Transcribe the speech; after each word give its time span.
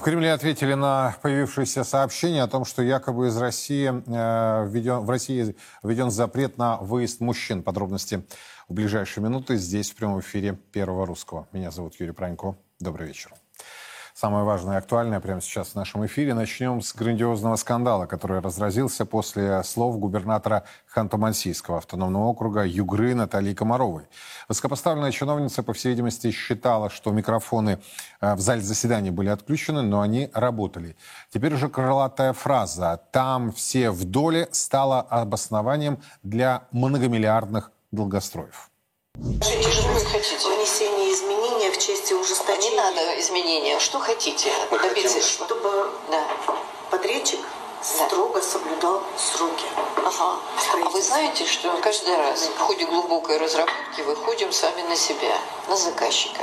В 0.00 0.02
Кремле 0.02 0.32
ответили 0.32 0.72
на 0.72 1.14
появившееся 1.20 1.84
сообщение 1.84 2.42
о 2.42 2.48
том, 2.48 2.64
что 2.64 2.80
якобы 2.80 3.28
из 3.28 3.36
России 3.36 3.90
э, 3.90 4.66
введен, 4.66 5.00
в 5.00 5.10
России 5.10 5.54
введен 5.82 6.10
запрет 6.10 6.56
на 6.56 6.78
выезд 6.78 7.20
мужчин. 7.20 7.62
Подробности 7.62 8.24
в 8.66 8.72
ближайшие 8.72 9.22
минуты 9.22 9.56
здесь 9.56 9.90
в 9.90 9.96
прямом 9.96 10.20
эфире 10.20 10.54
Первого 10.72 11.04
Русского. 11.04 11.48
Меня 11.52 11.70
зовут 11.70 12.00
Юрий 12.00 12.12
Пронько. 12.12 12.56
Добрый 12.78 13.08
вечер. 13.08 13.30
Самое 14.20 14.44
важное 14.44 14.74
и 14.74 14.78
актуальное 14.78 15.18
прямо 15.18 15.40
сейчас 15.40 15.68
в 15.68 15.74
нашем 15.76 16.04
эфире. 16.04 16.34
Начнем 16.34 16.82
с 16.82 16.94
грандиозного 16.94 17.56
скандала, 17.56 18.04
который 18.04 18.40
разразился 18.40 19.06
после 19.06 19.64
слов 19.64 19.98
губернатора 19.98 20.64
Ханты-Мансийского 20.94 21.78
автономного 21.78 22.24
округа 22.24 22.62
Югры 22.66 23.14
Натальи 23.14 23.54
Комаровой. 23.54 24.04
Высокопоставленная 24.46 25.10
чиновница, 25.10 25.62
по 25.62 25.72
всей 25.72 25.92
видимости, 25.92 26.32
считала, 26.32 26.90
что 26.90 27.12
микрофоны 27.12 27.78
э, 28.20 28.34
в 28.34 28.40
зале 28.40 28.60
заседания 28.60 29.10
были 29.10 29.30
отключены, 29.30 29.80
но 29.80 30.02
они 30.02 30.28
работали. 30.34 30.96
Теперь 31.30 31.54
уже 31.54 31.70
крылатая 31.70 32.34
фраза 32.34 33.00
«там 33.12 33.52
все 33.52 33.90
в 33.90 34.04
доле» 34.04 34.50
стала 34.52 35.00
обоснованием 35.00 35.98
для 36.22 36.64
многомиллиардных 36.72 37.72
долгостроев. 37.90 38.68
Вы 39.14 39.32
хотите? 39.40 40.46
Внесение 40.46 41.14
изменения 41.14 41.29
части 42.10 42.14
ужесточения. 42.14 42.70
Не 42.70 42.76
надо 42.76 43.20
изменения. 43.20 43.78
Что 43.78 43.98
хотите? 43.98 44.52
Мы 44.70 44.78
Добиться 44.78 45.14
хотим, 45.14 45.22
что? 45.28 45.44
чтобы 45.44 45.90
Да. 46.10 46.24
подрядчик 46.90 47.40
Да. 47.40 48.06
строго 48.06 48.42
соблюдал 48.42 49.02
сроки. 49.16 49.64
Ага. 49.96 50.38
А 50.84 50.88
вы 50.90 51.00
знаете, 51.02 51.46
что 51.46 51.72
каждый 51.82 52.16
раз 52.16 52.48
в 52.56 52.58
ходе 52.58 52.84
глубокой 52.84 53.38
разработки 53.38 54.02
выходим 54.02 54.52
сами 54.52 54.82
на 54.82 54.96
себя, 54.96 55.36
на 55.68 55.76
заказчика. 55.76 56.40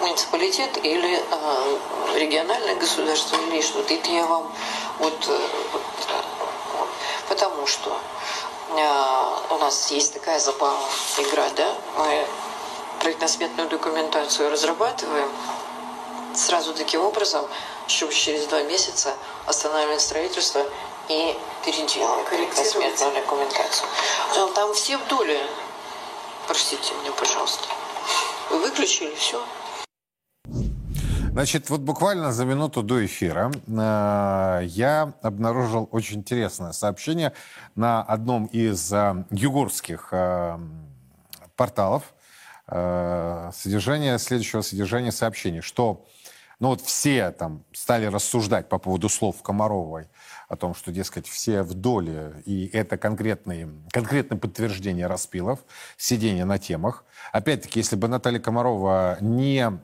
Муниципалитет 0.00 0.84
или 0.84 1.22
э, 1.30 1.78
региональное 2.16 2.74
государство 2.74 3.36
или 3.36 3.60
что-то. 3.60 3.94
Это 3.94 4.10
я 4.10 4.26
вам 4.26 4.50
вот, 4.98 5.14
вот, 5.14 5.28
э, 5.28 5.40
вот. 6.78 6.88
потому 7.28 7.66
что 7.68 7.96
э, 8.76 9.54
у 9.54 9.58
нас 9.58 9.90
есть 9.92 10.14
такая 10.14 10.40
забава, 10.40 10.80
игра, 11.18 11.48
да? 11.50 11.74
Мы 11.98 12.26
проектно-сметную 13.02 13.68
документацию 13.68 14.48
разрабатываем 14.48 15.28
сразу 16.34 16.72
таким 16.72 17.00
образом, 17.00 17.44
чтобы 17.88 18.14
через 18.14 18.46
два 18.46 18.62
месяца 18.62 19.12
останавливать 19.46 20.00
строительство 20.00 20.62
и 21.08 21.36
переделывать 21.64 22.28
проектно-сметную 22.28 23.14
документацию. 23.14 23.88
Там 24.54 24.72
все 24.74 24.96
в 24.98 25.08
доле. 25.08 25.40
Простите 26.46 26.94
меня, 27.02 27.10
пожалуйста. 27.18 27.64
Вы 28.50 28.60
выключили 28.60 29.14
все. 29.16 29.42
Значит, 31.32 31.70
вот 31.70 31.80
буквально 31.80 32.30
за 32.30 32.44
минуту 32.44 32.82
до 32.82 33.04
эфира 33.04 33.50
э, 33.50 34.64
я 34.66 35.12
обнаружил 35.22 35.88
очень 35.90 36.18
интересное 36.18 36.72
сообщение 36.72 37.32
на 37.74 38.02
одном 38.02 38.46
из 38.46 38.92
э, 38.92 39.24
югорских 39.30 40.08
э, 40.12 40.58
порталов. 41.56 42.12
Э, 42.68 43.50
содержание, 43.54 44.18
следующего 44.18 44.60
содержания 44.60 45.10
сообщения, 45.10 45.62
что 45.62 46.06
ну 46.60 46.68
вот 46.68 46.80
все 46.80 47.32
там 47.32 47.64
стали 47.72 48.06
рассуждать 48.06 48.68
по 48.68 48.78
поводу 48.78 49.08
слов 49.08 49.42
Комаровой 49.42 50.08
о 50.48 50.54
том, 50.54 50.74
что, 50.76 50.92
дескать, 50.92 51.26
все 51.26 51.62
в 51.62 51.74
доле, 51.74 52.40
и 52.44 52.70
это 52.72 52.96
конкретные, 52.96 53.68
конкретное 53.90 54.38
подтверждение 54.38 55.08
распилов, 55.08 55.58
сидения 55.96 56.44
на 56.44 56.58
темах. 56.58 57.04
Опять-таки, 57.32 57.80
если 57.80 57.96
бы 57.96 58.06
Наталья 58.06 58.38
Комарова 58.38 59.18
не 59.20 59.80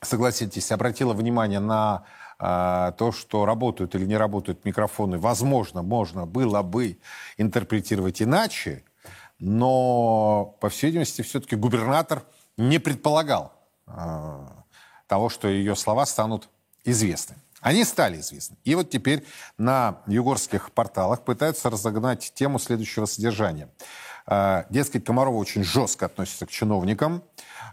согласитесь, 0.00 0.72
обратила 0.72 1.12
внимание 1.12 1.60
на 1.60 2.04
э, 2.38 2.92
то, 2.96 3.12
что 3.12 3.44
работают 3.44 3.94
или 3.94 4.06
не 4.06 4.16
работают 4.16 4.64
микрофоны, 4.64 5.18
возможно, 5.18 5.82
можно 5.82 6.24
было 6.24 6.62
бы 6.62 6.98
интерпретировать 7.36 8.22
иначе, 8.22 8.84
но, 9.40 10.56
по 10.60 10.68
всей 10.68 10.88
видимости, 10.88 11.22
все-таки 11.22 11.56
губернатор 11.56 12.22
не 12.56 12.78
предполагал 12.78 13.52
э, 13.86 14.46
того, 15.06 15.30
что 15.30 15.48
ее 15.48 15.74
слова 15.74 16.04
станут 16.04 16.48
известны. 16.84 17.36
Они 17.60 17.84
стали 17.84 18.20
известны. 18.20 18.56
И 18.64 18.74
вот 18.74 18.90
теперь 18.90 19.24
на 19.58 19.98
югорских 20.06 20.72
порталах 20.72 21.22
пытаются 21.22 21.70
разогнать 21.70 22.32
тему 22.34 22.58
следующего 22.58 23.06
содержания. 23.06 23.70
Э, 24.26 24.64
Дескать, 24.68 25.04
Комарова 25.04 25.36
очень 25.36 25.64
жестко 25.64 26.06
относится 26.06 26.46
к 26.46 26.50
чиновникам, 26.50 27.22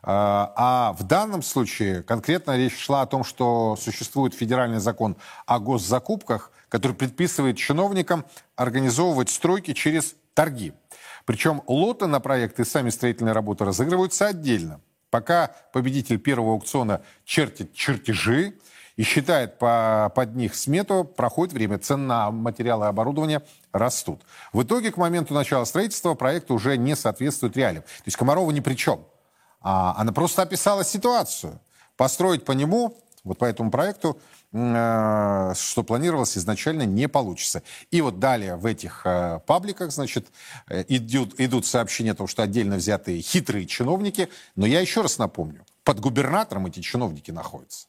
а 0.04 0.96
в 0.98 1.04
данном 1.04 1.42
случае 1.42 2.04
конкретно 2.04 2.56
речь 2.56 2.78
шла 2.78 3.02
о 3.02 3.08
том, 3.08 3.24
что 3.24 3.76
существует 3.76 4.34
федеральный 4.34 4.80
закон 4.80 5.18
о 5.46 5.60
госзакупках, 5.60 6.52
который 6.70 6.94
предписывает 6.94 7.58
чиновникам 7.58 8.24
организовывать 8.56 9.30
стройки 9.30 9.74
через 9.74 10.16
торги. 10.34 10.74
Причем 11.28 11.62
лоты 11.68 12.08
на 12.08 12.22
проекты 12.22 12.62
и 12.62 12.66
сами 12.66 12.90
строительные 12.90 13.34
работы 13.34 13.66
разыгрываются 13.66 14.28
отдельно. 14.28 14.80
Пока 15.10 15.52
победитель 15.74 16.20
первого 16.20 16.54
аукциона 16.54 17.02
чертит 17.26 17.74
чертежи 17.74 18.54
и 18.96 19.04
считает 19.04 19.60
по, 19.60 20.10
под 20.16 20.38
них 20.38 20.56
смету, 20.56 21.04
проходит 21.04 21.54
время, 21.54 21.80
цены 21.80 22.06
на 22.06 22.32
материалы 22.32 22.86
и 22.86 22.88
оборудование 22.88 23.44
растут. 23.74 24.22
В 24.54 24.64
итоге 24.64 24.90
к 24.90 24.96
моменту 24.96 25.34
начала 25.34 25.66
строительства 25.66 26.14
проект 26.14 26.50
уже 26.50 26.78
не 26.78 26.96
соответствует 26.96 27.58
реалиям. 27.58 27.84
То 27.84 28.04
есть 28.06 28.16
Комарова 28.16 28.50
ни 28.52 28.62
при 28.62 28.76
чем. 28.76 29.06
А, 29.60 29.96
она 29.98 30.14
просто 30.14 30.44
описала 30.44 30.86
ситуацию. 30.86 31.60
Построить 31.98 32.46
по 32.46 32.54
нему, 32.54 32.96
вот 33.26 33.38
по 33.38 33.44
этому 33.44 33.70
проекту, 33.70 34.18
что 34.52 35.84
планировалось 35.86 36.38
изначально, 36.38 36.84
не 36.84 37.08
получится. 37.08 37.64
И 37.92 38.02
вот 38.02 38.20
далее 38.20 38.56
в 38.56 38.66
этих 38.66 39.02
э, 39.06 39.40
пабликах, 39.46 39.92
значит, 39.92 40.28
э, 40.70 40.86
идут, 40.88 41.40
идут 41.40 41.66
сообщения 41.66 42.12
о 42.12 42.16
том, 42.16 42.28
что 42.28 42.44
отдельно 42.44 42.78
взятые 42.78 43.22
хитрые 43.22 43.66
чиновники. 43.66 44.30
Но 44.56 44.66
я 44.66 44.80
еще 44.80 45.02
раз 45.02 45.18
напомню, 45.18 45.66
под 45.84 46.00
губернатором 46.00 46.66
эти 46.68 46.80
чиновники 46.80 47.32
находятся. 47.32 47.88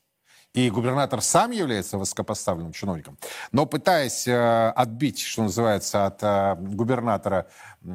И 0.58 0.70
губернатор 0.70 1.22
сам 1.22 1.52
является 1.52 1.98
высокопоставленным 1.98 2.72
чиновником. 2.72 3.16
Но 3.52 3.64
пытаясь 3.64 4.26
э, 4.26 4.70
отбить, 4.70 5.20
что 5.20 5.44
называется, 5.44 6.06
от 6.06 6.18
э, 6.20 6.56
губернатора 6.56 7.46
э, 7.84 7.88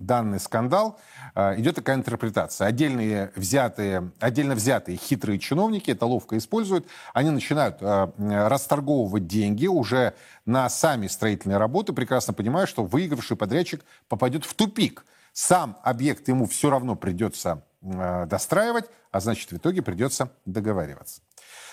данный 0.00 0.40
скандал, 0.40 0.98
э, 1.36 1.60
идет 1.60 1.76
такая 1.76 1.94
интерпретация. 1.94 2.66
Отдельные 2.66 3.30
взятые, 3.36 4.10
отдельно 4.18 4.56
взятые 4.56 4.98
хитрые 4.98 5.38
чиновники 5.38 5.92
это 5.92 6.06
ловко 6.06 6.36
используют. 6.38 6.88
Они 7.14 7.30
начинают 7.30 7.76
э, 7.80 8.08
расторговывать 8.48 9.28
деньги 9.28 9.68
уже 9.68 10.14
на 10.46 10.68
сами 10.68 11.06
строительные 11.06 11.58
работы, 11.58 11.92
прекрасно 11.92 12.34
понимая, 12.34 12.66
что 12.66 12.82
выигравший 12.82 13.36
подрядчик 13.36 13.84
попадет 14.08 14.44
в 14.44 14.54
тупик. 14.54 15.04
Сам 15.32 15.78
объект 15.84 16.26
ему 16.26 16.46
все 16.46 16.68
равно 16.68 16.96
придется 16.96 17.62
э, 17.80 18.26
достраивать, 18.26 18.86
а 19.12 19.20
значит, 19.20 19.52
в 19.52 19.56
итоге 19.56 19.82
придется 19.82 20.32
договариваться. 20.46 21.22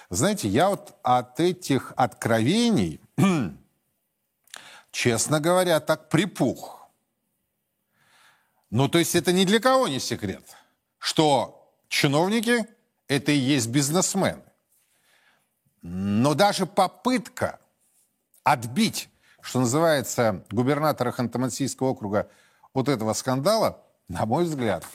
Знаете, 0.09 0.47
я 0.47 0.69
вот 0.69 0.97
от 1.03 1.39
этих 1.39 1.93
откровений, 1.97 3.01
честно 4.91 5.39
говоря, 5.39 5.79
так 5.79 6.09
припух. 6.09 6.87
Ну, 8.69 8.87
то 8.87 8.99
есть 8.99 9.15
это 9.15 9.33
ни 9.33 9.43
для 9.43 9.59
кого 9.59 9.87
не 9.87 9.99
секрет, 9.99 10.43
что 10.97 11.73
чиновники– 11.89 12.65
это 13.07 13.31
и 13.31 13.37
есть 13.37 13.67
бизнесмены. 13.67 14.43
Но 15.81 16.33
даже 16.33 16.65
попытка 16.65 17.59
отбить, 18.43 19.09
что 19.41 19.59
называется, 19.59 20.45
губернатора 20.51 21.11
Ханты-Мансийского 21.11 21.87
округа 21.87 22.29
вот 22.73 22.89
этого 22.89 23.13
скандала, 23.13 23.83
на 24.07 24.25
мой 24.25 24.45
взгляд, 24.45 24.85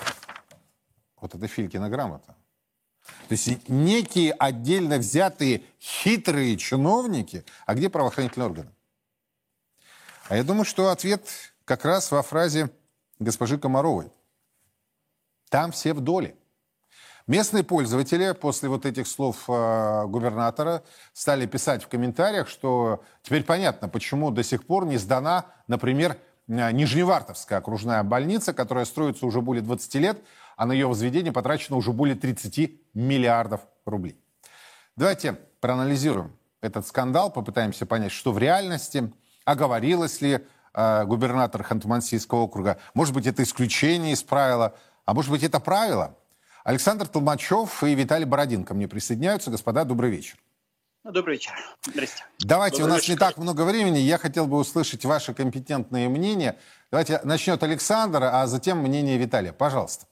вот 1.20 1.34
это 1.34 1.46
Филькина 1.46 1.88
грамота. 1.88 2.34
То 3.28 3.32
есть 3.34 3.68
некие 3.68 4.32
отдельно 4.32 4.98
взятые 4.98 5.64
хитрые 5.80 6.56
чиновники, 6.56 7.44
а 7.66 7.74
где 7.74 7.88
правоохранительные 7.88 8.46
органы? 8.46 8.72
А 10.28 10.36
я 10.36 10.44
думаю, 10.44 10.64
что 10.64 10.90
ответ 10.90 11.26
как 11.64 11.84
раз 11.84 12.10
во 12.10 12.22
фразе 12.22 12.70
госпожи 13.18 13.58
Комаровой. 13.58 14.12
Там 15.48 15.72
все 15.72 15.92
в 15.92 16.00
доле. 16.00 16.36
Местные 17.26 17.62
пользователи 17.62 18.32
после 18.32 18.68
вот 18.68 18.84
этих 18.84 19.06
слов 19.06 19.44
э, 19.48 20.06
губернатора 20.06 20.82
стали 21.12 21.46
писать 21.46 21.84
в 21.84 21.88
комментариях, 21.88 22.48
что 22.48 23.04
теперь 23.22 23.44
понятно, 23.44 23.88
почему 23.88 24.30
до 24.32 24.42
сих 24.42 24.66
пор 24.66 24.86
не 24.86 24.96
сдана, 24.96 25.46
например, 25.68 26.18
Нижневартовская 26.52 27.58
окружная 27.58 28.02
больница, 28.02 28.52
которая 28.52 28.84
строится 28.84 29.24
уже 29.24 29.40
более 29.40 29.62
20 29.62 29.94
лет, 29.94 30.22
а 30.56 30.66
на 30.66 30.72
ее 30.72 30.86
возведение 30.86 31.32
потрачено 31.32 31.76
уже 31.76 31.92
более 31.92 32.14
30 32.14 32.72
миллиардов 32.92 33.62
рублей. 33.86 34.18
Давайте 34.94 35.38
проанализируем 35.60 36.36
этот 36.60 36.86
скандал, 36.86 37.32
попытаемся 37.32 37.86
понять, 37.86 38.12
что 38.12 38.32
в 38.32 38.38
реальности, 38.38 39.10
оговорилась 39.46 40.20
ли 40.20 40.40
э, 40.74 41.04
губернатор 41.06 41.62
Ханты-Мансийского 41.62 42.42
округа, 42.42 42.76
может 42.92 43.14
быть, 43.14 43.26
это 43.26 43.42
исключение 43.42 44.12
из 44.12 44.22
правила, 44.22 44.74
а 45.06 45.14
может 45.14 45.30
быть, 45.30 45.42
это 45.42 45.58
правило. 45.58 46.16
Александр 46.64 47.08
Толмачев 47.08 47.82
и 47.82 47.94
Виталий 47.94 48.26
Бородин 48.26 48.64
ко 48.64 48.74
мне 48.74 48.86
присоединяются. 48.86 49.50
Господа, 49.50 49.84
добрый 49.84 50.10
вечер. 50.10 50.36
Добрый 51.04 51.34
вечер. 51.34 51.52
Здрасте. 51.84 52.24
Давайте, 52.38 52.78
Добрый 52.78 52.92
у 52.92 52.94
нас 52.94 53.02
вечер. 53.02 53.14
не 53.14 53.18
так 53.18 53.36
много 53.36 53.62
времени. 53.64 53.98
Я 53.98 54.18
хотел 54.18 54.46
бы 54.46 54.56
услышать 54.56 55.04
ваши 55.04 55.34
компетентные 55.34 56.08
мнения. 56.08 56.56
Давайте 56.92 57.20
начнет 57.24 57.60
Александр, 57.64 58.22
а 58.22 58.46
затем 58.46 58.78
мнение 58.78 59.18
Виталия. 59.18 59.52
Пожалуйста. 59.52 60.06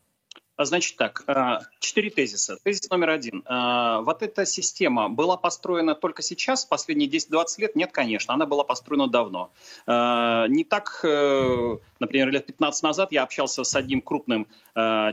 А, 0.61 0.67
значит 0.67 0.99
так, 0.99 1.25
а, 1.27 1.61
четыре 1.79 2.11
тезиса. 2.11 2.59
Тезис 2.63 2.91
номер 2.91 3.09
один. 3.09 3.43
А, 3.47 4.03
вот 4.03 4.23
эта 4.23 4.45
система 4.45 5.09
была 5.09 5.39
построена 5.39 5.95
только 5.95 6.21
сейчас, 6.21 6.67
последние 6.67 7.09
10-20 7.09 7.45
лет? 7.63 7.77
Нет, 7.77 7.93
конечно, 7.93 8.35
она 8.35 8.45
была 8.45 8.63
построена 8.63 9.09
давно. 9.09 9.51
Не 9.87 10.65
так, 10.65 11.01
э, 11.03 11.77
например, 11.99 12.31
лет 12.31 12.45
15 12.45 12.83
назад 12.83 13.13
я 13.13 13.23
общался 13.23 13.65
с 13.65 13.75
одним 13.75 14.03
крупным 14.03 14.47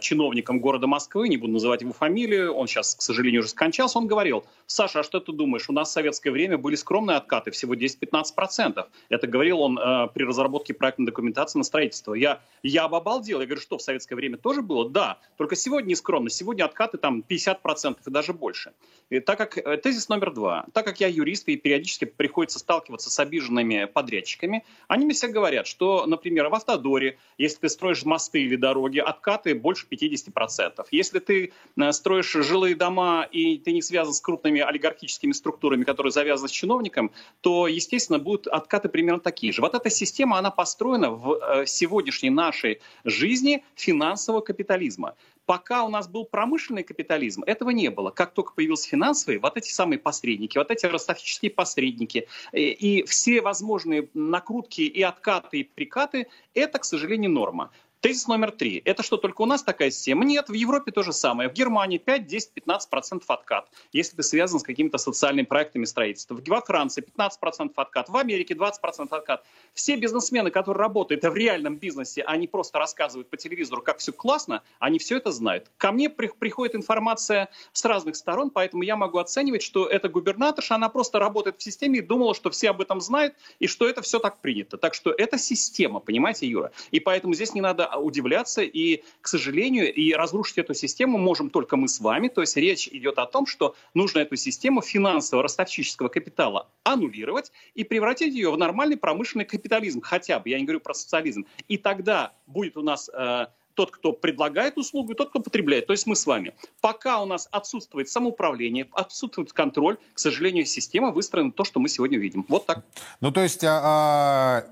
чиновником 0.01 0.59
города 0.59 0.85
Москвы, 0.85 1.27
не 1.27 1.37
буду 1.37 1.53
называть 1.53 1.81
его 1.81 1.91
фамилию, 1.91 2.53
он 2.53 2.67
сейчас, 2.67 2.95
к 2.95 3.01
сожалению, 3.01 3.41
уже 3.41 3.49
скончался, 3.49 3.97
он 3.97 4.07
говорил, 4.07 4.45
Саша, 4.67 4.99
а 4.99 5.03
что 5.03 5.19
ты 5.19 5.31
думаешь, 5.31 5.67
у 5.67 5.73
нас 5.73 5.89
в 5.89 5.91
советское 5.91 6.29
время 6.29 6.57
были 6.57 6.75
скромные 6.75 7.17
откаты, 7.17 7.51
всего 7.51 7.73
10-15%. 7.73 8.85
Это 9.09 9.27
говорил 9.27 9.61
он 9.61 9.75
при 10.13 10.23
разработке 10.23 10.73
проектной 10.73 11.07
документации 11.07 11.57
на 11.57 11.63
строительство. 11.63 12.13
Я, 12.13 12.39
я 12.61 12.85
обалдел, 12.85 13.39
я 13.41 13.47
говорю, 13.47 13.61
что 13.61 13.77
в 13.77 13.81
советское 13.81 14.15
время 14.15 14.37
тоже 14.37 14.61
было? 14.61 14.87
Да, 14.87 15.17
только 15.37 15.55
сегодня 15.55 15.89
нескромно, 15.89 16.29
сегодня 16.29 16.65
откаты 16.65 16.97
там 16.97 17.23
50% 17.27 17.97
и 18.05 18.09
даже 18.09 18.33
больше. 18.33 18.73
И 19.09 19.19
так 19.19 19.37
как, 19.37 19.57
э, 19.57 19.77
тезис 19.77 20.09
номер 20.09 20.33
два. 20.33 20.65
Так 20.73 20.85
как 20.85 20.99
я 20.99 21.07
юрист 21.07 21.47
и 21.47 21.55
периодически 21.55 22.05
приходится 22.05 22.59
сталкиваться 22.59 23.09
с 23.09 23.19
обиженными 23.19 23.85
подрядчиками, 23.85 24.65
они 24.87 25.05
мне 25.05 25.13
все 25.13 25.27
говорят, 25.27 25.67
что, 25.67 26.05
например, 26.05 26.49
в 26.49 26.55
Автодоре, 26.55 27.17
если 27.37 27.59
ты 27.59 27.69
строишь 27.69 28.03
мосты 28.03 28.41
или 28.41 28.55
дороги, 28.55 28.99
откаты 28.99 29.55
больше 29.55 29.87
50%. 29.89 30.85
Если 30.91 31.19
ты 31.19 31.53
э, 31.77 31.91
строишь 31.91 32.31
жилые 32.31 32.75
дома 32.75 33.27
и 33.31 33.57
ты 33.57 33.71
не 33.71 33.81
связан 33.81 34.13
с 34.13 34.21
крупными 34.21 34.61
олигархическими 34.61 35.31
структурами, 35.31 35.83
которые 35.83 36.11
завязаны 36.11 36.49
с 36.49 36.51
чиновником, 36.51 37.11
то, 37.41 37.67
естественно, 37.67 38.19
будут 38.19 38.47
откаты 38.47 38.89
примерно 38.89 39.19
такие 39.19 39.53
же. 39.53 39.61
Вот 39.61 39.75
эта 39.75 39.89
система, 39.89 40.39
она 40.39 40.49
построена 40.49 41.11
в 41.11 41.33
э, 41.33 41.65
сегодняшней 41.67 42.31
нашей 42.31 42.81
жизни 43.03 43.63
финансового 43.75 44.41
капитализма. 44.41 45.15
Пока 45.45 45.83
у 45.83 45.89
нас 45.89 46.09
был 46.09 46.25
промышленный 46.25 46.83
капитализм, 46.83 47.43
этого 47.43 47.69
не 47.69 47.89
было. 47.89 48.11
Как 48.11 48.33
только 48.33 48.53
появился 48.53 48.89
финансовый, 48.89 49.37
вот 49.37 49.55
эти 49.55 49.71
самые 49.71 49.97
посредники, 49.97 50.57
вот 50.57 50.71
эти 50.71 50.85
ростовические 50.85 51.51
посредники 51.51 52.27
э, 52.51 52.59
и 52.59 53.03
все 53.03 53.41
возможные 53.41 54.09
накрутки 54.13 54.81
и 54.81 55.01
откаты, 55.01 55.59
и 55.59 55.63
прикаты, 55.63 56.27
это, 56.53 56.79
к 56.79 56.83
сожалению, 56.83 57.31
норма. 57.31 57.71
Тезис 57.99 58.27
номер 58.27 58.51
три. 58.51 58.79
Это 58.85 59.01
что, 59.01 59.17
только 59.17 59.41
у 59.41 59.47
нас 59.47 59.63
такая 59.63 59.89
система? 59.89 60.23
Нет, 60.23 60.49
в 60.49 60.53
Европе 60.53 60.91
то 60.91 61.01
же 61.01 61.11
самое. 61.11 61.49
В 61.49 61.53
Германии 61.53 61.97
5, 61.97 62.27
10, 62.27 62.51
15% 62.55 63.23
откат, 63.27 63.69
если 63.91 64.15
ты 64.15 64.21
связан 64.21 64.59
с 64.59 64.63
какими-то 64.63 64.99
социальными 64.99 65.45
проектами 65.45 65.85
строительства. 65.85 66.39
Во 66.45 66.61
Франции 66.61 67.03
15% 67.03 67.71
откат, 67.75 68.09
в 68.09 68.15
Америке 68.15 68.53
20% 68.53 69.07
откат. 69.09 69.43
Все 69.73 69.95
бизнесмены, 69.95 70.51
которые 70.51 70.79
работают 70.79 71.23
в 71.23 71.33
реальном 71.33 71.77
бизнесе, 71.77 72.21
они 72.21 72.47
просто 72.47 72.77
рассказывают 72.77 73.31
по 73.31 73.37
телевизору, 73.37 73.81
как 73.81 73.97
все 73.97 74.11
классно, 74.11 74.61
они 74.77 74.99
все 74.99 75.17
это 75.17 75.31
знают. 75.31 75.71
Ко 75.77 75.91
мне 75.91 76.11
при, 76.11 76.27
приходит 76.27 76.75
информация 76.75 77.49
с 77.73 77.83
разных 77.83 78.15
сторон, 78.15 78.51
поэтому 78.51 78.83
я 78.83 78.95
могу 78.95 79.17
оценивать, 79.17 79.63
что 79.63 79.87
эта 79.87 80.07
губернаторша, 80.07 80.75
она 80.75 80.89
просто 80.89 81.17
работает 81.17 81.57
в 81.57 81.63
системе 81.63 81.99
и 81.99 82.01
думала, 82.03 82.35
что 82.35 82.51
все 82.51 82.69
об 82.69 82.79
этом 82.79 83.01
знают 83.01 83.33
и 83.57 83.65
что 83.65 83.89
это 83.89 84.03
все 84.03 84.19
так 84.19 84.37
принято. 84.37 84.77
Так 84.77 84.93
что 84.93 85.11
это 85.11 85.39
система, 85.39 85.99
понимаете, 85.99 86.47
Юра? 86.47 86.71
И 86.91 86.99
поэтому 86.99 87.33
здесь 87.33 87.55
не 87.55 87.61
надо 87.61 87.86
удивляться. 87.95 88.61
И, 88.61 89.03
к 89.21 89.27
сожалению, 89.27 89.93
и 89.93 90.13
разрушить 90.13 90.57
эту 90.57 90.73
систему 90.73 91.17
можем 91.17 91.49
только 91.49 91.77
мы 91.77 91.87
с 91.87 91.99
вами. 91.99 92.27
То 92.27 92.41
есть 92.41 92.57
речь 92.57 92.87
идет 92.87 93.17
о 93.19 93.25
том, 93.25 93.45
что 93.45 93.75
нужно 93.93 94.19
эту 94.19 94.35
систему 94.35 94.81
финансового 94.81 95.43
ростовчического 95.43 96.09
капитала 96.09 96.69
аннулировать 96.83 97.51
и 97.75 97.83
превратить 97.83 98.33
ее 98.33 98.51
в 98.51 98.57
нормальный 98.57 98.97
промышленный 98.97 99.45
капитализм. 99.45 100.01
Хотя 100.01 100.39
бы, 100.39 100.49
я 100.49 100.59
не 100.59 100.65
говорю 100.65 100.79
про 100.79 100.93
социализм. 100.93 101.45
И 101.67 101.77
тогда 101.77 102.33
будет 102.45 102.77
у 102.77 102.81
нас 102.81 103.09
э, 103.13 103.47
тот, 103.77 103.91
кто 103.91 104.11
предлагает 104.11 104.77
услугу, 104.77 105.13
и 105.13 105.15
тот, 105.15 105.29
кто 105.29 105.39
потребляет. 105.39 105.85
То 105.85 105.93
есть 105.93 106.07
мы 106.07 106.15
с 106.15 106.25
вами. 106.25 106.53
Пока 106.81 107.21
у 107.21 107.25
нас 107.25 107.47
отсутствует 107.51 108.09
самоуправление, 108.09 108.87
отсутствует 108.91 109.53
контроль, 109.53 109.97
к 110.13 110.19
сожалению, 110.19 110.65
система 110.65 111.11
выстроена 111.11 111.51
то, 111.51 111.63
что 111.63 111.79
мы 111.79 111.87
сегодня 111.87 112.17
видим. 112.17 112.43
Вот 112.49 112.65
так. 112.65 112.83
Ну, 113.21 113.31
то 113.31 113.41
есть 113.41 113.63
а, 113.63 114.65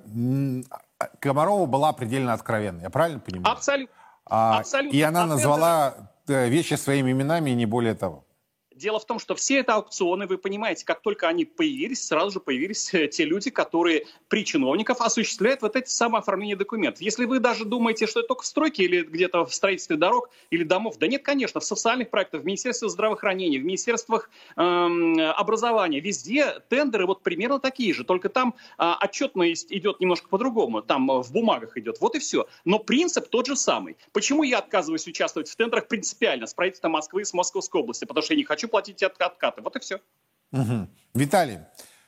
а, 1.00 1.06
Комарова 1.20 1.68
была 1.68 1.94
предельно 1.94 2.34
откровенна, 2.34 2.82
я 2.82 2.90
правильно 2.90 3.20
понимаю? 3.20 3.56
Абсолютно. 3.56 3.96
А, 4.26 4.60
Абсолютно. 4.60 4.98
И 4.98 5.02
она 5.02 5.28
назвала 5.28 6.10
э, 6.28 6.50
вещи 6.50 6.74
своими 6.74 7.12
именами 7.12 7.52
и 7.52 7.54
не 7.56 7.68
более 7.68 7.94
того. 7.94 8.25
Дело 8.76 9.00
в 9.00 9.06
том, 9.06 9.20
что 9.20 9.36
все 9.36 9.60
это 9.60 9.76
аукционы, 9.76 10.28
вы 10.28 10.38
понимаете, 10.38 10.84
как 10.84 11.02
только 11.02 11.30
они 11.30 11.46
появились, 11.46 12.06
сразу 12.06 12.32
же 12.32 12.40
появились 12.42 12.94
э, 12.94 13.08
те 13.08 13.24
люди, 13.24 13.50
которые 13.50 14.06
при 14.28 14.44
чиновниках 14.44 15.00
осуществляют 15.00 15.62
вот 15.62 15.78
эти 15.78 15.90
самые 15.90 16.20
оформления 16.20 16.58
документов. 16.58 17.02
Если 17.02 17.24
вы 17.24 17.40
даже 17.40 17.64
думаете, 17.64 18.06
что 18.06 18.20
это 18.20 18.28
только 18.28 18.44
в 18.44 18.46
стройке 18.46 18.84
или 18.84 19.04
где-то 19.04 19.46
в 19.46 19.54
строительстве 19.54 19.96
дорог 19.96 20.30
или 20.50 20.66
домов, 20.66 20.98
да 21.00 21.08
нет, 21.08 21.24
конечно, 21.24 21.62
в 21.62 21.64
социальных 21.64 22.10
проектах, 22.10 22.42
в 22.42 22.46
Министерстве 22.46 22.90
здравоохранения, 22.90 23.60
в 23.60 23.64
Министерствах 23.64 24.30
эм, 24.58 25.22
образования, 25.22 26.02
везде 26.02 26.60
тендеры 26.68 27.06
вот 27.06 27.24
примерно 27.24 27.62
такие 27.62 27.94
же, 27.94 28.04
только 28.04 28.28
там 28.28 28.56
э, 28.78 28.92
отчетность 29.02 29.72
идет 29.72 30.02
немножко 30.02 30.28
по-другому, 30.28 30.82
там 30.82 31.10
э, 31.10 31.24
в 31.24 31.32
бумагах 31.32 31.78
идет, 31.78 32.02
вот 32.02 32.16
и 32.16 32.20
все. 32.20 32.46
Но 32.66 32.80
принцип 32.80 33.30
тот 33.30 33.48
же 33.48 33.56
самый. 33.56 33.96
Почему 34.12 34.44
я 34.44 34.58
отказываюсь 34.58 35.08
участвовать 35.08 35.48
в 35.48 35.56
тендерах 35.56 35.88
принципиально 35.88 36.46
с 36.46 36.54
правительством 36.54 36.92
Москвы 36.92 37.22
и 37.22 37.24
с 37.24 37.34
Московской 37.34 37.80
области? 37.80 38.04
Потому 38.04 38.22
что 38.22 38.34
я 38.34 38.38
не 38.38 38.44
хочу 38.44 38.65
хочу 38.66 38.72
платить 38.72 39.04
от 39.04 39.22
откаты. 39.22 39.62
Вот 39.62 39.76
и 39.76 39.80
все. 39.80 40.00
Угу. 40.52 40.88
Виталий, 41.14 41.60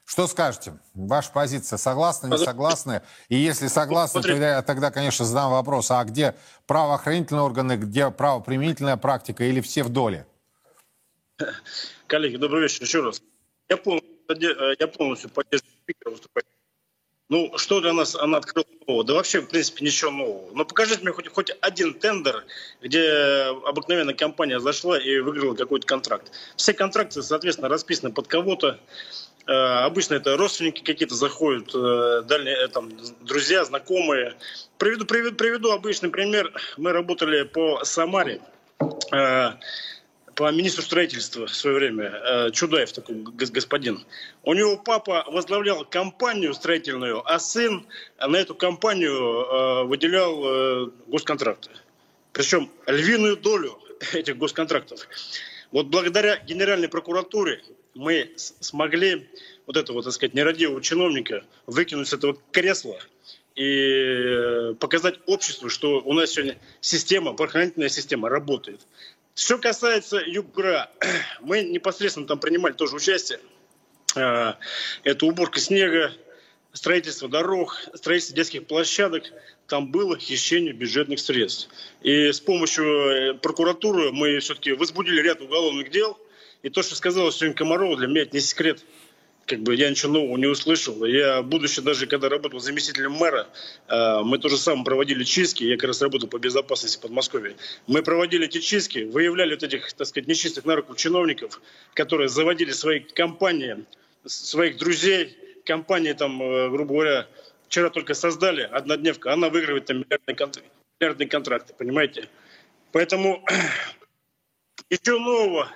что 0.05 0.27
скажете? 0.27 0.73
Ваша 0.93 1.31
позиция 1.31 1.77
согласны, 1.77 2.27
не 2.27 2.37
согласны? 2.37 3.01
И 3.29 3.35
если 3.35 3.67
согласны, 3.67 4.21
то 4.21 4.33
я 4.33 4.61
тогда, 4.61 4.91
конечно, 4.91 5.25
задам 5.25 5.51
вопрос, 5.51 5.91
а 5.91 6.03
где 6.03 6.35
правоохранительные 6.65 7.43
органы, 7.43 7.77
где 7.77 8.09
правоприменительная 8.09 8.97
практика 8.97 9.43
или 9.43 9.61
все 9.61 9.83
в 9.83 9.89
доле? 9.89 10.25
Коллеги, 12.07 12.37
добрый 12.37 12.63
вечер 12.63 12.83
еще 12.83 13.03
раз. 13.03 13.21
Я 13.69 13.77
полностью, 13.77 14.15
я 14.79 14.87
полностью 14.87 15.29
поддерживаю 15.29 15.73
спикера 15.83 16.11
выступать. 16.11 16.45
Ну, 17.29 17.57
что 17.57 17.81
для 17.81 17.91
нас 17.91 18.15
она 18.15 18.37
открыла 18.37 18.65
нового? 18.87 19.03
Да 19.03 19.13
вообще, 19.15 19.41
в 19.41 19.47
принципе, 19.47 19.83
ничего 19.83 20.11
нового. 20.11 20.49
Но 20.53 20.63
покажите 20.63 21.01
мне 21.01 21.11
хоть, 21.11 21.27
хоть 21.27 21.51
один 21.59 21.93
тендер, 21.93 22.45
где 22.81 23.53
обыкновенная 23.65 24.13
компания 24.13 24.59
зашла 24.59 24.97
и 24.97 25.19
выиграла 25.19 25.53
какой-то 25.53 25.85
контракт. 25.85 26.31
Все 26.55 26.73
контракты, 26.73 27.21
соответственно, 27.21 27.67
расписаны 27.67 28.13
под 28.13 28.27
кого-то. 28.27 28.79
Э, 29.45 29.51
обычно 29.85 30.15
это 30.15 30.37
родственники 30.37 30.81
какие-то 30.83 31.15
заходят, 31.15 31.75
э, 31.75 32.23
дальние, 32.25 32.55
э, 32.55 32.67
там, 32.69 32.91
друзья, 33.21 33.65
знакомые. 33.65 34.35
Приведу, 34.77 35.05
приведу, 35.05 35.35
приведу 35.35 35.71
обычный 35.71 36.09
пример. 36.09 36.53
Мы 36.77 36.93
работали 36.93 37.43
по 37.43 37.83
Самаре 37.83 38.39
по 40.37 40.51
министру 40.51 40.83
строительства 40.83 41.47
в 41.47 41.55
свое 41.55 41.77
время, 41.77 42.03
э, 42.13 42.51
Чудаев 42.51 42.91
такой 42.91 43.15
господин. 43.15 44.05
У 44.43 44.53
него 44.53 44.77
папа 44.77 45.25
возглавлял 45.27 45.83
компанию 45.83 46.53
строительную, 46.53 47.23
а 47.25 47.39
сын 47.39 47.87
на 48.19 48.35
эту 48.35 48.53
компанию 48.53 49.13
э, 49.15 49.83
выделял 49.85 50.43
э, 50.45 50.91
госконтракты. 51.07 51.71
Причем 52.33 52.69
львиную 52.85 53.35
долю 53.35 53.79
этих 54.13 54.37
госконтрактов. 54.37 55.07
Вот 55.71 55.87
благодаря 55.87 56.37
Генеральной 56.37 56.87
прокуратуре 56.87 57.63
мы 57.95 58.31
смогли 58.35 59.27
вот 59.65 59.75
этого, 59.75 60.03
так 60.03 60.13
сказать, 60.13 60.35
нерадивого 60.35 60.83
чиновника 60.83 61.43
выкинуть 61.65 62.09
с 62.09 62.13
этого 62.13 62.37
кресла 62.51 62.99
и 63.55 64.75
показать 64.79 65.15
обществу, 65.25 65.67
что 65.67 65.99
у 65.99 66.13
нас 66.13 66.29
сегодня 66.29 66.59
система, 66.79 67.33
правоохранительная 67.33 67.89
система 67.89 68.29
работает. 68.29 68.81
Что 69.37 69.59
касается 69.59 70.17
Югра, 70.17 70.89
мы 71.41 71.61
непосредственно 71.61 72.25
там 72.25 72.39
принимали 72.39 72.73
тоже 72.73 72.95
участие. 72.95 73.39
А, 74.15 74.57
это 75.03 75.27
уборка 75.27 75.59
снега, 75.59 76.11
строительство 76.73 77.29
дорог, 77.29 77.79
строительство 77.93 78.35
детских 78.35 78.65
площадок. 78.65 79.25
Там 79.67 79.91
было 79.91 80.17
хищение 80.17 80.73
бюджетных 80.73 81.19
средств. 81.19 81.69
И 82.01 82.31
с 82.31 82.39
помощью 82.39 82.85
э, 82.85 83.33
прокуратуры 83.35 84.11
мы 84.11 84.39
все-таки 84.39 84.71
возбудили 84.71 85.21
ряд 85.21 85.39
уголовных 85.39 85.91
дел. 85.91 86.17
И 86.63 86.69
то, 86.69 86.81
что 86.81 86.95
сказала 86.95 87.31
сегодня 87.31 87.55
Комарова, 87.55 87.95
для 87.95 88.07
меня 88.07 88.23
это 88.23 88.35
не 88.35 88.41
секрет 88.41 88.83
как 89.47 89.61
бы 89.61 89.75
я 89.75 89.89
ничего 89.89 90.11
нового 90.11 90.37
не 90.37 90.45
услышал. 90.45 91.05
Я, 91.05 91.41
будучи 91.41 91.81
даже 91.81 92.05
когда 92.05 92.27
работал 92.27 92.59
заместителем 92.59 93.13
мэра, 93.13 93.47
э, 93.87 94.19
мы 94.23 94.37
тоже 94.39 94.57
самое 94.57 94.83
проводили 94.83 95.23
чистки. 95.23 95.63
Я 95.63 95.77
как 95.77 95.87
раз 95.87 96.01
работал 96.01 96.27
по 96.27 96.37
безопасности 96.37 96.99
Подмосковья. 97.01 97.55
Мы 97.87 98.03
проводили 98.03 98.45
эти 98.45 98.59
чистки, 98.59 98.99
выявляли 99.05 99.53
вот 99.53 99.63
этих, 99.63 99.91
так 99.93 100.05
сказать, 100.05 100.27
нечистых 100.27 100.65
на 100.65 100.75
руку 100.75 100.95
чиновников, 100.95 101.61
которые 101.93 102.27
заводили 102.27 102.71
свои 102.71 102.99
компании, 102.99 103.85
своих 104.25 104.77
друзей, 104.77 105.37
компании 105.65 106.11
там, 106.11 106.41
э, 106.41 106.69
грубо 106.69 106.93
говоря, 106.93 107.27
вчера 107.67 107.89
только 107.89 108.13
создали, 108.15 108.63
однодневка, 108.63 109.31
она 109.31 109.47
выигрывает 109.49 109.85
там 109.85 109.99
миллиардные, 109.99 110.35
контракты, 110.35 110.71
миллиардные 110.99 111.29
контракты, 111.29 111.73
понимаете? 111.73 112.27
Поэтому 112.91 113.45
ничего 114.89 115.19
нового 115.19 115.71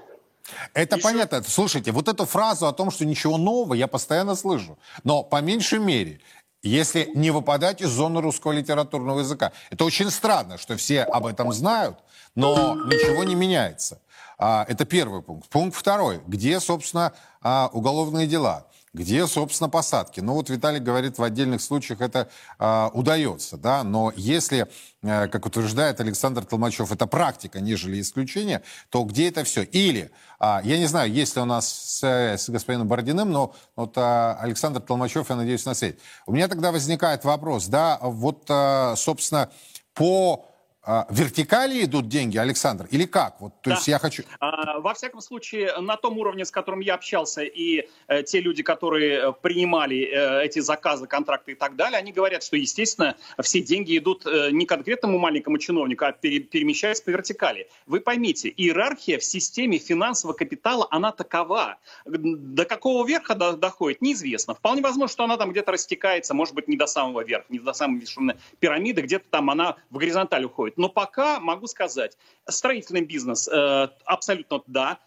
Это 0.73 0.95
Еще- 0.95 1.03
понятно. 1.03 1.43
Слушайте, 1.43 1.91
вот 1.91 2.07
эту 2.07 2.25
фразу 2.25 2.67
о 2.67 2.73
том, 2.73 2.91
что 2.91 3.05
ничего 3.05 3.37
нового, 3.37 3.73
я 3.73 3.87
постоянно 3.87 4.35
слышу. 4.35 4.77
Но 5.03 5.23
по 5.23 5.41
меньшей 5.41 5.79
мере, 5.79 6.19
если 6.63 7.11
не 7.15 7.31
выпадать 7.31 7.81
из 7.81 7.89
зоны 7.89 8.21
русского 8.21 8.51
литературного 8.51 9.19
языка. 9.19 9.51
Это 9.71 9.83
очень 9.83 10.11
странно, 10.11 10.57
что 10.57 10.77
все 10.77 11.03
об 11.03 11.25
этом 11.25 11.51
знают, 11.53 11.97
но 12.35 12.75
ничего 12.75 13.23
не 13.23 13.35
меняется. 13.35 13.99
А, 14.37 14.65
это 14.67 14.85
первый 14.85 15.21
пункт. 15.21 15.49
Пункт 15.49 15.77
второй. 15.77 16.21
Где, 16.27 16.59
собственно, 16.59 17.13
а, 17.41 17.69
уголовные 17.73 18.27
дела? 18.27 18.65
Где, 18.93 19.25
собственно, 19.25 19.69
посадки? 19.69 20.19
Ну 20.19 20.33
вот 20.33 20.49
Виталий 20.49 20.81
говорит, 20.81 21.17
в 21.17 21.23
отдельных 21.23 21.61
случаях 21.61 22.01
это 22.01 22.29
а, 22.59 22.91
удается, 22.93 23.55
да, 23.55 23.85
но 23.85 24.11
если, 24.17 24.67
э, 25.01 25.27
как 25.29 25.45
утверждает 25.45 26.01
Александр 26.01 26.43
Толмачев, 26.43 26.91
это 26.91 27.07
практика, 27.07 27.61
нежели 27.61 28.01
исключение, 28.01 28.63
то 28.89 29.05
где 29.05 29.29
это 29.29 29.45
все? 29.45 29.63
Или, 29.63 30.11
а, 30.39 30.59
я 30.65 30.77
не 30.77 30.87
знаю, 30.87 31.09
есть 31.09 31.37
ли 31.37 31.41
у 31.41 31.45
нас 31.45 31.69
связь 31.69 32.41
с 32.41 32.49
господином 32.49 32.89
Бородиным, 32.89 33.31
но 33.31 33.55
вот 33.77 33.93
а, 33.95 34.37
Александр 34.41 34.81
Толмачев, 34.81 35.29
я 35.29 35.37
надеюсь, 35.37 35.63
на 35.65 35.73
связи. 35.73 35.97
У 36.25 36.33
меня 36.33 36.49
тогда 36.49 36.73
возникает 36.73 37.23
вопрос, 37.23 37.67
да, 37.67 37.97
вот, 38.01 38.43
а, 38.49 38.95
собственно, 38.97 39.49
по 39.93 40.50
а, 40.83 41.05
вертикали 41.11 41.83
идут 41.83 42.07
деньги, 42.07 42.37
Александр, 42.37 42.87
или 42.89 43.05
как? 43.05 43.39
Вот, 43.39 43.53
то 43.61 43.69
Да. 43.69 43.75
есть 43.75 43.87
я 43.87 43.99
хочу... 43.99 44.23
А, 44.39 44.79
Во 44.79 44.93
всяком 44.95 45.21
случае, 45.21 45.77
на 45.79 45.95
том 45.95 46.17
уровне, 46.17 46.43
с 46.43 46.49
которым 46.51 46.79
я 46.79 46.95
общался, 46.95 47.43
и 47.43 47.87
э, 48.07 48.23
те 48.23 48.41
люди, 48.41 48.63
которые 48.63 49.29
э, 49.29 49.33
принимали 49.41 49.97
э, 50.11 50.45
эти 50.45 50.59
заказы, 50.59 51.05
контракты 51.05 51.51
и 51.51 51.55
так 51.55 51.75
далее, 51.75 51.99
они 51.99 52.11
говорят, 52.11 52.41
что, 52.43 52.57
естественно, 52.57 53.15
все 53.43 53.61
деньги 53.61 53.95
идут 53.97 54.25
э, 54.25 54.49
не 54.51 54.65
конкретному 54.65 55.19
маленькому 55.19 55.59
чиновнику, 55.59 56.05
а 56.05 56.11
пере- 56.13 56.39
перемещаются 56.39 57.03
по 57.03 57.11
вертикали. 57.11 57.69
Вы 57.85 57.99
поймите, 57.99 58.49
иерархия 58.49 59.19
в 59.19 59.23
системе 59.23 59.77
финансового 59.77 60.35
капитала, 60.35 60.87
она 60.89 61.11
такова. 61.11 61.77
До 62.05 62.65
какого 62.65 63.05
верха 63.05 63.35
до- 63.35 63.53
доходит, 63.55 64.01
неизвестно. 64.01 64.55
Вполне 64.55 64.81
возможно, 64.81 65.11
что 65.13 65.23
она 65.25 65.37
там 65.37 65.51
где-то 65.51 65.71
растекается, 65.73 66.33
может 66.33 66.55
быть, 66.55 66.67
не 66.67 66.75
до 66.77 66.87
самого 66.87 67.23
верха, 67.23 67.45
не 67.49 67.59
до 67.59 67.73
самой 67.73 67.99
вершины 67.99 68.35
пирамиды, 68.59 69.01
где-то 69.01 69.25
там 69.29 69.49
она 69.51 69.75
в 69.91 69.97
горизонталь 69.97 70.45
уходит. 70.45 70.70
Но 70.77 70.89
пока 70.89 71.39
могу 71.39 71.67
сказать, 71.67 72.17
строительный 72.47 73.01
бизнес 73.01 73.47
э, 73.47 73.89
абсолютно 74.05 74.61
да, 74.67 74.99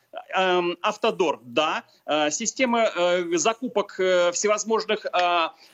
Автодор, 0.83 1.40
да. 1.42 1.85
Э, 2.06 2.30
Система 2.30 2.85
э, 2.85 3.37
закупок 3.37 3.99
э, 3.99 4.33
всевозможных 4.33 5.06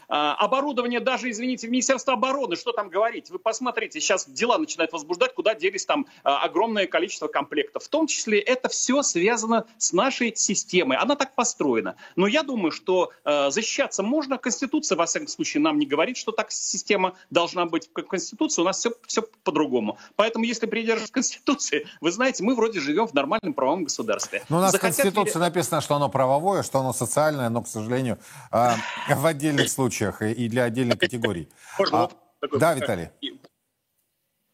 оборудования, 0.09 0.99
даже, 0.99 1.31
извините, 1.31 1.69
в 1.69 1.71
Министерство 1.71 2.15
обороны, 2.15 2.57
что 2.57 2.73
там 2.73 2.89
говорить? 2.89 3.31
Вы 3.31 3.39
посмотрите, 3.39 4.01
сейчас 4.01 4.29
дела 4.29 4.59
начинают 4.59 4.93
возбуждать, 4.93 5.35
куда 5.35 5.55
делись 5.55 5.87
там 5.87 6.07
огромное 6.25 6.89
количество 6.89 7.29
комплектов. 7.29 7.85
В 7.85 7.89
том 7.89 8.09
числе 8.09 8.41
это 8.41 8.69
все 8.69 9.03
связано 9.03 9.67
с 9.79 9.93
нашей 9.93 10.35
системой. 10.35 10.97
Она 10.97 11.15
так 11.15 11.37
построена. 11.37 11.95
Но 12.17 12.27
я 12.27 12.43
думаю, 12.43 12.73
что 12.73 13.13
защищаться 13.25 14.03
можно. 14.03 14.37
Конституция, 14.37 14.97
во 14.97 15.07
всяком 15.07 15.29
случае, 15.29 15.63
нам 15.63 15.79
не 15.79 15.87
говорит, 15.87 16.17
что 16.17 16.33
так 16.33 16.51
система 16.51 17.15
должна 17.31 17.67
быть. 17.67 17.89
В 17.95 18.03
Конституции 18.03 18.63
у 18.63 18.65
нас 18.65 18.81
все, 18.81 18.91
все 19.07 19.23
по-другому. 19.45 19.97
Поэтому, 20.17 20.45
если 20.45 20.67
придерживаться 20.67 21.13
Конституции, 21.13 21.87
вы 22.01 22.11
знаете, 22.11 22.43
мы 22.43 22.57
вроде 22.57 22.81
живем 22.81 23.07
в 23.07 23.15
нормальном 23.15 23.55
правовом 23.55 23.85
государстве. 23.85 24.30
Ну, 24.49 24.59
у 24.59 24.61
нас 24.61 24.71
в 24.71 24.73
Захотят 24.73 24.99
ли- 24.99 25.03
Конституции 25.03 25.39
написано, 25.39 25.81
что 25.81 25.95
оно 25.97 26.09
правовое, 26.09 26.63
что 26.63 26.79
оно 26.81 26.93
социальное, 26.93 27.49
но, 27.49 27.63
к 27.63 27.69
сожалению, 27.69 28.19
а, 28.51 28.77
в 29.09 29.27
отдельных 29.27 29.69
случаях 29.71 30.23
и 30.23 30.33
и 30.33 30.49
для 30.49 30.65
отдельных 30.65 30.99
категорий. 30.99 31.49
Можно 31.79 31.99
А, 31.99 32.01
вопрос 32.03 32.21
такой? 32.41 32.59
да, 32.61 32.75
Виталий. 32.75 33.09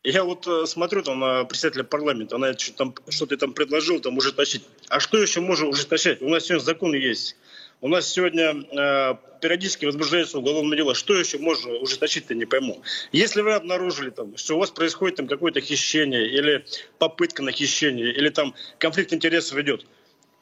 Я 0.03 0.23
вот 0.23 0.47
э, 0.47 0.67
смотрю 0.67 1.03
там 1.03 1.19
на 1.19 1.45
председателя 1.45 1.83
парламента, 1.83 2.37
она 2.37 2.57
что-то 2.57 2.77
там, 2.79 2.95
что-то 3.09 3.37
там 3.37 3.53
предложил, 3.53 3.99
там 4.01 4.17
ужесточить. 4.17 4.65
А 4.89 5.01
что 5.01 5.19
еще 5.19 5.41
можно 5.41 5.67
ужесточать? 5.67 6.23
У 6.23 6.29
нас 6.29 6.45
сегодня 6.45 6.65
закон 6.65 6.95
есть. 6.95 7.35
У 7.83 7.89
нас 7.89 8.11
сегодня 8.11 8.55
э, 8.55 9.15
периодически 9.41 9.85
возбуждается 9.85 10.39
уголовное 10.39 10.77
дело. 10.77 10.95
Что 10.95 11.15
еще 11.15 11.39
можно 11.39 11.75
ужесточить-то, 11.75 12.35
не 12.35 12.47
пойму. 12.47 12.83
Если 13.13 13.43
вы 13.43 13.53
обнаружили, 13.53 14.11
там, 14.11 14.37
что 14.37 14.57
у 14.57 14.59
вас 14.59 14.71
происходит 14.71 15.17
там 15.17 15.29
какое-то 15.29 15.61
хищение 15.61 16.27
или 16.27 16.65
попытка 16.99 17.43
на 17.43 17.53
хищение, 17.53 18.13
или 18.13 18.31
там 18.31 18.55
конфликт 18.79 19.13
интересов 19.13 19.59
идет, 19.59 19.87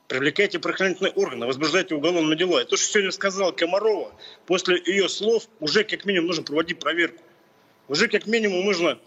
привлекайте 0.07 0.61
правоохранительные 0.61 1.12
органы, 1.12 1.47
возбуждайте 1.47 1.97
уголовное 1.97 2.37
дело. 2.37 2.61
И 2.61 2.64
то, 2.64 2.76
что 2.76 2.87
сегодня 2.87 3.11
сказала 3.11 3.50
Комарова, 3.50 4.14
после 4.47 4.81
ее 4.87 5.09
слов 5.09 5.49
уже 5.59 5.83
как 5.83 6.05
минимум 6.05 6.29
нужно 6.29 6.45
проводить 6.45 6.79
проверку. 6.79 7.23
Уже 7.88 8.09
как 8.09 8.26
минимум 8.26 8.64
нужно, 8.64 8.99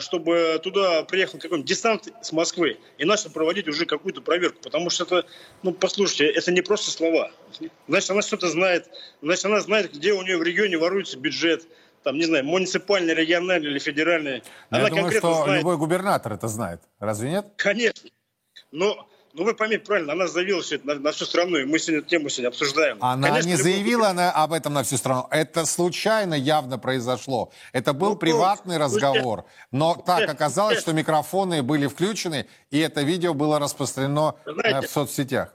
чтобы 0.00 0.60
туда 0.62 1.02
приехал 1.02 1.38
какой-нибудь 1.38 1.68
десант 1.68 2.08
с 2.22 2.30
Москвы 2.32 2.78
и 2.98 3.04
начал 3.04 3.30
проводить 3.30 3.66
уже 3.68 3.86
какую-то 3.86 4.20
проверку. 4.20 4.60
Потому 4.62 4.88
что 4.88 5.04
это, 5.04 5.26
ну, 5.62 5.72
послушайте, 5.72 6.26
это 6.30 6.52
не 6.52 6.62
просто 6.62 6.90
слова. 6.90 7.32
Значит, 7.88 8.10
она 8.10 8.22
что-то 8.22 8.48
знает. 8.48 8.88
Значит, 9.20 9.44
она 9.46 9.60
знает, 9.60 9.92
где 9.92 10.12
у 10.12 10.22
нее 10.22 10.38
в 10.38 10.42
регионе 10.42 10.78
воруется 10.78 11.18
бюджет. 11.18 11.66
Там, 12.04 12.16
не 12.18 12.24
знаю, 12.24 12.44
муниципальный, 12.44 13.14
региональный 13.14 13.70
или 13.70 13.78
федеральный. 13.78 14.42
Она 14.70 14.82
я 14.82 14.88
думаю, 14.88 15.02
конкретно 15.04 15.30
что 15.30 15.44
знает. 15.44 15.60
любой 15.60 15.76
губернатор 15.76 16.32
это 16.32 16.48
знает. 16.48 16.80
Разве 16.98 17.30
нет? 17.30 17.46
Конечно. 17.56 18.10
Но, 18.72 19.08
но 19.34 19.44
вы 19.44 19.54
поймите 19.54 19.84
правильно, 19.84 20.12
она 20.12 20.26
заявила 20.28 20.62
все 20.62 20.76
это 20.76 20.86
на, 20.86 20.94
на 20.96 21.12
всю 21.12 21.24
страну, 21.24 21.56
и 21.56 21.64
мы 21.64 21.78
сегодня 21.78 22.00
эту 22.00 22.08
тему 22.08 22.28
сегодня 22.28 22.48
обсуждаем. 22.48 22.98
Она 23.00 23.28
Конечно, 23.28 23.48
не 23.48 23.56
заявила 23.56 24.08
она 24.08 24.30
об 24.30 24.52
этом 24.52 24.74
на 24.74 24.82
всю 24.82 24.96
страну. 24.96 25.26
Это 25.30 25.64
случайно 25.66 26.34
явно 26.34 26.78
произошло. 26.78 27.50
Это 27.72 27.92
был 27.92 28.10
Ну, 28.10 28.16
приватный 28.16 28.78
ну, 28.78 28.84
разговор. 28.84 29.44
Но 29.70 29.94
так 29.94 30.20
нет, 30.20 30.30
оказалось, 30.30 30.80
что 30.80 30.92
микрофоны 30.92 31.62
были 31.62 31.86
включены, 31.86 32.46
и 32.70 32.78
это 32.78 33.02
видео 33.02 33.34
было 33.34 33.58
распространено 33.58 34.34
э, 34.44 34.52
Знаете, 34.52 34.86
в 34.86 34.90
соцсетях. 34.90 35.54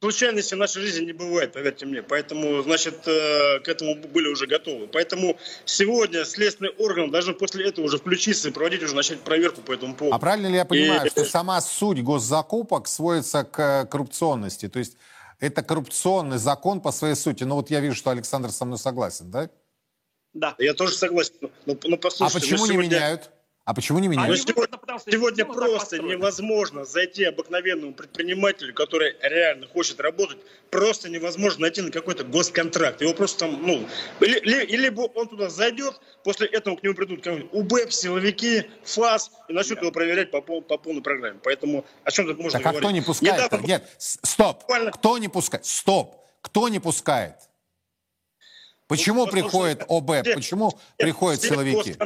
Случайности 0.00 0.54
в 0.54 0.58
нашей 0.58 0.82
жизни 0.82 1.06
не 1.06 1.12
бывает, 1.12 1.52
поверьте 1.52 1.86
мне. 1.86 2.02
Поэтому, 2.02 2.62
значит, 2.62 3.06
э, 3.08 3.60
к 3.60 3.68
этому 3.68 3.94
были 3.96 4.28
уже 4.28 4.46
готовы. 4.46 4.86
Поэтому 4.86 5.38
сегодня 5.64 6.24
следственный 6.24 6.70
орган 6.78 7.10
должен 7.10 7.34
после 7.34 7.68
этого 7.68 7.86
уже 7.86 7.98
включиться 7.98 8.48
и 8.48 8.52
проводить 8.52 8.82
уже 8.82 8.94
начать 8.94 9.20
проверку 9.20 9.62
по 9.62 9.72
этому 9.72 9.94
поводу. 9.94 10.14
А 10.14 10.18
правильно 10.18 10.48
ли 10.48 10.56
я 10.56 10.64
понимаю, 10.64 11.06
И- 11.06 11.10
что 11.10 11.24
сама 11.24 11.60
суть 11.60 12.02
госзакупок 12.02 12.86
сводится 12.86 13.44
к 13.44 13.58
э, 13.60 13.86
коррупционности? 13.86 14.68
То 14.68 14.78
есть 14.78 14.96
это 15.40 15.62
коррупционный 15.62 16.38
закон 16.38 16.80
по 16.80 16.92
своей 16.92 17.14
сути. 17.14 17.44
Ну 17.44 17.54
вот 17.54 17.70
я 17.70 17.80
вижу, 17.80 17.96
что 17.96 18.10
Александр 18.10 18.50
со 18.50 18.64
мной 18.66 18.78
согласен, 18.78 19.30
да? 19.30 19.48
Да. 20.34 20.54
Я 20.58 20.74
тоже 20.74 20.94
согласен. 20.96 21.34
Но, 21.64 21.76
но 21.84 21.94
А 21.94 21.96
послушайте, 21.96 22.40
почему 22.40 22.58
мы 22.62 22.66
не 22.68 22.72
сегодня- 22.74 22.90
меняют? 22.96 23.30
А 23.66 23.72
почему 23.72 23.98
не 23.98 24.08
А 24.08 24.10
меняют? 24.10 24.30
не 24.30 24.36
сегодня, 24.52 24.76
потому 24.76 24.98
что 24.98 25.10
сегодня 25.10 25.46
просто 25.46 25.78
построена. 25.78 26.10
невозможно 26.12 26.84
зайти 26.84 27.24
обыкновенному 27.24 27.94
предпринимателю, 27.94 28.74
который 28.74 29.16
реально 29.22 29.66
хочет 29.68 30.00
работать, 30.00 30.36
просто 30.70 31.08
невозможно 31.08 31.62
найти 31.62 31.80
на 31.80 31.90
какой-то 31.90 32.24
госконтракт. 32.24 33.00
Его 33.00 33.14
просто 33.14 33.38
там, 33.46 33.66
ну, 33.66 33.88
или, 34.20 34.38
или- 34.40 34.76
либо 34.76 35.02
он 35.14 35.28
туда 35.28 35.48
зайдет, 35.48 35.98
после 36.24 36.46
этого 36.48 36.76
к 36.76 36.82
нему 36.82 36.94
придут 36.94 37.22
какие-нибудь 37.22 37.48
УБЭП, 37.54 37.90
силовики, 37.90 38.64
ФАС, 38.84 39.30
и 39.48 39.54
начнут 39.54 39.80
его 39.80 39.90
проверять 39.92 40.30
по, 40.30 40.42
пол- 40.42 40.60
по 40.60 40.76
полной 40.76 41.00
программе. 41.00 41.40
Поэтому 41.42 41.86
о 42.04 42.10
чем 42.10 42.26
тут 42.26 42.36
можно 42.38 42.58
Так 42.58 42.66
а 42.66 42.70
говорить? 42.70 42.80
кто 42.86 42.90
не 42.90 43.00
пускает? 43.00 43.44
Недавно- 43.50 43.66
Нет, 43.66 43.90
стоп. 43.98 44.60
Буквально- 44.60 44.90
Кто 44.92 45.16
не 45.16 45.28
пускает? 45.28 45.64
Стоп. 45.64 46.16
Кто 46.42 46.68
не 46.68 46.80
пускает? 46.80 47.36
Почему 48.88 49.24
Ну, 49.24 49.32
приходит 49.32 49.84
ОБ? 49.88 50.10
все- 50.22 50.34
Почему 50.34 50.78
приходят 50.98 51.40
силовики? 51.40 51.96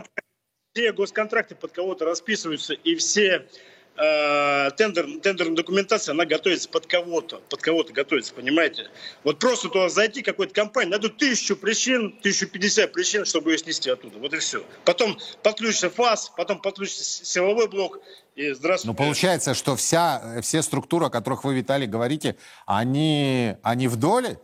Все 0.78 0.92
госконтракты 0.92 1.56
под 1.56 1.72
кого-то 1.72 2.04
расписываются, 2.04 2.72
и 2.72 2.94
все 2.94 3.48
э, 3.96 4.70
тендер, 4.76 5.06
тендерная 5.20 5.56
документация, 5.56 6.12
она 6.12 6.24
готовится 6.24 6.68
под 6.68 6.86
кого-то, 6.86 7.42
под 7.50 7.60
кого-то 7.60 7.92
готовится, 7.92 8.32
понимаете? 8.32 8.86
Вот 9.24 9.40
просто 9.40 9.70
туда 9.70 9.88
зайти 9.88 10.22
какой-то 10.22 10.54
компании, 10.54 10.90
найдут 10.90 11.16
тысячу 11.16 11.56
причин, 11.56 12.16
тысячу 12.22 12.46
пятьдесят 12.46 12.92
причин, 12.92 13.24
чтобы 13.24 13.50
ее 13.50 13.58
снести 13.58 13.90
оттуда, 13.90 14.20
вот 14.20 14.32
и 14.34 14.38
все. 14.38 14.62
Потом 14.84 15.18
подключится 15.42 15.90
ФАС, 15.90 16.30
потом 16.36 16.60
подключится 16.60 17.02
силовой 17.24 17.66
блок, 17.66 17.98
и 18.36 18.50
Ну, 18.50 18.54
здравствуйте. 18.54 18.96
получается, 18.96 19.54
что 19.54 19.74
вся, 19.74 20.36
э, 20.36 20.42
все 20.42 20.62
структуры, 20.62 21.06
о 21.06 21.10
которых 21.10 21.42
вы, 21.42 21.56
Виталий, 21.56 21.88
говорите, 21.88 22.36
они, 22.66 23.56
они 23.64 23.88
в 23.88 23.96
доле? 23.96 24.38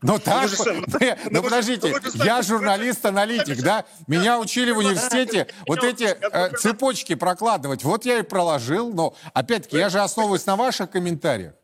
Ну 0.00 0.18
так, 0.20 0.48
сам- 0.50 0.84
мы- 0.86 1.18
ну 1.30 1.30
вы 1.30 1.34
же- 1.36 1.42
подождите, 1.42 1.94
я 2.24 2.40
журналист-аналитик, 2.42 3.60
да? 3.62 3.84
Меня 4.06 4.38
учили 4.38 4.70
в 4.70 4.78
университете 4.78 5.48
вот 5.66 5.82
эти 5.82 6.04
э, 6.04 6.56
цепочки 6.56 7.14
прокладывать. 7.16 7.82
Вот 7.82 8.04
я 8.04 8.18
и 8.18 8.22
проложил, 8.22 8.92
но 8.94 9.16
опять-таки 9.34 9.76
я 9.76 9.88
же 9.88 10.00
основываюсь 10.00 10.46
на 10.46 10.54
ваших 10.56 10.90
комментариях. 10.90 11.54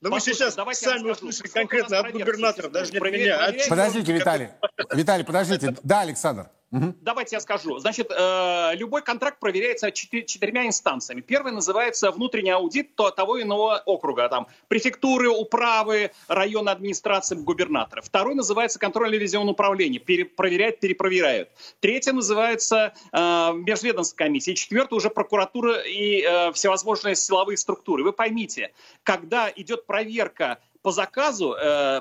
Да 0.00 0.08
вы 0.08 0.18
сейчас 0.20 0.54
давайте 0.54 0.80
сами 0.88 1.10
услышали 1.10 1.48
конкретно 1.48 1.98
от 2.00 2.12
губернатора, 2.12 2.70
даже 2.70 2.92
не 2.92 2.98
Проверь- 2.98 3.20
меня, 3.20 3.36
а. 3.46 3.52
Подождите, 3.68 4.12
Виталий, 4.14 4.48
Виталий, 4.94 5.24
подождите. 5.24 5.76
Да, 5.82 6.00
Александр. 6.00 6.48
Угу. 6.72 6.94
Давайте 7.00 7.34
я 7.36 7.40
скажу. 7.40 7.78
Значит, 7.78 8.12
э, 8.16 8.76
любой 8.76 9.02
контракт 9.02 9.40
проверяется 9.40 9.88
четы- 9.90 10.22
четырьмя 10.22 10.66
инстанциями. 10.66 11.20
Первый 11.20 11.52
называется 11.52 12.12
внутренний 12.12 12.50
аудит 12.50 12.94
то, 12.94 13.10
того 13.10 13.42
иного 13.42 13.82
округа. 13.86 14.28
Там 14.28 14.46
префектуры, 14.68 15.28
управы, 15.28 16.12
районной 16.28 16.72
администрации, 16.72 17.34
губернаторы. 17.34 18.02
Второй 18.02 18.36
называется 18.36 18.78
контрольно-ревизионное 18.78 19.52
управление. 19.52 19.98
Пере- 20.00 20.26
проверяют, 20.26 20.78
перепроверяют. 20.78 21.48
Третий 21.80 22.12
называется 22.12 22.94
э, 23.12 23.18
межведомственная 23.54 24.28
комиссия. 24.28 24.52
И 24.52 24.54
четвертый 24.54 24.94
уже 24.94 25.10
прокуратура 25.10 25.80
и 25.80 26.22
э, 26.22 26.52
всевозможные 26.52 27.16
силовые 27.16 27.56
структуры. 27.56 28.04
Вы 28.04 28.12
поймите, 28.12 28.72
когда 29.02 29.50
идет 29.56 29.86
проверка 29.86 30.58
по 30.82 30.92
заказу, 30.92 31.54
э, 31.60 32.00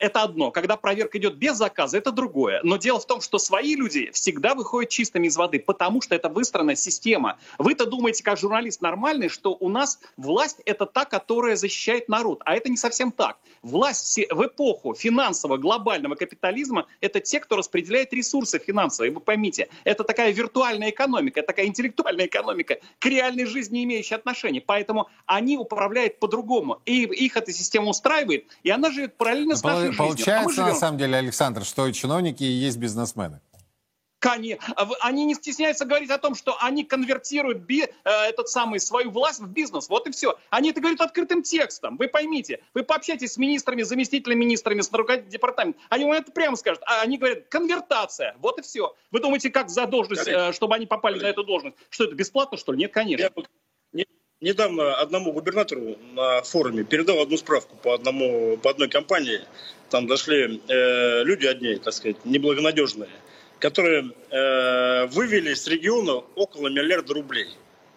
это 0.00 0.22
одно. 0.22 0.50
Когда 0.50 0.76
проверка 0.76 1.18
идет 1.18 1.36
без 1.36 1.56
заказа, 1.56 1.98
это 1.98 2.10
другое. 2.10 2.60
Но 2.64 2.76
дело 2.76 2.98
в 2.98 3.06
том, 3.06 3.20
что 3.20 3.38
свои 3.38 3.76
люди 3.76 4.10
всегда 4.12 4.54
выходят 4.54 4.90
чистыми 4.90 5.28
из 5.28 5.36
воды, 5.36 5.60
потому 5.60 6.02
что 6.02 6.14
это 6.14 6.28
выстроена 6.28 6.74
система. 6.74 7.38
Вы-то 7.58 7.86
думаете, 7.86 8.24
как 8.24 8.38
журналист 8.38 8.80
нормальный, 8.80 9.28
что 9.28 9.56
у 9.60 9.68
нас 9.68 10.00
власть 10.16 10.60
это 10.64 10.86
та, 10.86 11.04
которая 11.04 11.56
защищает 11.56 12.08
народ. 12.08 12.40
А 12.44 12.56
это 12.56 12.70
не 12.70 12.76
совсем 12.76 13.12
так. 13.12 13.38
Власть 13.62 14.18
в 14.30 14.46
эпоху 14.46 14.94
финансового 14.94 15.58
глобального 15.58 16.14
капитализма 16.14 16.86
это 17.00 17.20
те, 17.20 17.38
кто 17.40 17.56
распределяет 17.56 18.12
ресурсы 18.12 18.58
финансовые. 18.58 19.12
Вы 19.12 19.20
поймите, 19.20 19.68
это 19.84 20.02
такая 20.02 20.32
виртуальная 20.32 20.90
экономика, 20.90 21.42
такая 21.42 21.66
интеллектуальная 21.66 22.26
экономика, 22.26 22.78
к 22.98 23.06
реальной 23.06 23.44
жизни 23.44 23.70
не 23.70 23.84
имеющая 23.84 24.16
отношения. 24.16 24.60
Поэтому 24.60 25.08
они 25.26 25.58
управляют 25.58 26.18
по-другому. 26.18 26.80
И 26.86 27.02
их 27.02 27.36
эта 27.36 27.52
система 27.52 27.90
устраивает, 27.90 28.46
и 28.62 28.70
она 28.70 28.90
живет 28.90 29.16
параллельно 29.16 29.56
с 29.56 29.62
нашей 29.62 29.89
Получается, 29.96 30.64
а 30.64 30.68
на 30.68 30.74
самом 30.74 30.98
деле, 30.98 31.16
Александр, 31.16 31.64
что 31.64 31.90
чиновники 31.90 32.42
и 32.42 32.46
есть 32.46 32.78
бизнесмены. 32.78 33.40
Конечно. 34.20 34.74
Они 35.00 35.24
не 35.24 35.34
стесняются 35.34 35.86
говорить 35.86 36.10
о 36.10 36.18
том, 36.18 36.34
что 36.34 36.54
они 36.60 36.84
конвертируют 36.84 37.60
би, 37.60 37.84
э, 37.84 38.10
этот 38.28 38.50
самый, 38.50 38.78
свою 38.78 39.10
власть 39.10 39.40
в 39.40 39.48
бизнес. 39.48 39.88
Вот 39.88 40.06
и 40.06 40.12
все. 40.12 40.38
Они 40.50 40.70
это 40.70 40.80
говорят 40.80 41.00
открытым 41.00 41.42
текстом. 41.42 41.96
Вы 41.96 42.06
поймите. 42.06 42.60
Вы 42.74 42.82
пообщайтесь 42.82 43.32
с 43.32 43.36
министрами, 43.38 43.82
заместителями 43.82 44.40
министрами, 44.40 44.82
с 44.82 44.92
руководителем 44.92 45.30
департамента. 45.30 45.80
Они 45.88 46.04
вам 46.04 46.12
это 46.12 46.30
прямо 46.32 46.56
скажут. 46.56 46.82
А 46.86 47.00
они 47.00 47.16
говорят, 47.16 47.48
конвертация. 47.48 48.36
Вот 48.40 48.58
и 48.58 48.62
все. 48.62 48.94
Вы 49.10 49.20
думаете, 49.20 49.48
как 49.48 49.70
за 49.70 49.86
должность, 49.86 50.28
э, 50.28 50.52
чтобы 50.52 50.74
они 50.74 50.84
попали 50.84 51.18
на 51.18 51.26
эту 51.26 51.42
должность? 51.42 51.76
Что 51.88 52.04
это, 52.04 52.14
бесплатно, 52.14 52.58
что 52.58 52.72
ли? 52.72 52.78
Нет, 52.78 52.92
конечно. 52.92 53.22
Я 53.22 53.30
недавно 54.40 54.94
одному 54.94 55.32
губернатору 55.32 55.96
на 56.14 56.42
форуме 56.42 56.84
передал 56.84 57.20
одну 57.20 57.36
справку 57.36 57.76
по, 57.76 57.94
одному, 57.94 58.56
по 58.56 58.70
одной 58.70 58.88
компании. 58.88 59.40
Там 59.90 60.06
дошли 60.06 60.60
э, 60.68 61.24
люди 61.24 61.46
одни, 61.46 61.76
так 61.76 61.92
сказать, 61.92 62.24
неблагонадежные, 62.24 63.10
которые 63.58 64.12
э, 64.30 65.06
вывели 65.06 65.54
с 65.54 65.66
региона 65.66 66.22
около 66.36 66.68
миллиарда 66.68 67.14
рублей. 67.14 67.48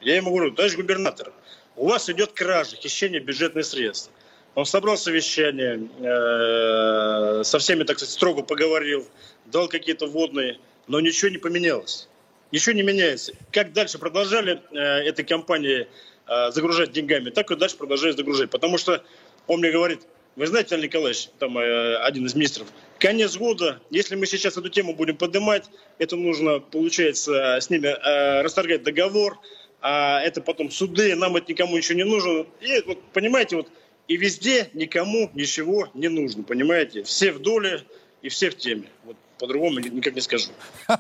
Я 0.02 0.16
ему 0.16 0.32
говорю, 0.32 0.52
товарищ 0.52 0.76
губернатор, 0.76 1.32
у 1.76 1.88
вас 1.88 2.10
идет 2.10 2.34
кража, 2.34 2.76
хищение 2.76 3.22
бюджетных 3.22 3.66
средств. 3.66 4.12
Он 4.56 4.66
собрал 4.66 4.98
совещание, 4.98 5.88
э, 6.00 7.44
со 7.44 7.60
всеми, 7.60 7.84
так 7.84 7.98
сказать, 7.98 8.14
строго 8.14 8.44
поговорил, 8.44 9.08
дал 9.46 9.68
какие-то 9.68 10.08
водные, 10.08 10.60
но 10.88 11.00
ничего 11.00 11.30
не 11.30 11.38
поменялось. 11.38 12.08
Ничего 12.52 12.76
не 12.76 12.84
меняется. 12.84 13.34
Как 13.52 13.74
дальше 13.74 13.98
продолжали 13.98 14.62
э, 14.72 14.78
этой 14.78 15.26
компании 15.26 15.88
Э, 16.26 16.52
загружать 16.52 16.94
деньгами, 16.94 17.32
так 17.32 17.52
и 17.52 17.56
дальше 17.56 17.76
продолжает 17.76 18.16
загружать. 18.16 18.50
Потому 18.50 18.78
что 18.78 19.04
он 19.48 19.60
мне 19.60 19.72
говорит, 19.72 20.00
вы 20.38 20.48
знаете, 20.48 20.76
Алексей 20.76 20.88
Николаевич, 20.88 21.30
там 21.38 21.58
э, 21.58 21.98
один 21.98 22.26
из 22.26 22.34
министров, 22.34 22.68
конец 22.98 23.36
года, 23.36 23.82
если 23.90 24.16
мы 24.16 24.26
сейчас 24.26 24.56
эту 24.58 24.70
тему 24.70 24.96
будем 24.96 25.18
поднимать, 25.18 25.66
это 25.98 26.16
нужно, 26.16 26.60
получается, 26.60 27.58
с 27.58 27.70
ними 27.70 27.88
э, 27.88 28.42
расторгать 28.42 28.84
договор, 28.84 29.38
а 29.82 30.22
это 30.22 30.40
потом 30.40 30.72
суды, 30.72 31.14
нам 31.16 31.36
это 31.36 31.52
никому 31.52 31.76
еще 31.76 31.94
не 31.94 32.06
нужно. 32.06 32.46
И 32.62 32.82
вот, 32.86 33.04
понимаете, 33.12 33.58
вот 33.58 33.68
и 34.08 34.16
везде 34.16 34.70
никому 34.74 35.30
ничего 35.34 35.90
не 35.94 36.08
нужно, 36.08 36.44
понимаете? 36.44 37.04
Все 37.04 37.34
в 37.34 37.40
доле 37.40 37.82
и 38.22 38.30
все 38.30 38.50
в 38.50 38.56
теме. 38.56 38.88
Вот 39.04 39.18
по-другому 39.44 39.80
никак 39.80 40.16
не 40.16 40.22
скажу. 40.22 40.52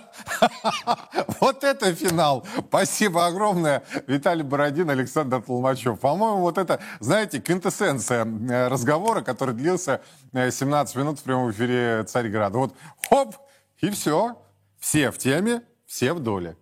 Вот 1.39 1.63
это 1.63 1.95
финал. 1.95 2.45
Спасибо 2.67 3.25
огромное. 3.25 3.83
Виталий 4.05 4.43
Бородин, 4.43 4.89
Александр 4.89 5.41
Толмачев. 5.41 5.97
По-моему, 5.97 6.39
вот 6.41 6.57
это, 6.57 6.81
знаете, 6.99 7.39
квинтэссенция 7.39 8.25
э, 8.25 8.67
разговора, 8.67 9.21
который 9.21 9.55
длился 9.55 10.01
17 10.33 10.93
э, 10.93 10.99
минут 10.99 11.19
в 11.19 11.23
прямом 11.23 11.51
эфире 11.51 12.03
Царьграда. 12.03 12.57
Вот 12.57 12.75
хоп, 13.09 13.35
и 13.79 13.89
все. 13.89 14.37
Все 14.77 15.11
в 15.11 15.17
теме, 15.17 15.61
все 15.85 16.11
в 16.11 16.19
доле. 16.19 16.57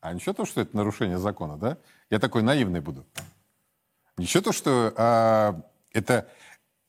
А 0.00 0.14
ничего 0.14 0.32
то, 0.32 0.46
что 0.46 0.62
это 0.62 0.74
нарушение 0.74 1.18
закона, 1.18 1.58
да? 1.58 1.76
Я 2.08 2.18
такой 2.18 2.40
наивный 2.42 2.80
буду. 2.80 3.04
Ничего 4.16 4.42
то, 4.42 4.52
что 4.52 4.94
а, 4.96 5.60
это, 5.92 6.26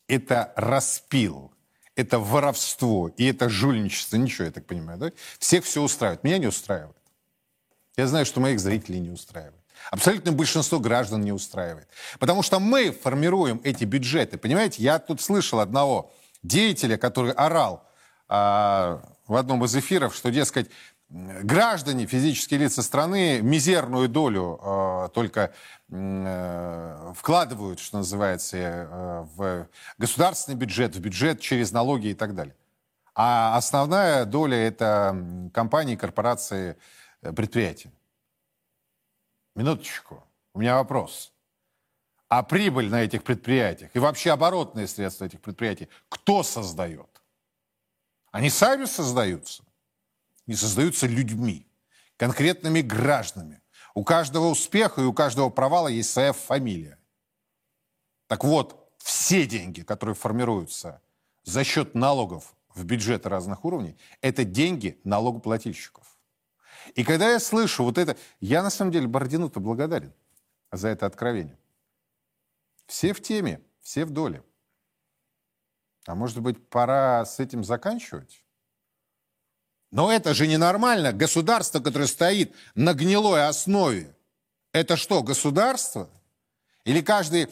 это 0.08 0.54
распил 0.56 1.52
это 1.98 2.20
воровство 2.20 3.10
и 3.18 3.26
это 3.26 3.50
жульничество. 3.50 4.18
Ничего, 4.18 4.46
я 4.46 4.52
так 4.52 4.66
понимаю, 4.66 5.00
да? 5.00 5.12
Всех 5.40 5.66
все 5.66 5.82
устраивает. 5.82 6.24
Меня 6.24 6.38
не 6.38 6.48
устраивает. 6.48 6.96
Я 7.98 8.08
знаю, 8.08 8.26
что 8.26 8.40
моих 8.40 8.60
зрителей 8.60 9.00
не 9.00 9.10
устраивает. 9.10 9.56
Абсолютно 9.90 10.32
большинство 10.32 10.80
граждан 10.80 11.22
не 11.22 11.32
устраивает. 11.32 11.88
Потому 12.20 12.44
что 12.44 12.60
мы 12.60 12.92
формируем 12.92 13.60
эти 13.64 13.84
бюджеты. 13.84 14.38
Понимаете, 14.38 14.84
я 14.84 15.00
тут 15.00 15.22
слышал 15.22 15.60
одного 15.60 16.14
деятеля, 16.44 16.98
который 16.98 17.32
орал 17.32 17.84
а, 18.28 19.02
в 19.26 19.36
одном 19.36 19.66
из 19.66 19.76
эфиров, 19.76 20.16
что, 20.16 20.30
дескать, 20.30 20.70
граждане, 21.10 22.06
физические 22.06 22.60
лица 22.60 22.82
страны 22.82 23.42
мизерную 23.42 24.10
долю 24.10 24.60
э, 24.62 25.10
только 25.14 25.54
э, 25.90 27.14
вкладывают, 27.16 27.80
что 27.80 27.98
называется, 27.98 28.58
э, 28.58 29.28
в 29.36 29.68
государственный 29.98 30.58
бюджет, 30.58 30.96
в 30.96 31.00
бюджет 31.00 31.40
через 31.40 31.72
налоги 31.72 32.08
и 32.08 32.14
так 32.14 32.36
далее. 32.36 32.56
А 33.16 33.56
основная 33.58 34.26
доля 34.26 34.58
это 34.58 35.50
компании, 35.54 35.96
корпорации, 35.96 36.78
э, 37.22 37.32
предприятия. 37.32 37.92
Минуточку. 39.56 40.24
У 40.54 40.60
меня 40.60 40.76
вопрос. 40.76 41.34
А 42.30 42.44
прибыль 42.44 42.90
на 42.90 43.02
этих 43.04 43.24
предприятиях 43.24 43.92
и 43.94 44.00
вообще 44.00 44.32
оборотные 44.32 44.88
средства 44.88 45.26
этих 45.26 45.40
предприятий 45.40 45.88
кто 46.10 46.44
создает? 46.44 47.10
Они 48.32 48.50
сами 48.50 48.84
создаются? 48.84 49.64
Не 50.48 50.56
создаются 50.56 51.08
людьми, 51.08 51.68
конкретными 52.18 52.82
гражданами. 52.82 53.62
У 53.94 54.04
каждого 54.04 54.48
успеха 54.48 55.02
и 55.02 55.06
у 55.06 55.14
каждого 55.14 55.50
провала 55.50 55.88
есть 55.88 56.12
своя 56.12 56.34
фамилия. 56.34 57.00
Так 58.28 58.44
вот, 58.44 58.94
все 58.98 59.46
деньги, 59.46 59.82
которые 59.82 60.16
формируются 60.16 61.02
за 61.44 61.64
счет 61.64 61.96
налогов 61.96 62.56
в 62.74 62.84
бюджеты 62.84 63.30
разных 63.30 63.64
уровней, 63.66 63.98
это 64.22 64.44
деньги 64.44 65.00
налогоплательщиков. 65.04 66.06
И 66.96 67.04
когда 67.04 67.32
я 67.32 67.40
слышу 67.40 67.84
вот 67.84 67.98
это, 67.98 68.18
я 68.40 68.64
на 68.64 68.70
самом 68.70 68.92
деле 68.92 69.08
Бородину-то 69.08 69.60
благодарен 69.60 70.14
за 70.72 70.90
это 70.90 71.06
откровение. 71.06 71.58
Все 72.86 73.14
в 73.14 73.22
теме, 73.22 73.62
все 73.82 74.06
в 74.06 74.12
доле. 74.12 74.44
А 76.06 76.16
может 76.16 76.42
быть, 76.42 76.70
пора 76.70 77.26
с 77.26 77.40
этим 77.40 77.64
заканчивать? 77.64 78.44
Но 79.98 80.12
это 80.12 80.36
же 80.36 80.46
ненормально. 80.46 81.12
Государство, 81.12 81.80
которое 81.80 82.06
стоит 82.06 82.54
на 82.76 82.94
гнилой 82.94 83.48
основе, 83.48 84.16
это 84.72 84.96
что, 84.96 85.24
государство? 85.24 86.08
Или 86.86 87.02
каждый 87.02 87.48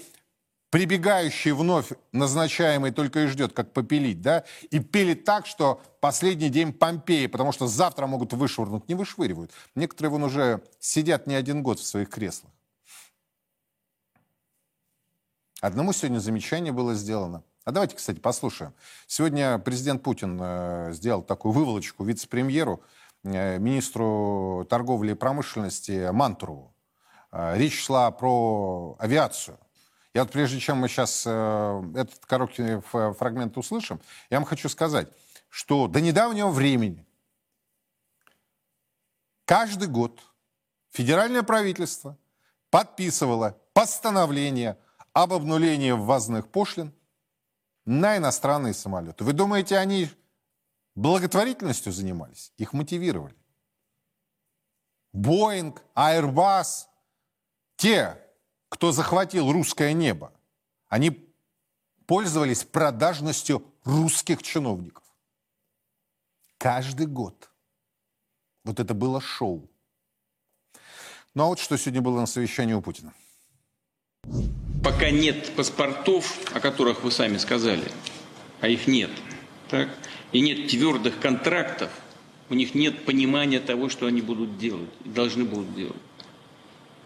прибегающий 0.69 1.53
вновь 1.53 1.88
назначаемый 2.12 2.91
только 2.91 3.21
и 3.21 3.27
ждет, 3.27 3.53
как 3.53 3.73
попилить, 3.73 4.21
да? 4.21 4.43
И 4.69 4.79
пилит 4.79 5.23
так, 5.23 5.47
что 5.47 5.81
последний 6.01 6.49
день 6.49 6.71
Помпеи, 6.71 7.25
потому 7.25 7.51
что 7.51 7.65
завтра 7.65 8.05
могут 8.05 8.31
вышвырнуть. 8.34 8.88
Не 8.88 8.93
вышвыривают. 8.93 9.49
Некоторые 9.73 10.12
вон 10.12 10.23
уже 10.25 10.62
сидят 10.79 11.25
не 11.25 11.34
один 11.34 11.63
год 11.63 11.79
в 11.79 11.86
своих 11.88 12.12
креслах. 12.12 12.53
Одному 15.62 15.93
сегодня 15.93 16.19
замечание 16.19 16.71
было 16.71 16.93
сделано– 16.93 17.41
а 17.65 17.71
давайте, 17.71 17.95
кстати, 17.95 18.19
послушаем. 18.19 18.73
Сегодня 19.08 19.58
президент 19.58 20.04
Путин 20.04 20.39
э, 20.39 20.91
сделал 20.93 21.23
такую 21.23 21.51
выволочку 21.51 22.04
вице-премьеру, 22.04 22.84
э, 23.23 23.58
министру 23.58 24.67
торговли 24.69 25.12
и 25.12 25.15
промышленности 25.15 26.12
Мантурову. 26.12 26.75
Э, 27.32 27.58
речь 27.58 27.84
шла 27.84 28.12
про 28.12 28.95
авиацию. 28.99 29.58
Я 30.13 30.23
вот 30.23 30.32
прежде 30.32 30.60
чем 30.60 30.78
мы 30.78 30.88
сейчас 30.88 31.25
этот 31.25 32.25
короткий 32.25 32.80
фрагмент 32.80 33.58
услышим, 33.58 33.99
я 34.30 34.38
вам 34.38 34.45
хочу 34.45 34.69
сказать, 34.69 35.10
что 35.49 35.88
до 35.88 35.99
недавнего 35.99 36.51
времени 36.51 37.06
каждый 39.43 39.89
год 39.89 40.21
федеральное 40.91 41.43
правительство 41.43 42.17
подписывало 42.69 43.58
постановление 43.73 44.78
об 45.12 45.34
обнулении 45.34 45.91
ввозных 45.91 46.47
пошлин 46.47 46.93
на 47.86 48.17
иностранные 48.17 48.74
самолеты. 48.74 49.24
Вы 49.24 49.34
думаете, 49.34 49.78
они 49.78 50.10
благотворительностью 50.95 51.91
занимались, 51.91 52.52
их 52.58 52.74
мотивировали. 52.74 53.36
Боинг, 55.13 55.82
Airbus, 55.95 56.88
те, 57.78 58.21
кто 58.69 58.91
захватил 58.91 59.52
русское 59.52 59.93
небо, 59.93 60.34
они 60.88 61.32
пользовались 62.06 62.63
продажностью 62.63 63.65
русских 63.84 64.43
чиновников. 64.43 65.04
Каждый 66.58 67.06
год. 67.06 67.50
Вот 68.63 68.80
это 68.80 68.93
было 68.93 69.21
шоу. 69.21 69.69
Ну 71.34 71.43
а 71.43 71.48
вот 71.48 71.60
что 71.60 71.78
сегодня 71.78 72.02
было 72.02 72.19
на 72.19 72.26
совещании 72.26 72.74
у 72.74 72.82
Путина. 72.82 73.13
Пока 74.86 75.10
нет 75.10 75.52
паспортов, 75.56 76.38
о 76.54 76.60
которых 76.60 77.04
вы 77.04 77.10
сами 77.10 77.38
сказали, 77.38 77.91
а 78.62 78.67
их 78.67 78.86
нет, 78.86 79.10
так, 79.67 79.89
и 80.32 80.39
нет 80.41 80.67
твердых 80.67 81.19
контрактов, 81.19 81.89
у 82.52 82.54
них 82.54 82.76
нет 82.76 83.04
понимания 83.04 83.60
того, 83.60 83.89
что 83.89 84.06
они 84.06 84.21
будут 84.21 84.60
делать, 84.60 84.91
должны 85.04 85.43
будут 85.43 85.74
делать. 85.74 85.98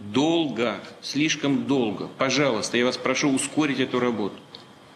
Долго, 0.02 0.82
слишком 1.02 1.68
долго. 1.68 2.10
Пожалуйста, 2.18 2.76
я 2.76 2.84
вас 2.84 2.98
прошу 2.98 3.32
ускорить 3.32 3.80
эту 3.80 4.02
работу. 4.02 4.36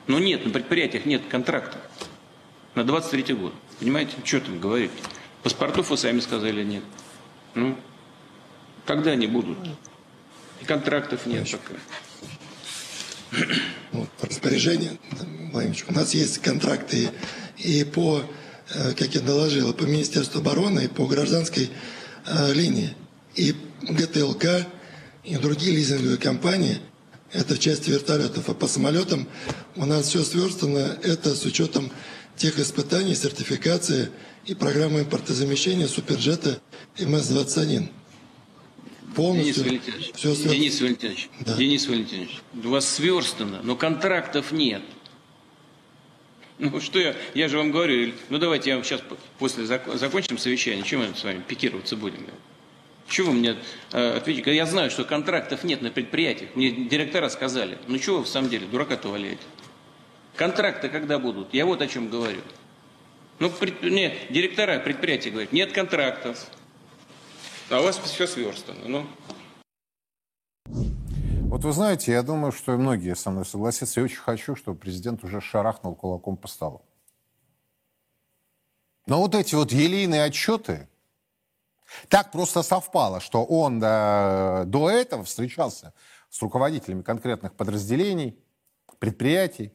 Но 0.07 0.19
нет, 0.19 0.45
на 0.45 0.51
предприятиях 0.51 1.05
нет 1.05 1.21
контракта 1.29 1.77
на 2.75 2.83
23 2.83 3.33
год. 3.33 3.53
Понимаете, 3.79 4.17
что 4.25 4.41
там 4.41 4.59
говорить? 4.59 4.91
Паспортов 5.41 5.89
вы 5.89 5.95
сами 5.95 6.19
сказали 6.19 6.65
нет. 6.65 6.83
Ну, 7.55 7.77
когда 8.85 9.11
они 9.11 9.27
будут? 9.27 9.57
И 10.61 10.65
контрактов 10.65 11.25
нет 11.25 11.49
пока. 11.49 11.79
Вот, 13.91 14.09
по 14.13 14.27
распоряжению, 14.27 14.97
Владимирович, 15.51 15.85
у 15.87 15.93
нас 15.93 16.13
есть 16.13 16.39
контракты 16.39 17.09
и 17.57 17.83
по, 17.83 18.23
э, 18.73 18.93
как 18.93 19.13
я 19.13 19.21
доложил, 19.21 19.73
по 19.73 19.83
Министерству 19.83 20.39
обороны, 20.39 20.85
и 20.85 20.87
по 20.87 21.05
гражданской 21.05 21.69
э, 22.25 22.53
линии, 22.53 22.95
и 23.35 23.55
ГТЛК, 23.83 24.67
и 25.23 25.35
другие 25.37 25.75
лизинговые 25.75 26.17
компании, 26.17 26.79
это 27.31 27.55
в 27.55 27.59
части 27.59 27.89
вертолетов. 27.89 28.49
А 28.49 28.53
по 28.53 28.67
самолетам 28.67 29.27
у 29.75 29.85
нас 29.85 30.07
все 30.07 30.23
сверстано, 30.23 30.97
это 31.03 31.35
с 31.35 31.45
учетом 31.45 31.91
тех 32.35 32.59
испытаний, 32.59 33.15
сертификации 33.15 34.09
и 34.45 34.53
программы 34.53 35.01
импортозамещения 35.01 35.87
суперджета 35.87 36.59
МС-21. 36.97 37.89
Полностью 39.15 39.63
Денис 39.63 39.85
Валентинович, 39.85 40.11
все. 40.15 40.35
Денис 40.49 40.81
Валентинович, 40.81 41.29
Да. 41.41 41.55
Денис 41.57 41.87
Валентинович, 41.87 42.37
у 42.63 42.67
вас 42.69 42.87
сверстано, 42.87 43.61
но 43.63 43.75
контрактов 43.75 44.51
нет. 44.51 44.81
Ну 46.59 46.79
что 46.79 46.99
я, 46.99 47.15
я 47.33 47.49
же 47.49 47.57
вам 47.57 47.71
говорю, 47.71 48.13
ну 48.29 48.37
давайте 48.37 48.69
я 48.69 48.75
вам 48.77 48.85
сейчас 48.85 49.01
после 49.39 49.63
зак- 49.65 49.97
закончим 49.97 50.37
совещание, 50.37 50.83
чем 50.83 50.99
мы 51.01 51.13
с 51.15 51.23
вами 51.23 51.41
пикироваться 51.47 51.95
будем? 51.97 52.25
Чего 53.09 53.31
вы 53.31 53.37
мне 53.37 53.57
э, 53.91 54.17
ответите? 54.17 54.55
Я 54.55 54.65
знаю, 54.65 54.89
что 54.89 55.03
контрактов 55.03 55.63
нет 55.63 55.81
на 55.81 55.91
предприятиях. 55.91 56.51
Мне 56.55 56.71
директора 56.71 57.27
сказали. 57.29 57.77
Ну 57.87 57.97
чего 57.97 58.19
вы 58.19 58.23
в 58.23 58.27
самом 58.29 58.49
деле 58.49 58.65
дурака-то 58.65 59.09
валяете? 59.09 59.41
Контракты 60.35 60.89
когда 60.89 61.19
будут? 61.19 61.53
Я 61.53 61.65
вот 61.65 61.81
о 61.81 61.87
чем 61.87 62.09
говорю. 62.09 62.39
Ну, 63.39 63.49
пред- 63.49 63.83
не, 63.83 64.15
директора 64.29 64.79
предприятия 64.79 65.31
говорят, 65.31 65.51
нет 65.51 65.73
контрактов. 65.73 66.47
А 67.69 67.79
у 67.79 67.83
вас 67.83 67.97
все 67.97 68.27
сверстано. 68.27 68.87
Ну, 68.87 69.07
Вот 71.53 71.63
вы 71.63 71.71
знаете, 71.71 72.11
я 72.11 72.23
думаю, 72.23 72.51
что 72.51 72.73
и 72.73 72.77
многие 72.77 73.15
со 73.15 73.29
мной 73.31 73.45
согласятся. 73.45 73.99
Я 73.99 74.05
очень 74.05 74.17
хочу, 74.17 74.55
чтобы 74.55 74.79
президент 74.79 75.23
уже 75.23 75.39
шарахнул 75.39 75.95
кулаком 75.95 76.35
по 76.35 76.47
столу. 76.47 76.83
Но 79.05 79.19
вот 79.19 79.35
эти 79.35 79.55
вот 79.55 79.71
елейные 79.71 80.23
отчеты, 80.23 80.87
так 82.07 82.31
просто 82.31 82.63
совпало, 82.63 83.19
что 83.19 83.43
он 83.43 83.79
да, 83.79 84.63
до 84.65 84.89
этого 84.89 85.23
встречался 85.23 85.93
с 86.29 86.41
руководителями 86.41 87.01
конкретных 87.01 87.53
подразделений, 87.53 88.39
предприятий. 88.99 89.73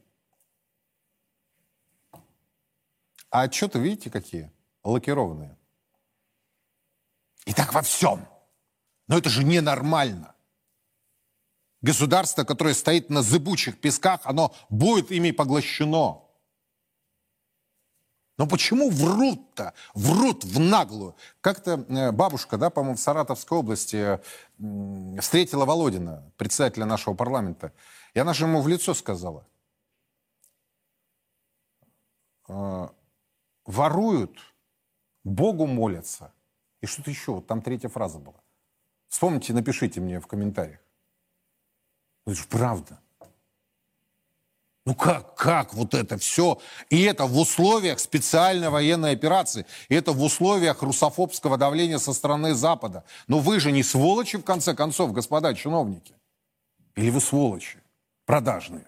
А 3.31 3.43
отчеты, 3.43 3.79
видите, 3.79 4.11
какие? 4.11 4.51
Лакированные. 4.83 5.58
И 7.47 7.53
так 7.53 7.73
во 7.73 7.83
всем. 7.83 8.27
Но 9.07 9.17
это 9.19 9.31
же 9.31 9.45
ненормально. 9.45 10.35
Государство, 11.81 12.45
которое 12.45 12.75
стоит 12.75 13.09
на 13.09 13.23
зыбучих 13.23 13.81
песках, 13.81 14.21
оно 14.25 14.55
будет 14.69 15.11
ими 15.11 15.31
поглощено. 15.31 16.23
Но 18.37 18.47
почему 18.47 18.91
врут-то? 18.91 19.75
Врут 19.95 20.45
в 20.45 20.61
наглую. 20.61 21.17
Как-то 21.41 21.85
э, 21.89 22.13
бабушка, 22.13 22.57
да, 22.57 22.71
по-моему, 22.71 22.97
в 22.97 23.01
Саратовской 23.01 23.59
области 23.59 24.21
встретила 25.21 25.65
Володина, 25.65 26.33
председателя 26.37 26.87
нашего 26.87 27.15
парламента. 27.15 27.73
И 28.15 28.21
она 28.21 28.35
же 28.35 28.45
ему 28.45 28.61
в 28.61 28.69
лицо 28.69 28.95
сказала. 28.95 29.47
э, 32.49 32.89
Воруют, 33.67 34.39
Богу 35.25 35.67
молятся. 35.67 36.33
И 36.81 36.87
что-то 36.87 37.11
еще, 37.11 37.33
вот 37.33 37.47
там 37.47 37.63
третья 37.63 37.89
фраза 37.89 38.19
была. 38.19 38.41
Вспомните, 39.09 39.53
напишите 39.53 40.01
мне 40.01 40.21
в 40.21 40.27
комментариях. 40.27 40.81
Это 42.27 42.37
же 42.37 42.45
правда. 42.45 43.01
Ну 44.85 44.95
как, 44.95 45.35
как 45.35 45.75
вот 45.75 45.93
это 45.93 46.17
все? 46.17 46.59
И 46.89 47.03
это 47.03 47.27
в 47.27 47.37
условиях 47.39 48.01
специальной 48.01 48.71
военной 48.71 49.13
операции. 49.13 49.67
И 49.91 49.95
это 49.95 50.13
в 50.13 50.23
условиях 50.23 50.83
русофобского 50.83 51.59
давления 51.59 51.99
со 51.99 52.15
стороны 52.15 52.55
Запада. 52.55 53.05
Но 53.27 53.39
вы 53.39 53.61
же 53.61 53.71
не 53.71 53.83
сволочи, 53.83 54.39
в 54.39 54.45
конце 54.45 54.75
концов, 54.75 55.13
господа 55.13 55.55
чиновники. 55.55 56.15
Или 56.97 57.11
вы 57.11 57.21
сволочи 57.21 57.79
продажные? 58.25 58.87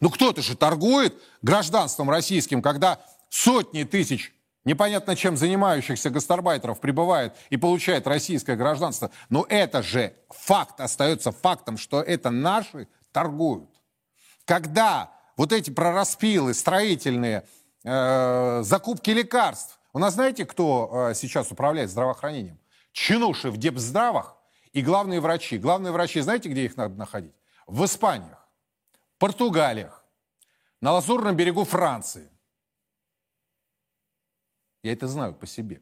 Ну 0.00 0.10
кто-то 0.10 0.42
же 0.42 0.56
торгует 0.56 1.20
гражданством 1.42 2.08
российским, 2.08 2.62
когда 2.62 3.00
сотни 3.28 3.82
тысяч 3.82 4.32
непонятно 4.64 5.16
чем 5.16 5.36
занимающихся 5.36 6.10
гастарбайтеров 6.10 6.80
прибывает 6.80 7.34
и 7.50 7.56
получает 7.56 8.06
российское 8.06 8.56
гражданство. 8.56 9.10
Но 9.28 9.46
это 9.48 9.82
же 9.82 10.14
факт 10.30 10.80
остается 10.80 11.32
фактом, 11.32 11.76
что 11.76 12.00
это 12.00 12.30
наши 12.30 12.88
торгуют. 13.12 13.70
Когда 14.44 15.10
вот 15.36 15.52
эти 15.52 15.70
прораспилы 15.70 16.54
строительные, 16.54 17.44
э, 17.84 18.62
закупки 18.62 19.10
лекарств, 19.10 19.78
у 19.92 19.98
нас 19.98 20.14
знаете, 20.14 20.46
кто 20.46 21.08
э, 21.10 21.14
сейчас 21.14 21.50
управляет 21.50 21.90
здравоохранением? 21.90 22.58
Чинуши 22.92 23.50
в 23.50 23.56
депздравах 23.56 24.36
и 24.72 24.82
главные 24.82 25.20
врачи. 25.20 25.58
Главные 25.58 25.92
врачи, 25.92 26.20
знаете, 26.20 26.48
где 26.48 26.64
их 26.64 26.76
надо 26.76 26.94
находить? 26.94 27.34
В 27.66 27.84
Испаниях, 27.84 28.48
Португалиях, 29.18 30.04
на 30.80 30.92
Лазурном 30.92 31.36
берегу 31.36 31.64
Франции. 31.64 32.28
Я 34.82 34.92
это 34.92 35.06
знаю 35.06 35.34
по 35.34 35.46
себе. 35.46 35.80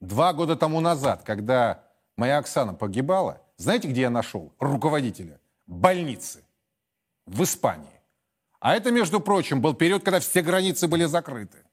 Два 0.00 0.32
года 0.32 0.56
тому 0.56 0.80
назад, 0.80 1.22
когда 1.22 1.84
моя 2.16 2.38
Оксана 2.38 2.74
погибала, 2.74 3.40
знаете, 3.56 3.88
где 3.88 4.02
я 4.02 4.10
нашел 4.10 4.52
руководителя? 4.58 5.40
Больницы 5.66 6.44
в 7.26 7.42
Испании. 7.42 8.00
А 8.60 8.74
это, 8.74 8.90
между 8.90 9.20
прочим, 9.20 9.60
был 9.60 9.74
период, 9.74 10.04
когда 10.04 10.20
все 10.20 10.42
границы 10.42 10.86
были 10.86 11.04
закрыты. 11.04 11.64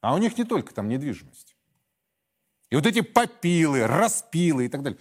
А 0.00 0.14
у 0.14 0.18
них 0.18 0.38
не 0.38 0.44
только 0.44 0.72
там 0.74 0.88
недвижимость. 0.88 1.56
И 2.70 2.76
вот 2.76 2.86
эти 2.86 3.00
попилы, 3.00 3.86
распилы 3.86 4.66
и 4.66 4.68
так 4.68 4.82
далее. 4.82 4.98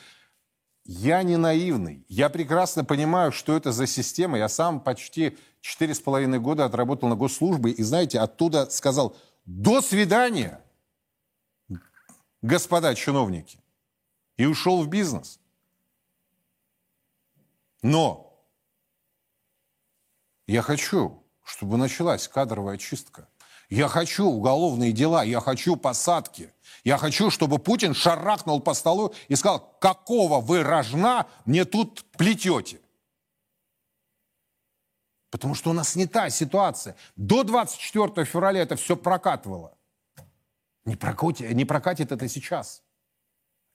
Я 0.85 1.23
не 1.23 1.35
наивный. 1.35 2.05
Я 2.07 2.29
прекрасно 2.29 2.85
понимаю, 2.85 3.31
что 3.31 3.57
это 3.57 3.71
за 3.71 3.87
система. 3.87 4.37
Я 4.37 4.47
сам 4.47 4.79
почти 4.79 5.35
четыре 5.59 5.95
с 5.95 5.99
половиной 5.99 6.39
года 6.39 6.63
отработал 6.63 7.09
на 7.09 7.15
госслужбе. 7.15 7.71
И, 7.71 7.81
знаете, 7.81 8.19
оттуда 8.19 8.69
сказал 8.69 9.17
«до 9.45 9.81
свидания, 9.81 10.61
господа 12.43 12.93
чиновники». 12.93 13.59
И 14.37 14.45
ушел 14.45 14.83
в 14.83 14.87
бизнес. 14.87 15.39
Но 17.81 18.37
я 20.45 20.61
хочу, 20.61 21.23
чтобы 21.43 21.77
началась 21.77 22.27
кадровая 22.27 22.77
чистка. 22.77 23.27
Я 23.69 23.87
хочу 23.87 24.25
уголовные 24.25 24.91
дела, 24.91 25.23
я 25.23 25.39
хочу 25.39 25.75
посадки. 25.77 26.53
Я 26.85 26.99
хочу, 26.99 27.31
чтобы 27.31 27.57
Путин 27.57 27.95
шарахнул 27.95 28.61
по 28.61 28.75
столу 28.75 29.13
и 29.27 29.35
сказал, 29.35 29.75
какого 29.81 30.39
вы 30.39 30.61
рожна 30.61 31.25
мне 31.45 31.65
тут 31.65 32.05
плетете. 32.11 32.79
Потому 35.31 35.55
что 35.55 35.71
у 35.71 35.73
нас 35.73 35.95
не 35.95 36.05
та 36.05 36.29
ситуация. 36.29 36.95
До 37.15 37.43
24 37.43 38.23
февраля 38.23 38.61
это 38.61 38.75
все 38.75 38.95
прокатывало. 38.95 39.75
Не 40.85 40.95
прокатит, 40.95 41.51
не 41.53 41.65
прокатит 41.65 42.11
это 42.11 42.27
сейчас. 42.27 42.83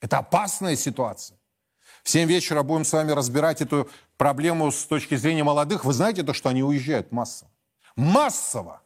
Это 0.01 0.19
опасная 0.19 0.77
ситуация. 0.77 1.37
В 2.05 2.11
7 2.11 2.29
вечера 2.29 2.63
будем 2.63 2.85
с 2.85 2.93
вами 2.93 3.11
разбирать 3.11 3.61
эту 3.61 3.91
проблему 4.19 4.71
с 4.71 4.85
точки 4.85 5.17
зрения 5.17 5.43
молодых. 5.43 5.85
Вы 5.85 5.93
знаете 5.95 6.23
то, 6.23 6.33
что 6.33 6.49
они 6.49 6.63
уезжают 6.63 7.11
массово? 7.11 7.51
Массово! 7.97 8.83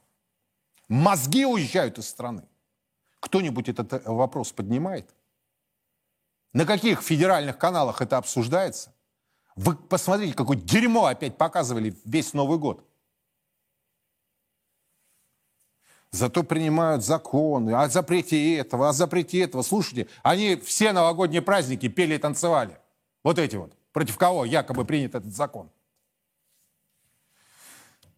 Мозги 0.88 1.44
уезжают 1.44 1.98
из 1.98 2.08
страны. 2.08 2.48
Кто-нибудь 3.24 3.70
этот 3.70 3.90
э, 3.94 4.02
вопрос 4.04 4.52
поднимает? 4.52 5.08
На 6.52 6.66
каких 6.66 7.00
федеральных 7.00 7.56
каналах 7.56 8.02
это 8.02 8.18
обсуждается? 8.18 8.92
Вы 9.56 9.76
посмотрите, 9.76 10.34
какое 10.34 10.58
дерьмо 10.58 11.06
опять 11.06 11.38
показывали 11.38 11.96
весь 12.04 12.34
Новый 12.34 12.58
год. 12.58 12.86
Зато 16.10 16.42
принимают 16.42 17.02
законы 17.02 17.70
о 17.70 17.88
запрете 17.88 18.56
этого, 18.56 18.90
о 18.90 18.92
запрете 18.92 19.40
этого. 19.40 19.62
Слушайте, 19.62 20.06
они 20.22 20.56
все 20.56 20.92
новогодние 20.92 21.40
праздники 21.40 21.88
пели 21.88 22.16
и 22.16 22.18
танцевали. 22.18 22.78
Вот 23.22 23.38
эти 23.38 23.56
вот. 23.56 23.72
Против 23.92 24.18
кого 24.18 24.44
якобы 24.44 24.84
принят 24.84 25.14
этот 25.14 25.34
закон. 25.34 25.70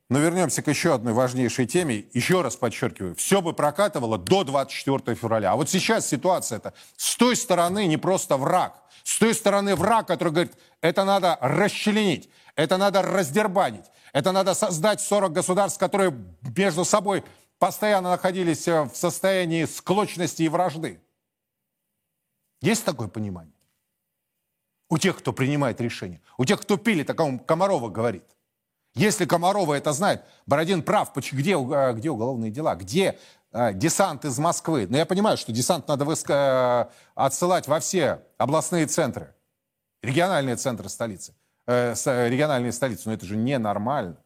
Но 0.08 0.20
вернемся 0.20 0.62
к 0.62 0.68
еще 0.68 0.94
одной 0.94 1.12
важнейшей 1.12 1.66
теме. 1.66 2.04
Еще 2.12 2.40
раз 2.42 2.56
подчеркиваю, 2.56 3.16
все 3.16 3.42
бы 3.42 3.52
прокатывало 3.52 4.18
до 4.18 4.44
24 4.44 5.16
февраля. 5.16 5.52
А 5.52 5.56
вот 5.56 5.68
сейчас 5.68 6.06
ситуация 6.06 6.58
это 6.58 6.74
с 6.96 7.16
той 7.16 7.34
стороны 7.34 7.86
не 7.86 7.96
просто 7.96 8.36
враг. 8.36 8.80
С 9.02 9.18
той 9.18 9.34
стороны 9.34 9.74
враг, 9.74 10.06
который 10.06 10.32
говорит, 10.32 10.54
это 10.80 11.04
надо 11.04 11.38
расчленить, 11.40 12.28
это 12.54 12.76
надо 12.76 13.02
раздербанить, 13.02 13.84
это 14.12 14.32
надо 14.32 14.54
создать 14.54 15.00
40 15.00 15.32
государств, 15.32 15.78
которые 15.78 16.12
между 16.56 16.84
собой 16.84 17.24
постоянно 17.58 18.10
находились 18.10 18.66
э, 18.68 18.82
в 18.82 18.96
состоянии 18.96 19.64
склочности 19.64 20.42
и 20.42 20.48
вражды. 20.48 21.00
Есть 22.60 22.84
такое 22.84 23.08
понимание? 23.08 23.54
У 24.88 24.98
тех, 24.98 25.18
кто 25.18 25.32
принимает 25.32 25.80
решения. 25.80 26.20
У 26.38 26.44
тех, 26.44 26.60
кто 26.60 26.76
пили, 26.76 27.02
такому 27.02 27.38
Комарова 27.38 27.88
говорит. 27.88 28.24
Если 28.96 29.26
Комарова 29.26 29.74
это 29.74 29.92
знает, 29.92 30.22
Бородин 30.46 30.82
прав, 30.82 31.12
где, 31.14 31.52
э, 31.52 31.92
где 31.92 32.10
уголовные 32.10 32.50
дела, 32.50 32.74
где 32.76 33.18
э, 33.52 33.74
десант 33.74 34.24
из 34.24 34.38
Москвы. 34.38 34.86
Но 34.88 34.96
я 34.96 35.04
понимаю, 35.04 35.36
что 35.36 35.52
десант 35.52 35.86
надо 35.86 36.06
выска... 36.06 36.90
отсылать 37.14 37.68
во 37.68 37.78
все 37.80 38.22
областные 38.38 38.86
центры, 38.86 39.34
региональные 40.02 40.56
центры 40.56 40.88
столицы, 40.88 41.34
э, 41.66 41.94
региональные 42.28 42.72
столицы. 42.72 43.02
Но 43.04 43.12
это 43.12 43.26
же 43.26 43.36
ненормально. 43.36 44.16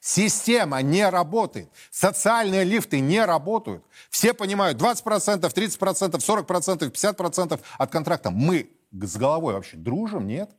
Система 0.00 0.80
не 0.80 1.06
работает. 1.06 1.70
Социальные 1.90 2.64
лифты 2.64 3.00
не 3.00 3.22
работают. 3.22 3.84
Все 4.08 4.32
понимают, 4.32 4.80
20%, 4.80 5.40
30%, 5.40 6.46
40%, 6.46 6.90
50% 6.90 7.60
от 7.76 7.90
контракта. 7.90 8.30
Мы 8.30 8.70
с 8.90 9.16
головой 9.16 9.52
вообще 9.52 9.76
дружим, 9.76 10.26
нет? 10.26 10.50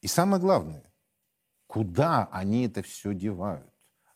И 0.00 0.06
самое 0.06 0.40
главное, 0.40 0.84
куда 1.66 2.28
они 2.32 2.66
это 2.66 2.82
все 2.82 3.14
девают? 3.14 3.66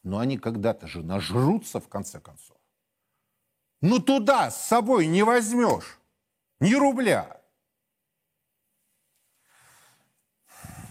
Но 0.02 0.18
они 0.18 0.38
когда-то 0.38 0.86
же 0.86 1.02
нажрутся, 1.02 1.80
в 1.80 1.88
конце 1.88 2.20
концов. 2.20 2.58
Ну 3.80 3.98
туда 3.98 4.50
с 4.50 4.66
собой 4.66 5.06
не 5.06 5.22
возьмешь 5.22 5.98
ни 6.60 6.74
рубля. 6.74 7.40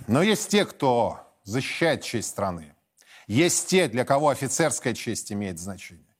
Но 0.08 0.21
есть 0.21 0.49
те, 0.49 0.65
кто 0.65 1.19
защищает 1.43 2.03
честь 2.03 2.29
страны. 2.29 2.75
Есть 3.27 3.69
те, 3.69 3.88
для 3.88 4.06
кого 4.06 4.29
офицерская 4.29 4.93
честь 4.93 5.32
имеет 5.32 5.60
значение. 5.60 6.15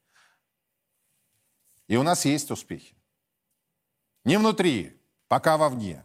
И 1.88 1.98
у 1.98 2.04
нас 2.04 2.26
есть 2.26 2.50
успехи. 2.50 2.96
Не 4.24 4.38
внутри, 4.38 5.00
пока 5.28 5.58
вовне. 5.58 6.04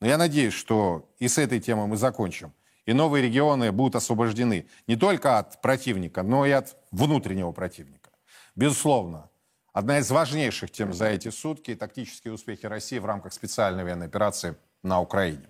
Но 0.00 0.06
я 0.06 0.16
надеюсь, 0.16 0.54
что 0.54 1.08
и 1.18 1.28
с 1.28 1.38
этой 1.38 1.60
темой 1.60 1.86
мы 1.86 1.96
закончим. 1.96 2.52
И 2.86 2.92
новые 2.92 3.22
регионы 3.22 3.70
будут 3.70 3.96
освобождены 3.96 4.66
не 4.86 4.96
только 4.96 5.38
от 5.38 5.60
противника, 5.60 6.22
но 6.22 6.46
и 6.46 6.50
от 6.50 6.76
внутреннего 6.90 7.52
противника. 7.52 8.10
Безусловно, 8.56 9.28
одна 9.72 9.98
из 9.98 10.10
важнейших 10.10 10.70
тем 10.70 10.92
за 10.92 11.06
эти 11.06 11.30
сутки– 11.30 11.74
тактические 11.76 12.32
успехи 12.32 12.66
России 12.66 12.98
в 12.98 13.04
рамках 13.04 13.32
специальной 13.32 13.84
военной 13.84 14.06
операции 14.06 14.56
на 14.82 15.00
Украине. 15.00 15.46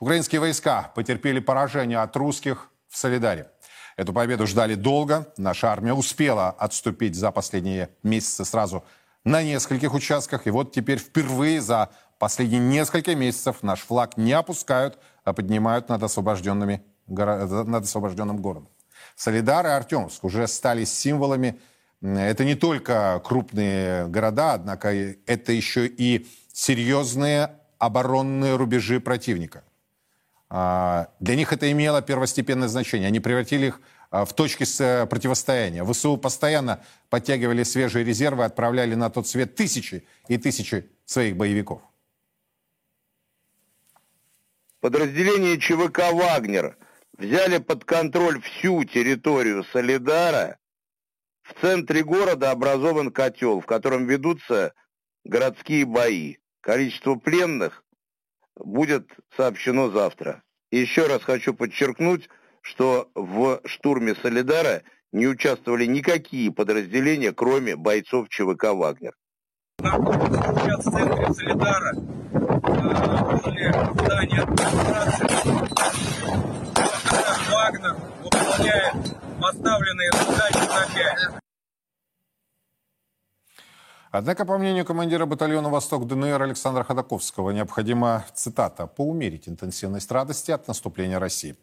Украинские 0.00 0.40
войска 0.40 0.92
потерпели 0.94 1.38
поражение 1.38 1.98
от 1.98 2.14
русских 2.16 2.70
в 2.88 2.98
Солидаре. 2.98 3.50
Эту 3.96 4.12
победу 4.12 4.46
ждали 4.46 4.74
долго. 4.74 5.32
Наша 5.36 5.70
армия 5.70 5.94
успела 5.94 6.50
отступить 6.50 7.14
за 7.14 7.30
последние 7.30 7.90
месяцы 8.02 8.44
сразу 8.44 8.84
на 9.24 9.42
нескольких 9.42 9.94
участках. 9.94 10.46
И 10.46 10.50
вот 10.50 10.72
теперь 10.72 10.98
впервые 10.98 11.60
за 11.60 11.90
последние 12.24 12.58
несколько 12.58 13.14
месяцев 13.14 13.56
наш 13.60 13.80
флаг 13.80 14.16
не 14.16 14.32
опускают, 14.32 14.98
а 15.24 15.34
поднимают 15.34 15.90
над, 15.90 16.02
освобожденными, 16.02 16.82
над 17.06 17.84
освобожденным 17.84 18.38
городом. 18.38 18.70
Солидар 19.14 19.66
и 19.66 19.68
Артемовск 19.68 20.24
уже 20.24 20.46
стали 20.46 20.84
символами. 20.84 21.60
Это 22.00 22.46
не 22.46 22.54
только 22.54 23.20
крупные 23.22 24.06
города, 24.06 24.54
однако 24.54 24.88
это 24.88 25.52
еще 25.52 25.86
и 25.86 26.26
серьезные 26.50 27.50
оборонные 27.78 28.56
рубежи 28.56 29.00
противника. 29.00 29.62
А, 30.48 31.08
для 31.20 31.36
них 31.36 31.52
это 31.52 31.70
имело 31.70 32.00
первостепенное 32.00 32.68
значение. 32.68 33.08
Они 33.08 33.20
превратили 33.20 33.66
их 33.66 33.82
а, 34.10 34.24
в 34.24 34.32
точки 34.32 34.64
противостояния. 35.04 35.84
ВСУ 35.84 36.16
постоянно 36.16 36.80
подтягивали 37.10 37.64
свежие 37.64 38.02
резервы, 38.02 38.46
отправляли 38.46 38.94
на 38.94 39.10
тот 39.10 39.28
свет 39.28 39.56
тысячи 39.56 40.06
и 40.28 40.38
тысячи 40.38 40.88
своих 41.04 41.36
боевиков. 41.36 41.82
Подразделения 44.84 45.58
ЧВК 45.58 46.12
«Вагнер» 46.12 46.76
взяли 47.16 47.56
под 47.56 47.86
контроль 47.86 48.42
всю 48.42 48.84
территорию 48.84 49.64
Солидара. 49.72 50.58
В 51.42 51.58
центре 51.58 52.04
города 52.04 52.50
образован 52.50 53.10
котел, 53.10 53.62
в 53.62 53.64
котором 53.64 54.04
ведутся 54.04 54.74
городские 55.24 55.86
бои. 55.86 56.36
Количество 56.60 57.14
пленных 57.14 57.82
будет 58.56 59.08
сообщено 59.34 59.88
завтра. 59.88 60.42
Еще 60.70 61.06
раз 61.06 61.22
хочу 61.22 61.54
подчеркнуть, 61.54 62.28
что 62.60 63.10
в 63.14 63.62
штурме 63.64 64.14
Солидара 64.16 64.82
не 65.12 65.26
участвовали 65.26 65.86
никакие 65.86 66.52
подразделения, 66.52 67.32
кроме 67.32 67.74
бойцов 67.74 68.28
ЧВК 68.28 68.74
«Вагнер». 68.74 69.14
Находимся 69.78 70.42
сейчас 70.42 70.84
в 70.84 70.90
центре 70.90 71.32
Солидара, 71.32 72.23
возле 72.84 73.72
здания 73.94 74.40
администрации. 74.42 75.28
Вагнер 77.52 77.96
выполняет 78.22 79.16
поставленные 79.40 80.10
задачи 80.12 80.68
на 80.68 80.94
5. 80.94 81.43
Однако, 84.16 84.44
по 84.44 84.58
мнению 84.58 84.84
командира 84.84 85.26
батальона 85.26 85.68
«Восток» 85.68 86.06
ДНР 86.06 86.40
Александра 86.40 86.84
Ходаковского, 86.84 87.50
необходимо, 87.50 88.24
цитата, 88.32 88.86
«поумерить 88.86 89.48
интенсивность 89.48 90.08
радости 90.12 90.52
от 90.52 90.68
наступления 90.68 91.18
России». 91.18 91.56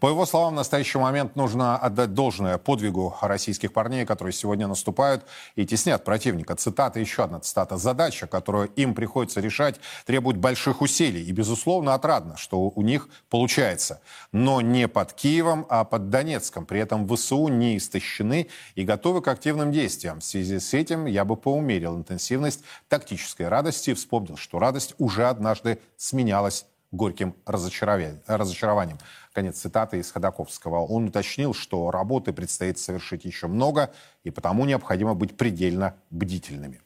По 0.00 0.08
его 0.08 0.24
словам, 0.24 0.54
в 0.54 0.56
настоящий 0.56 0.96
момент 0.96 1.36
нужно 1.36 1.76
отдать 1.76 2.14
должное 2.14 2.56
подвигу 2.56 3.14
российских 3.20 3.74
парней, 3.74 4.06
которые 4.06 4.32
сегодня 4.32 4.66
наступают 4.66 5.26
и 5.54 5.66
теснят 5.66 6.02
противника. 6.02 6.56
Цитата, 6.56 6.98
еще 6.98 7.24
одна 7.24 7.40
цитата. 7.40 7.76
«Задача, 7.76 8.26
которую 8.26 8.68
им 8.68 8.94
приходится 8.94 9.42
решать, 9.42 9.78
требует 10.06 10.38
больших 10.38 10.80
усилий. 10.80 11.22
И, 11.22 11.32
безусловно, 11.32 11.92
отрадно, 11.92 12.38
что 12.38 12.72
у 12.74 12.80
них 12.80 13.10
получается. 13.28 14.00
Но 14.32 14.62
не 14.62 14.88
под 14.88 15.12
Киевом, 15.12 15.66
а 15.68 15.84
под 15.84 16.08
Донецком. 16.08 16.64
При 16.64 16.80
этом 16.80 17.06
ВСУ 17.06 17.48
не 17.48 17.76
истощены 17.76 18.48
и 18.76 18.84
готовы 18.84 19.20
к 19.20 19.28
активным 19.28 19.72
действиям. 19.72 20.20
В 20.20 20.24
связи 20.24 20.58
с 20.58 20.72
этим 20.72 21.04
я 21.04 21.26
бы 21.26 21.36
поумерил 21.36 21.97
интенсивность 21.98 22.64
тактической 22.88 23.48
радости. 23.48 23.94
Вспомнил, 23.94 24.36
что 24.36 24.58
радость 24.58 24.94
уже 24.98 25.28
однажды 25.28 25.78
сменялась 25.96 26.66
горьким 26.90 27.34
разочарованием. 27.44 28.98
Конец 29.32 29.58
цитаты 29.58 29.98
из 29.98 30.10
Ходаковского. 30.10 30.80
Он 30.80 31.08
уточнил, 31.08 31.54
что 31.54 31.90
работы 31.90 32.32
предстоит 32.32 32.78
совершить 32.78 33.24
еще 33.24 33.46
много, 33.46 33.90
и 34.24 34.30
потому 34.30 34.64
необходимо 34.64 35.14
быть 35.14 35.36
предельно 35.36 35.94
бдительными. 36.10 36.80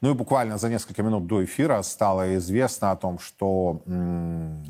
Ну 0.00 0.10
и 0.10 0.14
буквально 0.14 0.58
за 0.58 0.68
несколько 0.68 1.02
минут 1.02 1.26
до 1.26 1.44
эфира 1.44 1.80
стало 1.82 2.36
известно 2.36 2.90
о 2.90 2.96
том, 2.96 3.18
что 3.18 3.82
м- 3.86 4.64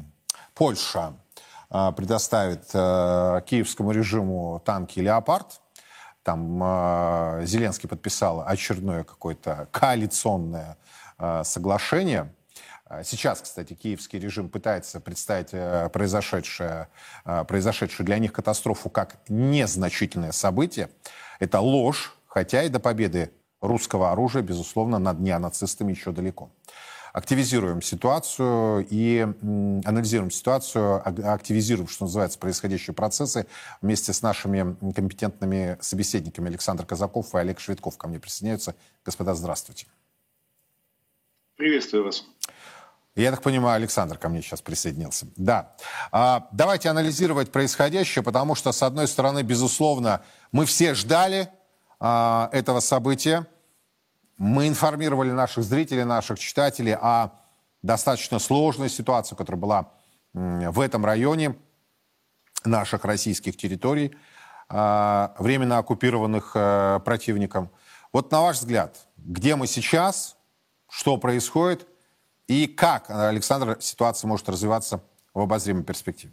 Польша 0.55 1.14
э, 1.70 1.92
предоставит 1.96 2.64
э, 2.74 3.40
киевскому 3.46 3.92
режиму 3.92 4.61
танки 4.64 5.00
«Леопард», 5.00 5.62
там 6.22 6.62
э, 6.62 7.42
Зеленский 7.44 7.88
подписал 7.88 8.44
очередное 8.46 9.04
какое-то 9.04 9.68
коалиционное 9.70 10.76
э, 11.18 11.42
соглашение. 11.44 12.32
А 12.87 13.02
сейчас, 13.04 13.40
кстати, 13.40 13.74
киевский 13.74 14.18
режим 14.18 14.48
пытается 14.48 15.00
представить 15.00 15.50
э, 15.52 15.88
произошедшее, 15.92 16.88
произошедшую 17.24 18.06
для 18.06 18.18
них 18.18 18.32
катастрофу 18.32 18.90
как 18.90 19.18
незначительное 19.28 20.32
событие. 20.32 20.90
Это 21.40 21.61
ложь, 21.61 22.14
хотя 22.26 22.62
и 22.62 22.68
до 22.68 22.78
победы 22.78 23.32
русского 23.61 24.12
оружия, 24.12 24.42
безусловно, 24.42 24.98
над 24.98 25.20
неонацистами 25.20 25.92
еще 25.92 26.12
далеко. 26.12 26.50
Активизируем 27.12 27.83
ситуацию 27.83 28.87
и 28.88 29.20
анализируем 29.85 30.31
ситуацию, 30.31 31.03
активизируем, 31.07 31.88
что 31.88 32.05
называется, 32.05 32.38
происходящие 32.38 32.94
процессы 32.94 33.46
вместе 33.81 34.12
с 34.12 34.22
нашими 34.22 34.77
компетентными 34.92 35.77
собеседниками. 35.81 36.48
Александр 36.48 36.87
Казаков 36.87 37.35
и 37.35 37.38
Олег 37.38 37.61
Шведков 37.61 37.96
ко 37.96 38.09
мне 38.09 38.18
присоединяются. 38.18 38.75
Господа, 39.05 39.35
здравствуйте. 39.35 39.87
Приветствую 41.57 42.05
вас. 42.05 42.25
Я 43.14 43.31
так 43.31 43.42
понимаю, 43.42 43.77
Александр 43.77 44.16
ко 44.16 44.31
мне 44.31 44.40
сейчас 44.40 44.62
присоединился. 44.62 45.27
Да. 45.37 45.77
А, 46.11 46.48
давайте 46.51 46.88
анализировать 46.88 47.53
происходящее, 47.53 48.22
потому 48.22 48.55
что, 48.55 48.72
с 48.72 48.83
одной 48.83 49.07
стороны, 49.07 49.42
безусловно, 49.42 50.22
мы 50.51 50.64
все 50.64 50.94
ждали 50.94 51.51
а, 52.01 52.48
этого 52.53 52.81
события. 52.81 53.46
Мы 54.44 54.66
информировали 54.66 55.31
наших 55.31 55.62
зрителей, 55.62 56.02
наших 56.02 56.37
читателей 56.37 56.96
о 56.96 57.31
достаточно 57.81 58.40
сложной 58.40 58.90
ситуации, 58.90 59.37
которая 59.37 59.61
была 59.61 59.90
в 60.33 60.81
этом 60.81 61.05
районе 61.05 61.55
наших 62.64 63.05
российских 63.05 63.57
территорий, 63.57 64.16
а, 64.68 65.33
временно 65.38 65.78
оккупированных 65.78 66.55
а, 66.57 66.98
противником. 66.98 67.70
Вот 68.12 68.33
на 68.33 68.42
ваш 68.42 68.57
взгляд, 68.57 69.07
где 69.16 69.55
мы 69.55 69.68
сейчас, 69.68 70.37
что 70.90 71.18
происходит 71.18 71.87
и 72.48 72.66
как, 72.66 73.11
Александр, 73.11 73.76
ситуация 73.78 74.26
может 74.26 74.48
развиваться 74.48 75.05
в 75.35 75.38
обозримой 75.38 75.85
перспективе? 75.85 76.33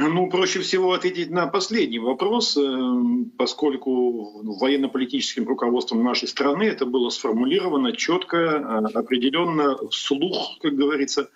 Ну, 0.00 0.30
проще 0.30 0.60
всего 0.60 0.92
ответить 0.92 1.28
на 1.30 1.48
последний 1.48 1.98
вопрос, 1.98 2.56
э, 2.56 2.60
поскольку 3.36 4.42
военно-политическим 4.44 5.44
руководством 5.48 6.04
нашей 6.04 6.28
страны 6.28 6.62
это 6.62 6.86
было 6.86 7.10
сформулировано 7.10 7.92
четко, 7.92 8.36
э, 8.36 8.58
определенно, 8.94 9.76
вслух, 9.88 10.58
как 10.62 10.76
говорится, 10.76 11.30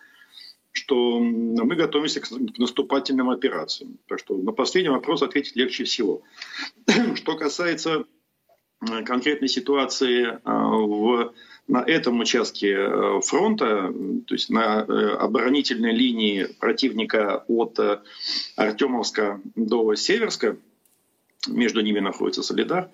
что 0.71 1.19
мы 1.19 1.75
готовимся 1.75 2.21
к 2.21 2.31
наступательным 2.57 3.31
операциям. 3.31 3.99
Так 4.07 4.21
что 4.21 4.37
на 4.37 4.53
последний 4.53 4.91
вопрос 4.91 5.23
ответить 5.23 5.57
легче 5.57 5.83
всего. 5.83 6.23
Что 7.17 7.37
касается 7.37 8.05
э, 8.81 9.03
конкретной 9.03 9.49
ситуации 9.49 10.39
в 10.45 11.35
на 11.69 11.79
этом 11.79 12.21
участке 12.21 12.73
э, 12.73 13.21
фронта, 13.23 13.93
то 14.27 14.35
есть 14.35 14.51
на 14.51 14.85
э, 14.87 14.93
оборонительной 15.17 15.93
линии 15.93 16.45
противника 16.59 17.45
от 17.49 17.79
э, 17.79 18.01
Артемовска 18.57 19.41
до 19.55 19.95
Северска, 19.95 20.57
между 21.49 21.81
ними 21.81 21.99
находится 21.99 22.43
Солидар, 22.43 22.89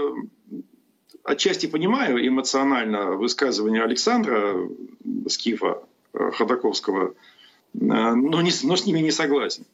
отчасти 1.23 1.67
понимаю 1.67 2.27
эмоционально 2.27 3.11
высказывание 3.11 3.83
Александра 3.83 4.55
Скифа 5.27 5.83
Ходаковского, 6.13 7.13
но, 7.73 8.41
не, 8.41 8.51
но 8.63 8.75
с 8.75 8.85
ними 8.87 8.99
не 8.99 9.11
согласен. 9.11 9.65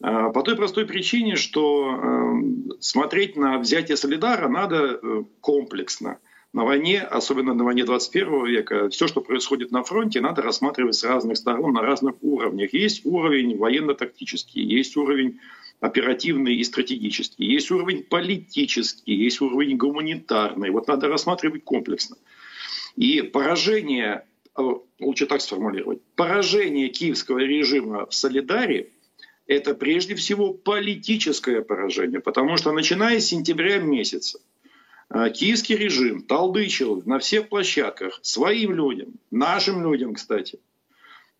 А, 0.00 0.30
по 0.30 0.42
той 0.42 0.56
простой 0.56 0.86
причине, 0.86 1.36
что 1.36 1.90
эм, 1.90 2.72
смотреть 2.80 3.36
на 3.36 3.58
взятие 3.58 3.96
Солидара 3.96 4.48
надо 4.48 5.00
э, 5.02 5.24
комплексно. 5.40 6.18
На 6.52 6.64
войне, 6.64 7.00
особенно 7.02 7.52
на 7.52 7.64
войне 7.64 7.84
21 7.84 8.46
века, 8.46 8.88
все, 8.88 9.06
что 9.06 9.20
происходит 9.20 9.70
на 9.70 9.82
фронте, 9.82 10.20
надо 10.20 10.40
рассматривать 10.40 10.94
с 10.94 11.04
разных 11.04 11.36
сторон, 11.36 11.74
на 11.74 11.82
разных 11.82 12.14
уровнях. 12.22 12.72
Есть 12.72 13.04
уровень 13.04 13.58
военно-тактический, 13.58 14.62
есть 14.62 14.96
уровень 14.96 15.40
оперативный 15.80 16.54
и 16.54 16.64
стратегический, 16.64 17.44
есть 17.44 17.70
уровень 17.70 18.02
политический, 18.02 19.14
есть 19.14 19.40
уровень 19.40 19.76
гуманитарный. 19.76 20.70
Вот 20.70 20.88
надо 20.88 21.08
рассматривать 21.08 21.64
комплексно. 21.64 22.16
И 22.96 23.20
поражение, 23.20 24.24
э, 24.56 24.62
лучше 25.00 25.26
так 25.26 25.40
сформулировать, 25.40 26.00
поражение 26.14 26.88
киевского 26.88 27.38
режима 27.38 28.06
в 28.06 28.14
Солидаре– 28.14 28.90
это 29.48 29.74
прежде 29.74 30.14
всего 30.14 30.52
политическое 30.52 31.62
поражение, 31.62 32.20
потому 32.20 32.56
что 32.58 32.70
начиная 32.70 33.18
с 33.18 33.26
сентября 33.26 33.78
месяца 33.78 34.38
а, 35.08 35.30
киевский 35.30 35.74
режим 35.74 36.22
толдычил 36.22 37.02
на 37.06 37.18
всех 37.18 37.48
площадках 37.48 38.20
своим 38.22 38.74
людям, 38.74 39.14
нашим 39.30 39.82
людям, 39.82 40.14
кстати, 40.14 40.60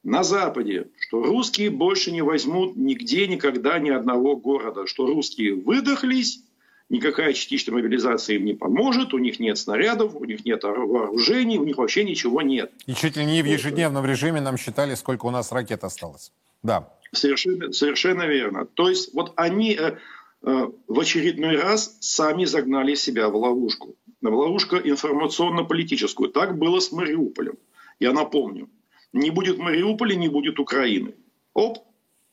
на 0.02 0.22
Западе, 0.22 0.88
что 0.98 1.22
русские 1.22 1.70
больше 1.70 2.10
не 2.10 2.22
возьмут 2.22 2.76
нигде 2.76 3.28
никогда 3.28 3.78
ни 3.78 3.90
одного 3.90 4.36
города, 4.36 4.86
что 4.86 5.06
русские 5.06 5.54
выдохлись, 5.54 6.40
никакая 6.88 7.34
частичная 7.34 7.74
мобилизация 7.74 8.36
им 8.36 8.46
не 8.46 8.54
поможет, 8.54 9.12
у 9.12 9.18
них 9.18 9.38
нет 9.38 9.58
снарядов, 9.58 10.14
у 10.14 10.24
них 10.24 10.46
нет 10.46 10.62
вооружений, 10.62 11.58
у 11.58 11.64
них 11.64 11.76
вообще 11.76 12.04
ничего 12.04 12.40
нет. 12.40 12.72
И 12.86 12.94
чуть 12.94 13.16
ли 13.18 13.26
не 13.26 13.42
в 13.42 13.46
ежедневном 13.46 14.06
режиме 14.06 14.40
нам 14.40 14.56
считали, 14.56 14.94
сколько 14.94 15.26
у 15.26 15.30
нас 15.30 15.52
ракет 15.52 15.84
осталось. 15.84 16.32
Да. 16.62 16.90
Совершенно, 17.12 17.72
совершенно 17.72 18.26
верно. 18.26 18.66
То 18.66 18.88
есть 18.88 19.14
вот 19.14 19.32
они 19.36 19.74
э, 19.74 19.96
э, 20.42 20.68
в 20.86 21.00
очередной 21.00 21.56
раз 21.56 21.96
сами 22.00 22.44
загнали 22.44 22.94
себя 22.94 23.28
в 23.28 23.36
ловушку. 23.36 23.96
В 24.20 24.34
ловушку 24.34 24.76
информационно-политическую. 24.76 26.30
Так 26.30 26.58
было 26.58 26.80
с 26.80 26.92
Мариуполем. 26.92 27.56
Я 28.00 28.12
напомню. 28.12 28.68
Не 29.12 29.30
будет 29.30 29.58
Мариуполя, 29.58 30.14
не 30.14 30.28
будет 30.28 30.58
Украины. 30.58 31.14
Оп, 31.54 31.78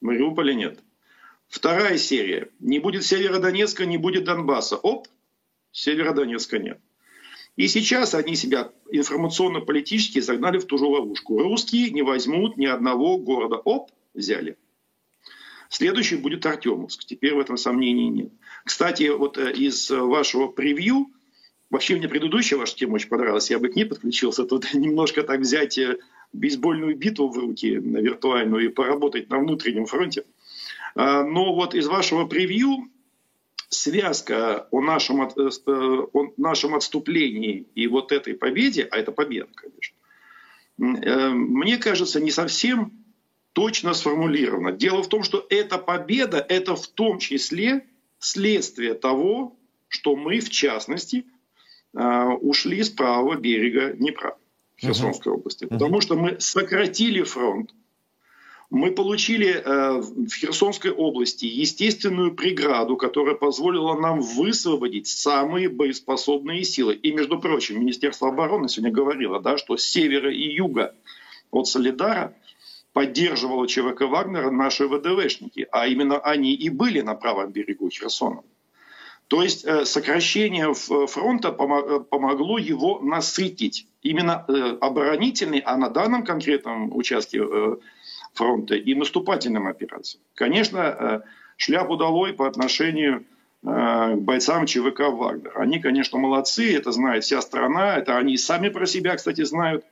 Мариуполя 0.01 0.53
нет. 0.53 0.79
Вторая 1.47 1.97
серия. 1.97 2.49
Не 2.59 2.79
будет 2.79 3.05
Северодонецка, 3.05 3.85
не 3.85 3.97
будет 3.97 4.25
Донбасса. 4.25 4.75
Оп, 4.75 5.07
Северодонецка 5.71 6.59
нет. 6.59 6.79
И 7.55 7.69
сейчас 7.69 8.13
они 8.13 8.35
себя 8.35 8.71
информационно-политически 8.91 10.19
загнали 10.19 10.57
в 10.57 10.65
ту 10.65 10.77
же 10.77 10.85
ловушку. 10.85 11.39
Русские 11.39 11.91
не 11.91 12.01
возьмут 12.01 12.57
ни 12.57 12.65
одного 12.65 13.17
города. 13.17 13.55
Оп, 13.55 13.91
взяли. 14.13 14.57
Следующий 15.75 16.15
будет 16.15 16.45
Артемовск. 16.45 17.03
Теперь 17.03 17.33
в 17.33 17.39
этом 17.41 17.57
сомнений 17.57 18.07
нет. 18.07 18.31
Кстати, 18.63 19.09
вот 19.09 19.37
э, 19.37 19.51
из 19.51 19.89
вашего 19.89 20.47
превью, 20.47 21.07
вообще 21.69 21.97
мне 21.97 22.07
предыдущая 22.07 22.57
ваша 22.57 22.77
тема 22.77 22.93
очень 22.93 23.09
понравилась, 23.09 23.49
я 23.49 23.59
бы 23.59 23.67
к 23.67 23.75
ней 23.75 23.83
подключился, 23.83 24.45
тут 24.45 24.69
немножко 24.73 25.21
так 25.23 25.41
взять 25.41 25.77
э, 25.77 25.97
бейсбольную 26.31 26.95
битву 26.95 27.27
в 27.27 27.37
руки 27.37 27.71
виртуальную 27.71 28.67
и 28.67 28.69
поработать 28.69 29.29
на 29.29 29.37
внутреннем 29.37 29.85
фронте. 29.85 30.23
А, 30.95 31.25
но 31.25 31.53
вот 31.53 31.75
из 31.75 31.87
вашего 31.87 32.25
превью 32.25 32.89
связка 33.67 34.69
о 34.71 34.79
нашем, 34.79 35.23
э, 35.23 35.49
о 35.65 36.33
нашем 36.37 36.75
отступлении 36.75 37.67
и 37.75 37.87
вот 37.87 38.13
этой 38.13 38.33
победе, 38.33 38.87
а 38.89 38.97
это 38.97 39.11
победа, 39.11 39.49
конечно, 39.53 39.97
мне 40.77 41.77
кажется, 41.77 42.21
не 42.21 42.31
совсем 42.31 43.04
точно 43.55 43.93
сформулировано. 43.93 44.73
Дело 44.73 45.01
в 45.01 45.07
том, 45.07 45.23
что 45.23 45.45
эта 45.49 45.77
победа– 45.77 46.45
это 46.49 46.75
в 46.75 46.87
том 46.87 47.19
числе 47.19 47.85
следствие 48.19 48.95
того, 48.95 49.55
что 49.87 50.17
мы, 50.17 50.41
в 50.41 50.49
частности, 50.49 51.25
а, 51.95 52.33
ушли 52.33 52.83
с 52.83 52.89
правого 52.89 53.35
берега 53.35 53.93
Днепра 53.93 54.37
в 54.75 54.81
Херсонской 54.81 55.31
uh-huh. 55.31 55.37
области. 55.37 55.65
Потому 55.65 56.01
что 56.01 56.17
мы 56.17 56.37
сократили 56.41 57.23
фронт, 57.23 57.73
мы 58.69 58.91
получили 58.91 59.51
э, 59.51 60.01
в 60.01 60.33
Херсонской 60.33 60.91
области 60.91 61.45
естественную 61.45 62.35
преграду, 62.35 62.97
которая 62.97 63.35
позволила 63.35 63.97
нам 63.97 64.19
высвободить 64.19 65.07
самые 65.07 65.69
боеспособные 65.69 66.65
силы. 66.65 66.95
И, 66.95 67.13
между 67.13 67.39
прочим, 67.39 67.79
Министерство 67.79 68.29
обороны 68.29 68.67
сегодня 68.67 68.91
говорило, 68.91 69.39
да, 69.39 69.57
что 69.57 69.77
с 69.77 69.83
севера 69.83 70.33
и 70.33 70.55
юга 70.55 70.93
от 71.51 71.67
Солидара 71.67 72.35
поддерживала 72.95 73.67
ЧВК 73.67 74.03
Вагнера 74.03 74.49
наши 74.51 74.87
ВДВшники, 74.87 75.67
а 75.69 75.85
именно 75.85 76.17
они 76.17 76.53
и 76.53 76.69
были 76.69 77.01
на 77.01 77.13
правом 77.13 77.51
берегу 77.51 77.89
Херсона. 77.89 78.41
То 79.27 79.43
есть 79.43 79.65
э, 79.65 79.83
сокращение 79.83 80.73
фронта 80.73 81.49
э, 81.49 81.99
помогло 82.09 82.57
его 82.57 83.01
насытить. 83.01 83.85
Именно 84.01 84.45
э, 84.47 84.77
оборонительный, 84.79 85.59
а 85.59 85.75
на 85.75 85.89
данном 85.89 86.23
конкретном 86.23 86.95
участке 86.95 87.41
фронта 88.33 88.75
и 88.75 88.95
наступательным 88.95 89.67
операциям. 89.67 90.23
Конечно, 90.33 91.21
шляпу 91.57 91.97
долой 91.97 92.31
по 92.31 92.47
отношению 92.47 93.25
к 93.61 94.15
бойцам 94.15 94.67
ЧВК 94.67 95.09
Вагнер. 95.09 95.51
Они, 95.59 95.79
конечно, 95.79 96.17
молодцы, 96.17 96.77
это 96.77 96.93
знает 96.93 97.25
вся 97.25 97.41
страна, 97.41 97.97
это 97.97 98.17
они 98.17 98.37
сами 98.37 98.69
про 98.69 98.85
себя, 98.85 99.15
кстати, 99.15 99.43
знают. 99.43 99.83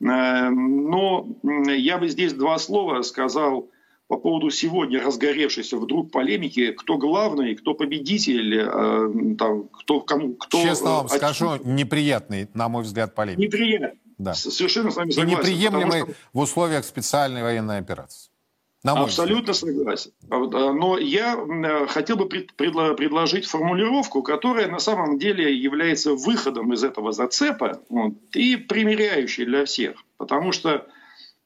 Э, 0.00 0.48
но 0.50 1.28
я 1.42 1.98
бы 1.98 2.08
здесь 2.08 2.32
два 2.32 2.58
слова 2.58 3.02
сказал 3.02 3.68
по 4.08 4.16
поводу 4.16 4.50
сегодня 4.50 5.00
разгоревшейся 5.02 5.76
вдруг 5.76 6.10
полемики, 6.10 6.72
кто 6.72 6.98
главный, 6.98 7.54
кто 7.54 7.74
победитель, 7.74 8.58
э, 8.58 9.36
там, 9.38 9.68
кто 9.68 10.00
кому, 10.00 10.34
кто. 10.34 10.62
Честно 10.62 10.90
вам 10.90 11.06
от... 11.06 11.12
скажу, 11.12 11.58
неприятный, 11.64 12.48
на 12.54 12.68
мой 12.68 12.82
взгляд, 12.82 13.14
полемика. 13.14 13.42
Неприятный. 13.42 14.00
Да. 14.18 14.34
Совершенно 14.34 14.90
с 14.90 14.96
вами 14.96 15.10
согласен. 15.10 15.38
И 15.38 15.38
неприемлемый 15.38 16.00
что... 16.00 16.12
в 16.32 16.38
условиях 16.40 16.84
специальной 16.84 17.42
военной 17.42 17.78
операции. 17.78 18.29
Абсолютно 18.82 19.52
согласен. 19.52 20.12
А 20.30 20.38
но 20.38 20.96
я 20.98 21.34
э, 21.34 21.86
хотел 21.86 22.16
бы 22.16 22.28
предложить 22.28 23.46
формулировку, 23.46 24.22
которая 24.22 24.68
на 24.68 24.78
самом 24.78 25.18
деле 25.18 25.54
является 25.54 26.14
выходом 26.14 26.72
из 26.72 26.82
этого 26.82 27.12
зацепа 27.12 27.82
вот, 27.90 28.14
и 28.34 28.56
примиряющей 28.56 29.44
для 29.44 29.66
всех. 29.66 30.02
Потому 30.16 30.52
что 30.52 30.86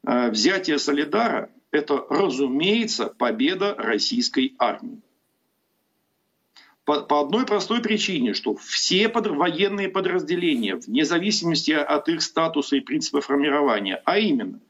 э, 0.06 0.30
взятие 0.30 0.78
Солидара– 0.78 1.50
это, 1.72 2.04
разумеется, 2.08 3.06
победа 3.06 3.74
российской 3.76 4.54
армии. 4.60 5.02
По, 6.84 7.00
по 7.00 7.20
одной 7.20 7.46
простой 7.46 7.80
причине, 7.80 8.34
что 8.34 8.54
все 8.54 9.08
под, 9.08 9.26
военные 9.26 9.88
подразделения, 9.88 10.76
вне 10.76 11.04
зависимости 11.04 11.72
от 11.72 12.08
их 12.08 12.22
статуса 12.22 12.76
и 12.76 12.80
принципа 12.80 13.20
формирования, 13.22 14.00
а 14.04 14.18
именно 14.18 14.60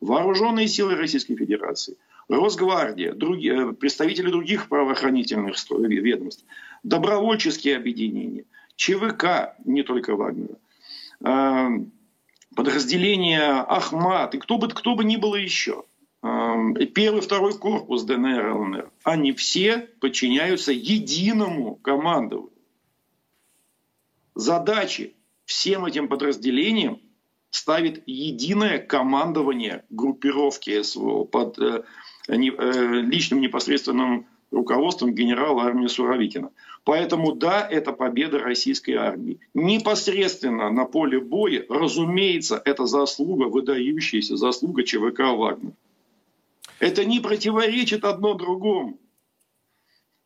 вооруженные 0.00 0.68
силы 0.68 0.94
Российской 0.94 1.36
Федерации, 1.36 1.96
Росгвардия, 2.28 3.12
другие, 3.12 3.72
представители 3.72 4.30
других 4.30 4.68
правоохранительных 4.68 5.56
ведомств, 5.70 6.44
добровольческие 6.82 7.76
объединения, 7.76 8.44
ЧВК, 8.76 9.54
не 9.64 9.82
только 9.82 10.16
Вагнера, 10.16 10.56
а, 11.22 11.70
подразделения 12.54 13.64
Ахмат 13.68 14.34
и 14.34 14.38
кто 14.38 14.58
бы, 14.58 14.68
кто 14.68 14.94
бы 14.94 15.04
ни 15.04 15.16
было 15.16 15.36
еще– 15.36 15.84
первый, 16.94 17.20
второй 17.20 17.56
корпус 17.58 18.02
ДНР, 18.04 18.52
ЛНР, 18.52 18.90
они 19.04 19.32
все 19.32 19.78
подчиняются 20.00 20.72
единому 20.72 21.76
командованию. 21.76 22.52
Задачи 24.34 25.14
всем 25.44 25.84
этим 25.86 26.08
подразделениям 26.08 27.00
ставит 27.56 28.02
единое 28.06 28.78
командование 28.78 29.84
группировки 29.88 30.82
СВО 30.82 31.24
под 31.24 31.58
э, 31.58 31.84
не, 32.28 32.50
э, 32.50 33.00
личным 33.00 33.40
непосредственным 33.40 34.26
руководством 34.50 35.14
генерала 35.14 35.64
армии 35.64 35.86
Суровикина. 35.86 36.50
Поэтому 36.84 37.32
да, 37.32 37.66
это 37.66 37.92
победа 37.92 38.38
российской 38.38 38.92
армии. 38.92 39.40
Непосредственно 39.54 40.70
на 40.70 40.84
поле 40.84 41.18
боя, 41.18 41.64
разумеется, 41.68 42.60
это 42.62 42.84
заслуга, 42.84 43.44
выдающаяся 43.44 44.36
заслуга 44.36 44.84
ЧВК 44.84 45.20
«Вагнер». 45.20 45.72
Это 46.78 47.06
не 47.06 47.20
противоречит 47.20 48.04
одно 48.04 48.34
другому. 48.34 48.98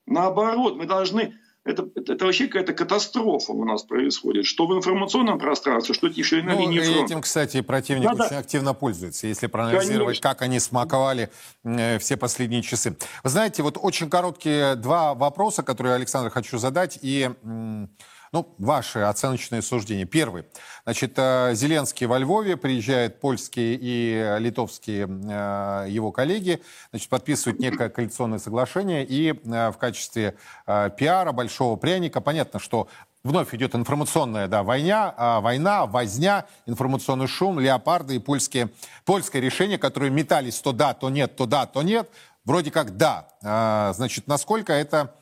Наоборот, 0.06 0.76
мы 0.76 0.86
должны... 0.86 1.38
Это, 1.62 1.88
это, 1.94 2.14
это 2.14 2.24
вообще 2.24 2.46
какая-то 2.46 2.72
катастрофа 2.72 3.52
у 3.52 3.64
нас 3.64 3.82
происходит, 3.82 4.46
что 4.46 4.66
в 4.66 4.74
информационном 4.74 5.38
пространстве, 5.38 5.94
что 5.94 6.06
еще 6.06 6.38
и 6.38 6.42
на 6.42 6.54
ну, 6.54 6.62
линии 6.62 6.80
фронта. 6.80 7.04
Этим, 7.04 7.20
кстати, 7.20 7.60
противник 7.60 8.16
да, 8.16 8.24
очень 8.24 8.36
активно 8.36 8.72
пользуется, 8.72 9.26
если 9.26 9.46
проанализировать, 9.46 10.20
Конечно. 10.20 10.30
как 10.30 10.42
они 10.42 10.58
смаковали 10.58 11.30
э, 11.64 11.98
все 11.98 12.16
последние 12.16 12.62
часы. 12.62 12.96
Вы 13.22 13.30
знаете, 13.30 13.62
вот 13.62 13.76
очень 13.80 14.08
короткие 14.08 14.74
два 14.76 15.14
вопроса, 15.14 15.62
которые, 15.62 15.94
Александр, 15.94 16.30
хочу 16.30 16.58
задать, 16.58 16.98
и... 17.02 17.30
Э, 17.44 17.86
ну, 18.32 18.54
ваши 18.58 19.00
оценочные 19.00 19.62
суждения. 19.62 20.04
Первый. 20.04 20.44
Значит, 20.84 21.14
э, 21.16 21.50
Зеленский 21.54 22.06
во 22.06 22.18
Львове, 22.18 22.56
приезжают 22.56 23.20
польские 23.20 23.78
и 23.80 24.36
литовские 24.38 25.08
э, 25.08 25.86
его 25.88 26.12
коллеги, 26.12 26.62
значит, 26.90 27.08
подписывают 27.08 27.58
некое 27.58 27.88
коалиционное 27.88 28.38
соглашение, 28.38 29.04
и 29.04 29.30
э, 29.32 29.70
в 29.70 29.78
качестве 29.78 30.36
пиара, 30.66 31.32
большого 31.32 31.76
пряника, 31.76 32.20
понятно, 32.20 32.60
что 32.60 32.88
Вновь 33.22 33.52
идет 33.54 33.74
информационная 33.74 34.48
да, 34.48 34.62
война, 34.62 35.14
а, 35.14 35.40
война, 35.42 35.84
возня, 35.84 36.46
информационный 36.64 37.26
шум, 37.26 37.60
леопарды 37.60 38.16
и 38.16 38.18
польские, 38.18 38.70
польское 39.04 39.42
решение, 39.42 39.76
которые 39.76 40.10
метались 40.10 40.58
то 40.60 40.72
да, 40.72 40.94
то 40.94 41.10
нет, 41.10 41.36
то 41.36 41.44
да, 41.44 41.66
то 41.66 41.82
нет. 41.82 42.10
Вроде 42.46 42.70
как 42.70 42.96
да. 42.96 43.28
А, 43.44 43.92
значит, 43.92 44.26
насколько 44.26 44.72
это 44.72 45.14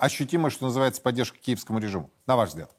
ощутимая, 0.00 0.50
что 0.50 0.66
называется, 0.66 1.02
поддержка 1.02 1.38
киевскому 1.38 1.78
режиму, 1.78 2.10
на 2.26 2.36
ваш 2.36 2.50
взгляд? 2.50 2.70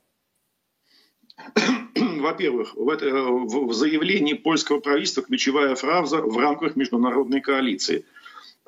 Во-первых, 1.96 2.76
в, 2.76 2.90
это, 2.90 3.08
в 3.08 3.74
заявлении 3.74 4.34
польского 4.34 4.80
правительства 4.80 5.24
ключевая 5.24 5.76
фраза 5.76 6.22
в 6.22 6.38
рамках 6.38 6.76
международной 6.76 7.42
коалиции. 7.42 8.06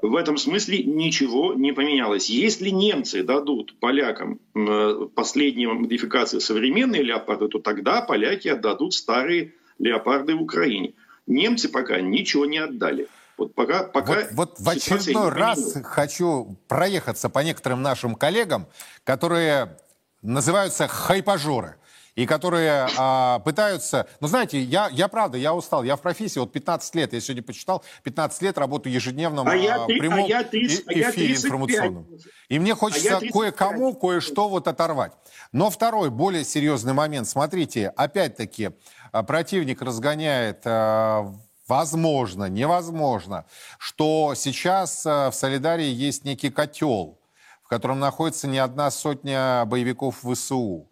В 0.01 0.15
этом 0.15 0.37
смысле 0.37 0.83
ничего 0.83 1.53
не 1.53 1.71
поменялось. 1.71 2.29
Если 2.29 2.69
немцы 2.69 3.23
дадут 3.23 3.79
полякам 3.79 4.39
э, 4.53 5.07
последние 5.15 5.69
модификации 5.69 6.39
современные 6.39 7.01
леопарды, 7.01 7.47
то 7.47 7.59
тогда 7.59 8.01
поляки 8.01 8.49
отдадут 8.49 8.93
старые 8.93 9.53
леопарды 9.79 10.33
Украине. 10.33 10.93
Немцы 11.27 11.69
пока 11.69 12.01
ничего 12.01 12.45
не 12.45 12.57
отдали. 12.57 13.07
Вот, 13.37 13.53
пока, 13.53 13.83
пока 13.83 14.13
вот, 14.13 14.27
вот 14.31 14.59
в 14.59 14.69
очередной 14.69 15.29
раз 15.29 15.73
хочу 15.83 16.57
проехаться 16.67 17.29
по 17.29 17.39
некоторым 17.39 17.81
нашим 17.81 18.15
коллегам, 18.15 18.67
которые 19.03 19.77
называются 20.21 20.87
хайпажоры 20.87 21.75
и 22.15 22.25
которые 22.25 22.87
а, 22.97 23.39
пытаются... 23.39 24.07
Ну, 24.21 24.27
знаете, 24.27 24.61
я, 24.61 24.89
я 24.91 25.09
правда, 25.09 25.37
я 25.37 25.53
устал. 25.53 25.83
Я 25.83 25.97
в 25.97 26.01
профессии 26.01 26.39
вот 26.39 26.51
15 26.53 26.95
лет, 26.95 27.13
я 27.13 27.19
сегодня 27.19 27.43
почитал, 27.43 27.83
15 28.03 28.41
лет 28.41 28.57
работаю 28.57 28.93
ежедневно 28.93 29.43
а 29.45 29.53
я, 29.53 29.85
прямом 29.85 30.23
а 30.25 30.27
я 30.27 30.43
30, 30.43 30.87
эфире 30.87 31.05
а 31.05 31.09
я 31.09 31.35
информационном. 31.35 32.07
И 32.47 32.57
мне 32.57 32.73
хочется 32.73 33.17
а 33.17 33.19
кое-кому 33.19 33.93
кое-что 33.95 34.47
вот 34.47 34.69
оторвать. 34.69 35.11
Но 35.51 35.69
второй, 35.69 36.09
более 36.09 36.45
серьезный 36.45 36.93
момент. 36.93 37.27
Смотрите, 37.27 37.89
опять-таки, 37.89 38.71
а, 39.11 39.23
противник 39.23 39.81
разгоняет 39.81 40.61
а, 40.63 41.33
возможно, 41.67 42.45
невозможно, 42.49 43.45
что 43.77 44.33
сейчас 44.35 45.05
э, 45.05 45.29
в 45.29 45.33
Солидарии 45.33 45.87
есть 45.87 46.25
некий 46.25 46.49
котел, 46.49 47.19
в 47.63 47.67
котором 47.67 47.99
находится 47.99 48.47
не 48.47 48.59
одна 48.59 48.91
сотня 48.91 49.65
боевиков 49.65 50.19
ВСУ. 50.23 50.89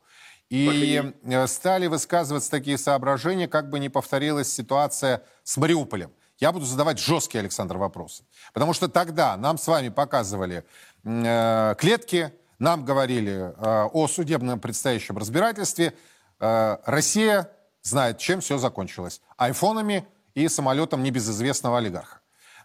И 0.50 1.14
э, 1.24 1.48
стали 1.48 1.88
высказываться 1.88 2.52
такие 2.52 2.78
соображения, 2.78 3.48
как 3.48 3.70
бы 3.70 3.80
не 3.80 3.90
повторилась 3.90 4.52
ситуация 4.52 5.24
с 5.44 5.58
Мариуполем. 5.58 6.12
Я 6.40 6.52
буду 6.52 6.66
задавать 6.66 7.00
жесткие, 7.00 7.40
Александр, 7.40 7.78
вопросы. 7.78 8.24
Потому 8.54 8.74
что 8.74 8.88
тогда 8.88 9.38
нам 9.38 9.58
с 9.58 9.68
вами 9.68 9.90
показывали 9.90 10.66
э, 11.04 11.76
клетки, 11.78 12.34
нам 12.60 12.86
говорили 12.86 13.54
э, 13.56 13.90
о 13.94 14.08
судебном 14.08 14.60
предстоящем 14.60 15.18
разбирательстве. 15.18 15.94
Э, 16.40 16.78
Россия 16.86 17.50
знает, 17.82 18.18
чем 18.18 18.42
все 18.42 18.58
закончилось. 18.58 19.22
Айфонами 19.38 20.06
и 20.36 20.48
самолетом 20.48 21.04
небезызвестного 21.04 21.78
олигарха. 21.78 22.22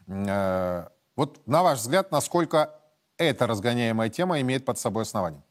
Э, 0.06 0.88
вот 1.16 1.46
на 1.46 1.62
ваш 1.62 1.78
взгляд, 1.80 2.10
насколько 2.12 2.74
эта 3.16 3.46
разгоняемая 3.46 4.08
тема 4.08 4.40
имеет 4.40 4.64
под 4.64 4.78
собой 4.78 5.02
основание? 5.02 5.42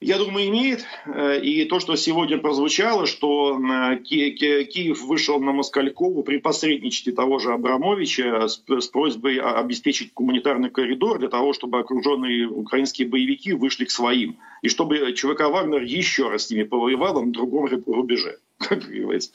Я 0.00 0.18
думаю, 0.18 0.48
имеет. 0.48 0.84
Э, 1.06 1.40
и 1.40 1.64
то, 1.64 1.80
что 1.80 1.96
сегодня 1.96 2.36
прозвучало, 2.36 3.06
что 3.06 3.58
э, 3.58 3.96
Киев 4.04 5.00
вышел 5.00 5.40
на 5.40 5.52
Москалькову 5.52 6.22
при 6.22 6.36
посредничестве 6.38 7.14
того 7.14 7.38
же 7.38 7.54
Абрамовича 7.54 8.46
с, 8.48 8.58
просьбой 8.88 9.38
обеспечить 9.38 10.12
гуманитарный 10.12 10.68
коридор 10.68 11.20
для 11.20 11.28
того, 11.28 11.54
чтобы 11.54 11.78
окруженные 11.78 12.46
украинские 12.48 13.08
боевики 13.08 13.54
вышли 13.54 13.86
к 13.86 13.90
своим. 13.90 14.36
И 14.60 14.68
чтобы 14.68 15.14
ЧВК 15.14 15.48
«Вагнер» 15.48 15.82
еще 15.82 16.28
раз 16.28 16.48
с 16.48 16.50
ними 16.50 16.64
повоевал 16.64 17.22
на 17.22 17.32
другом 17.32 17.66
рубеже. 17.86 18.40
Как 18.58 18.80
говорится. 18.80 19.32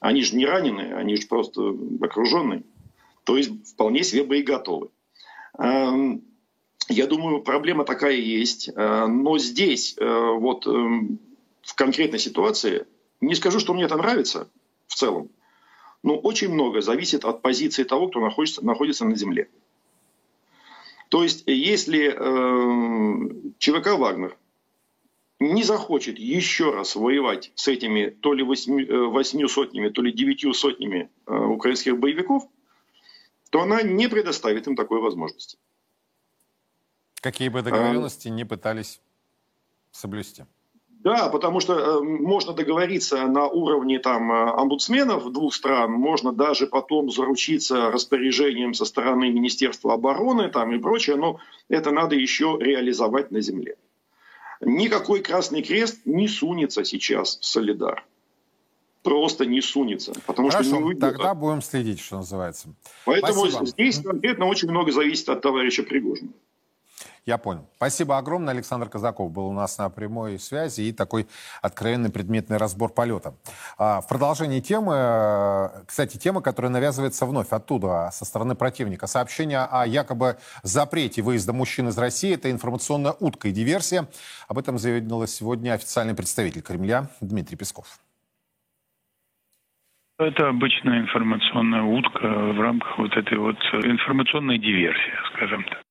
Они 0.00 0.22
же 0.22 0.36
не 0.36 0.46
раненые, 0.46 0.94
они 0.94 1.16
же 1.16 1.26
просто 1.26 1.74
окруженные. 2.00 2.62
То 3.24 3.36
есть 3.36 3.50
вполне 3.72 4.02
себе 4.02 4.24
боеготовы. 4.24 4.90
Эм, 5.58 6.22
я 6.88 7.06
думаю, 7.06 7.42
проблема 7.42 7.84
такая 7.84 8.14
есть. 8.14 8.68
Э, 8.68 9.06
но 9.06 9.38
здесь, 9.38 9.94
э, 9.98 10.04
вот 10.04 10.66
эм, 10.66 11.18
в 11.62 11.74
конкретной 11.74 12.18
ситуации, 12.18 12.86
не 13.20 13.34
скажу, 13.34 13.60
что 13.60 13.74
мне 13.74 13.84
это 13.84 13.96
нравится 13.96 14.48
в 14.86 14.94
целом, 14.94 15.30
но 16.02 16.16
очень 16.16 16.48
много 16.48 16.80
зависит 16.80 17.24
от 17.24 17.42
позиции 17.42 17.84
того, 17.84 18.08
кто 18.08 18.20
находится, 18.20 18.64
находится 18.64 19.04
на 19.04 19.14
земле. 19.14 19.48
То 21.10 21.22
есть, 21.22 21.42
если 21.46 22.14
э, 22.14 23.52
ЧВК 23.58 23.98
«Вагнер» 23.98 24.36
не 25.40 25.64
захочет 25.64 26.18
еще 26.18 26.70
раз 26.70 26.94
воевать 26.94 27.50
с 27.54 27.66
этими 27.66 28.10
то 28.10 28.34
ли 28.34 28.44
восьми 28.44 29.48
сотнями, 29.48 29.88
то 29.88 30.02
ли 30.02 30.12
девятью 30.12 30.52
сотнями 30.52 31.10
украинских 31.26 31.98
боевиков, 31.98 32.44
то 33.50 33.62
она 33.62 33.82
не 33.82 34.08
предоставит 34.08 34.66
им 34.66 34.76
такой 34.76 35.00
возможности. 35.00 35.58
Какие 37.20 37.48
бы 37.48 37.62
договоренности 37.62 38.28
а... 38.28 38.30
не 38.30 38.44
пытались 38.44 39.00
соблюсти. 39.90 40.44
Да, 40.88 41.30
потому 41.30 41.60
что 41.60 41.74
э, 41.74 42.00
можно 42.02 42.52
договориться 42.52 43.26
на 43.26 43.46
уровне 43.46 43.98
там, 43.98 44.30
э, 44.30 44.50
омбудсменов 44.52 45.32
двух 45.32 45.54
стран, 45.54 45.92
можно 45.92 46.30
даже 46.30 46.66
потом 46.66 47.10
заручиться 47.10 47.90
распоряжением 47.90 48.74
со 48.74 48.84
стороны 48.84 49.30
Министерства 49.30 49.94
обороны 49.94 50.50
там, 50.50 50.74
и 50.74 50.78
прочее, 50.78 51.16
но 51.16 51.40
это 51.70 51.90
надо 51.90 52.16
еще 52.16 52.58
реализовать 52.60 53.30
на 53.30 53.40
земле. 53.40 53.76
Никакой 54.60 55.20
Красный 55.20 55.62
Крест 55.62 56.00
не 56.04 56.28
сунется 56.28 56.84
сейчас 56.84 57.38
в 57.38 57.44
Солидар. 57.44 58.04
просто 59.02 59.46
не 59.46 59.62
сунется. 59.62 60.12
Потому 60.26 60.50
Хорошо, 60.50 60.68
что 60.68 60.78
не 60.78 60.84
уйдет. 60.84 61.00
тогда 61.00 61.34
будем 61.34 61.62
следить, 61.62 62.00
что 62.00 62.18
называется. 62.18 62.68
Поэтому 63.06 63.46
Спасибо. 63.46 63.66
здесь 63.66 64.00
конкретно 64.02 64.44
очень 64.46 64.68
много 64.70 64.92
зависит 64.92 65.28
от 65.30 65.40
товарища 65.40 65.82
Пригожина. 65.82 66.32
Я 67.26 67.38
понял. 67.38 67.68
Спасибо 67.76 68.18
огромное. 68.18 68.54
Александр 68.54 68.88
Казаков 68.88 69.30
был 69.30 69.46
у 69.46 69.52
нас 69.52 69.78
на 69.78 69.88
прямой 69.90 70.38
связи 70.38 70.82
и 70.82 70.92
такой 70.92 71.26
откровенный 71.62 72.10
предметный 72.10 72.56
разбор 72.56 72.92
полета. 72.92 73.34
А, 73.78 74.00
В 74.00 74.08
продолжении 74.08 74.60
темы, 74.60 74.94
э, 74.96 75.68
кстати, 75.86 76.16
тема, 76.16 76.40
которая 76.40 76.72
навязывается 76.72 77.26
вновь 77.26 77.50
оттуда, 77.50 78.10
со 78.12 78.24
стороны 78.24 78.54
противника. 78.54 79.06
Сообщение 79.06 79.60
о 79.60 79.86
якобы 79.86 80.38
запрете 80.62 81.22
выезда 81.22 81.52
мужчин 81.52 81.88
из 81.88 81.98
России– 81.98 82.34
это 82.34 82.50
информационная 82.50 83.14
утка 83.20 83.48
и 83.48 83.52
диверсия. 83.52 84.06
Об 84.48 84.58
этом 84.58 84.78
заявил 84.78 85.26
сегодня 85.26 85.74
официальный 85.74 86.14
представитель 86.14 86.62
Кремля 86.62 87.08
Дмитрий 87.20 87.56
Песков. 87.56 87.98
Это 90.18 90.48
обычная 90.48 91.00
информационная 91.00 91.82
утка 91.82 92.26
в 92.28 92.60
рамках 92.60 92.98
вот 92.98 93.16
этой 93.16 93.38
вот 93.38 93.56
информационной 93.84 94.58
диверсии, 94.58 95.14
скажем 95.32 95.64
так. 95.64 95.82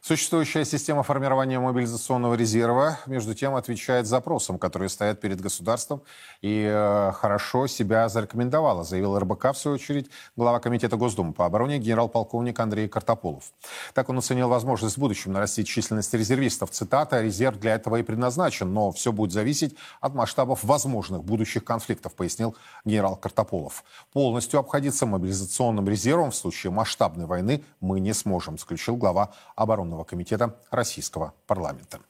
Существующая 0.00 0.64
система 0.64 1.02
формирования 1.02 1.58
мобилизационного 1.58 2.34
резерва, 2.34 3.00
между 3.06 3.34
тем, 3.34 3.56
отвечает 3.56 4.06
запросам, 4.06 4.58
которые 4.58 4.88
стоят 4.88 5.20
перед 5.20 5.40
государством, 5.40 6.02
и 6.40 6.68
э, 6.70 7.12
хорошо 7.12 7.66
себя 7.66 8.08
зарекомендовала, 8.08 8.84
заявил 8.84 9.18
РБК, 9.18 9.52
в 9.52 9.58
свою 9.58 9.74
очередь, 9.74 10.08
глава 10.36 10.60
Комитета 10.60 10.96
Госдумы 10.96 11.32
по 11.32 11.46
обороне 11.46 11.78
генерал-полковник 11.78 12.58
Андрей 12.60 12.88
Картополов. 12.88 13.52
Так 13.92 14.08
он 14.08 14.18
оценил 14.18 14.48
возможность 14.48 14.96
в 14.96 15.00
будущем 15.00 15.32
нарастить 15.32 15.66
численность 15.66 16.14
резервистов. 16.14 16.70
Цитата, 16.70 17.20
резерв 17.20 17.58
для 17.58 17.74
этого 17.74 17.96
и 17.96 18.02
предназначен, 18.02 18.72
но 18.72 18.92
все 18.92 19.12
будет 19.12 19.32
зависеть 19.32 19.74
от 20.00 20.14
масштабов 20.14 20.62
возможных 20.62 21.24
будущих 21.24 21.64
конфликтов, 21.64 22.14
пояснил 22.14 22.56
генерал 22.84 23.16
Картополов. 23.16 23.82
Полностью 24.12 24.60
обходиться 24.60 25.06
мобилизационным 25.06 25.88
резервом 25.88 26.30
в 26.30 26.36
случае 26.36 26.70
масштабной 26.70 27.26
войны 27.26 27.64
мы 27.80 27.98
не 27.98 28.12
сможем, 28.12 28.58
заключил 28.58 28.96
глава 28.96 29.30
обороны 29.56 29.87
Объединенного 29.88 30.04
комитета 30.04 30.54
Российского 30.70 31.34
парламента. 31.46 32.00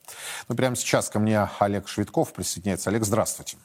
Ну, 0.48 0.56
прямо 0.56 0.76
сейчас 0.76 1.08
ко 1.08 1.18
мне 1.18 1.48
Олег 1.60 1.88
Швидков 1.88 2.32
присоединяется. 2.32 2.90
Олег, 2.90 3.04
здравствуйте. 3.04 3.56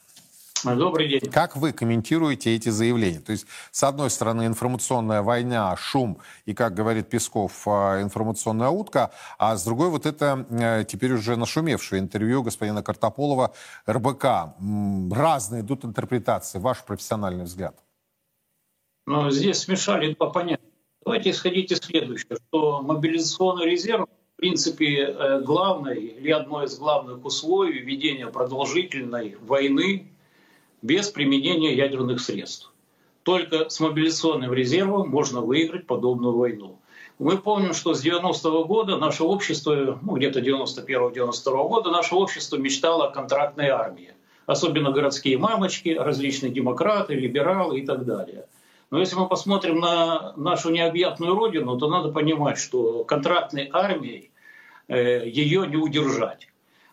Добрый 0.64 1.10
день. 1.10 1.20
Как 1.32 1.58
вы 1.58 1.74
комментируете 1.74 2.56
эти 2.56 2.70
заявления? 2.70 3.20
То 3.20 3.34
есть, 3.34 3.46
с 3.72 3.84
одной 3.84 4.10
стороны, 4.10 4.46
информационная 4.46 5.22
война, 5.22 5.76
шум 5.76 6.20
и, 6.46 6.54
как 6.54 6.74
говорит 6.74 7.10
Песков, 7.10 7.68
а, 7.68 8.02
информационная 8.02 8.70
утка, 8.70 9.12
а 9.38 9.58
с 9.58 9.66
другой 9.66 9.90
вот 9.90 10.06
это 10.06 10.46
э, 10.50 10.86
теперь 10.88 11.14
уже 11.14 11.36
нашумевшее 11.36 12.00
интервью 12.00 12.44
господина 12.44 12.82
Картополова 12.82 13.54
РБК. 13.90 14.26
Разные 15.12 15.64
идут 15.64 15.84
интерпретации. 15.84 16.60
Ваш 16.60 16.84
профессиональный 16.84 17.44
взгляд. 17.44 17.76
Ну, 19.06 19.30
здесь 19.32 19.60
смешали 19.60 20.14
два 20.14 20.30
понятия. 20.30 20.73
Давайте 21.06 21.32
исходить 21.32 21.72
из 21.72 21.80
следующего, 21.80 22.38
что 22.48 22.82
мобилизационный 22.82 23.66
резерв, 23.66 24.08
в 24.36 24.38
принципе, 24.38 25.02
э, 25.02 25.42
главное 25.42 25.96
или 25.96 26.32
одно 26.32 26.64
из 26.64 26.78
главных 26.78 27.26
условий 27.26 27.80
ведения 27.80 28.28
продолжительной 28.28 29.36
войны 29.42 30.08
без 30.82 31.10
применения 31.10 31.76
ядерных 31.76 32.22
средств. 32.22 32.72
Только 33.24 33.70
с 33.70 33.80
мобилизационным 33.82 34.54
резервом 34.54 35.10
можно 35.10 35.42
выиграть 35.42 35.88
подобную 35.88 36.36
войну. 36.36 36.80
Мы 37.20 37.38
помним, 37.38 37.74
что 37.74 37.94
с 37.94 38.06
90-го 38.06 38.64
года 38.64 38.98
наше 38.98 39.24
общество, 39.24 40.00
ну 40.02 40.16
где-то 40.16 40.40
91-92 40.40 41.68
года, 41.68 41.92
наше 41.92 42.16
общество 42.16 42.58
мечтало 42.58 43.08
о 43.08 43.12
контрактной 43.12 43.68
армии. 43.68 44.14
Особенно 44.46 44.92
городские 44.92 45.38
мамочки, 45.38 45.90
различные 45.90 46.52
демократы, 46.52 47.14
либералы 47.14 47.80
и 47.82 47.86
так 47.86 48.06
далее– 48.06 48.46
но 48.92 49.00
если 49.00 49.16
мы 49.16 49.28
посмотрим 49.28 49.80
на 49.80 50.34
нашу 50.36 50.70
необъятную 50.70 51.34
родину, 51.34 51.78
то 51.78 51.90
надо 51.90 52.12
понимать, 52.12 52.58
что 52.58 53.04
контрактной 53.04 53.70
армией 53.72 54.32
э, 54.88 55.28
ее 55.28 55.68
не 55.68 55.78
удержать. 55.78 56.48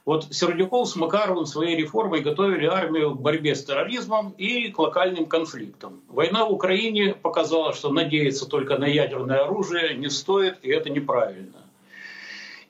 Вот 0.06 0.32
Сердюков 0.32 0.88
с 0.88 0.96
Макаровым 0.96 1.46
своей 1.46 1.76
реформой 1.76 2.20
готовили 2.20 2.66
армию 2.66 3.14
к 3.14 3.20
борьбе 3.20 3.54
с 3.54 3.64
терроризмом 3.64 4.30
и 4.38 4.68
к 4.68 4.78
локальным 4.78 5.26
конфликтам. 5.26 6.00
Война 6.08 6.46
в 6.46 6.52
Украине 6.52 7.14
показала, 7.14 7.74
что 7.74 7.90
надеяться 7.90 8.48
только 8.48 8.78
на 8.78 8.86
ядерное 8.86 9.44
оружие 9.44 9.94
не 9.94 10.08
стоит, 10.08 10.58
и 10.62 10.70
это 10.70 10.88
неправильно. 10.90 11.58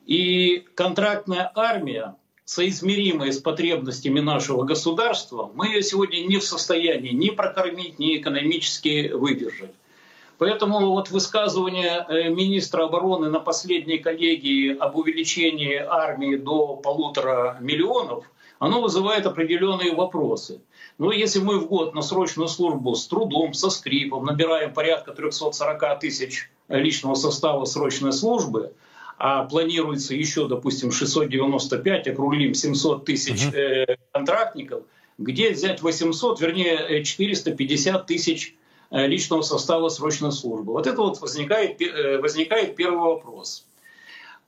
И 0.07 0.67
контрактная 0.75 1.51
армия 1.55 2.17
соизмеримые 2.51 3.33
с 3.33 3.39
потребностями 3.39 4.19
нашего 4.19 4.65
государства, 4.65 5.53
мы 5.55 5.69
ее 5.69 5.85
сегодня 5.85 6.19
не 6.27 6.39
в 6.39 6.43
состоянии 6.43 7.13
ни 7.13 7.31
прокормить, 7.31 8.01
ни 8.01 8.17
экономически 8.17 9.13
выдержать. 9.13 9.71
Поэтому 10.37 10.81
вот 10.91 11.11
высказывание 11.11 12.05
э, 12.09 12.29
министра 12.29 12.87
обороны 12.87 13.31
на 13.31 13.39
последней 13.39 13.99
коллегии 13.99 14.77
об 14.77 14.97
увеличении 14.97 15.77
армии 15.77 16.35
до 16.35 16.75
полутора 16.75 17.57
миллионов, 17.61 18.25
оно 18.59 18.83
вызывает 18.83 19.27
определенные 19.27 19.95
вопросы. 19.95 20.61
Но 20.99 21.13
если 21.13 21.39
мы 21.39 21.61
в 21.61 21.69
год 21.69 21.95
на 21.95 22.03
срочную 22.03 22.49
службу 22.49 22.97
с 22.97 23.07
трудом, 23.07 23.55
со 23.55 23.71
скрипом 23.71 24.25
набираем 24.25 24.75
порядка 24.75 25.13
340 25.13 26.01
тысяч 26.01 26.51
личного 26.69 27.15
состава 27.15 27.65
срочной 27.65 28.13
службы, 28.13 28.73
а 29.23 29.45
планируется 29.45 30.15
еще, 30.15 30.49
допустим, 30.49 30.91
695, 30.91 32.09
округлим 32.09 32.55
700 32.55 33.05
тысяч 33.05 33.53
э, 33.53 33.85
контрактников, 34.13 34.85
где 35.19 35.51
взять 35.51 35.83
800, 35.83 36.41
вернее 36.41 37.05
450 37.05 38.07
тысяч 38.07 38.55
э, 38.91 39.07
личного 39.07 39.43
состава 39.43 39.91
срочной 39.91 40.33
службы. 40.33 40.73
Вот 40.73 40.87
это 40.87 41.03
вот 41.03 41.21
возникает, 41.21 41.83
э, 41.83 42.17
возникает 42.17 42.77
первый 42.77 43.01
вопрос. 43.01 43.67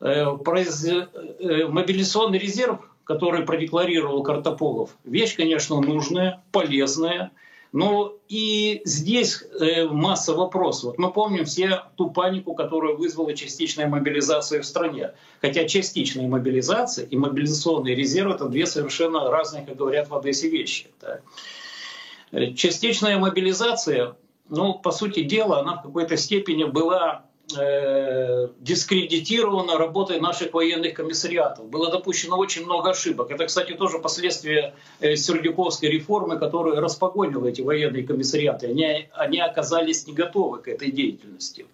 Э, 0.01 0.25
мобилизационный 0.25 2.39
резерв, 2.39 2.79
который 3.05 3.45
продекларировал 3.45 4.23
Картополов, 4.23 4.97
вещь, 5.05 5.37
конечно, 5.37 5.83
нужная, 5.83 6.43
полезная, 6.51 7.31
но 7.73 8.18
и 8.29 8.83
здесь 8.85 9.43
э, 9.43 9.87
масса 9.87 10.35
вопросов. 10.35 10.85
Вот 10.85 10.99
мы 10.99 11.11
помним 11.11 11.47
все 11.47 11.85
ту 11.97 12.11
панику, 12.11 12.55
которую 12.55 12.99
вызвала 12.99 13.35
частичная 13.35 13.89
мобилизация 13.89 14.61
в 14.61 14.66
стране. 14.66 15.12
Хотя 15.41 15.66
частичная 15.66 16.29
мобилизация 16.29 17.07
и 17.07 17.16
мобилизационный 17.16 17.95
резерв— 17.95 18.35
это 18.35 18.47
две 18.49 18.66
совершенно 18.66 19.31
разные, 19.31 19.64
как 19.64 19.77
говорят 19.77 20.11
в 20.11 20.14
Одессе, 20.14 20.51
вещи. 20.51 20.89
Да. 21.01 21.20
Э, 22.31 22.53
частичная 22.53 23.18
мобилизация, 23.18 24.16
ну, 24.51 24.75
по 24.75 24.91
сути 24.91 25.23
дела, 25.23 25.61
она 25.61 25.77
в 25.77 25.83
какой-то 25.83 26.18
степени 26.18 26.64
была 26.64 27.25
э, 27.57 28.48
дискредитирована 28.61 29.78
работой 29.78 30.20
наших 30.20 30.53
военных 30.55 30.94
комиссариатов. 30.94 31.68
Было 31.68 31.90
допущено 31.90 32.38
очень 32.38 32.64
много 32.64 32.90
ошибок. 32.90 33.30
Это, 33.30 33.46
кстати, 33.46 33.72
тоже 33.72 33.98
последствия 33.98 34.74
э, 35.00 35.16
Сердюковской 35.16 35.88
реформы, 35.88 36.38
которая 36.38 36.80
распогонила 36.80 37.46
эти 37.46 37.61
военные 37.61 38.05
комиссариаты. 38.05 38.66
Они, 38.68 39.09
они 39.12 39.40
оказались 39.40 40.07
не 40.07 40.12
готовы 40.12 40.59
к 40.59 40.68
этой 40.68 40.90
деятельности. 40.90 41.66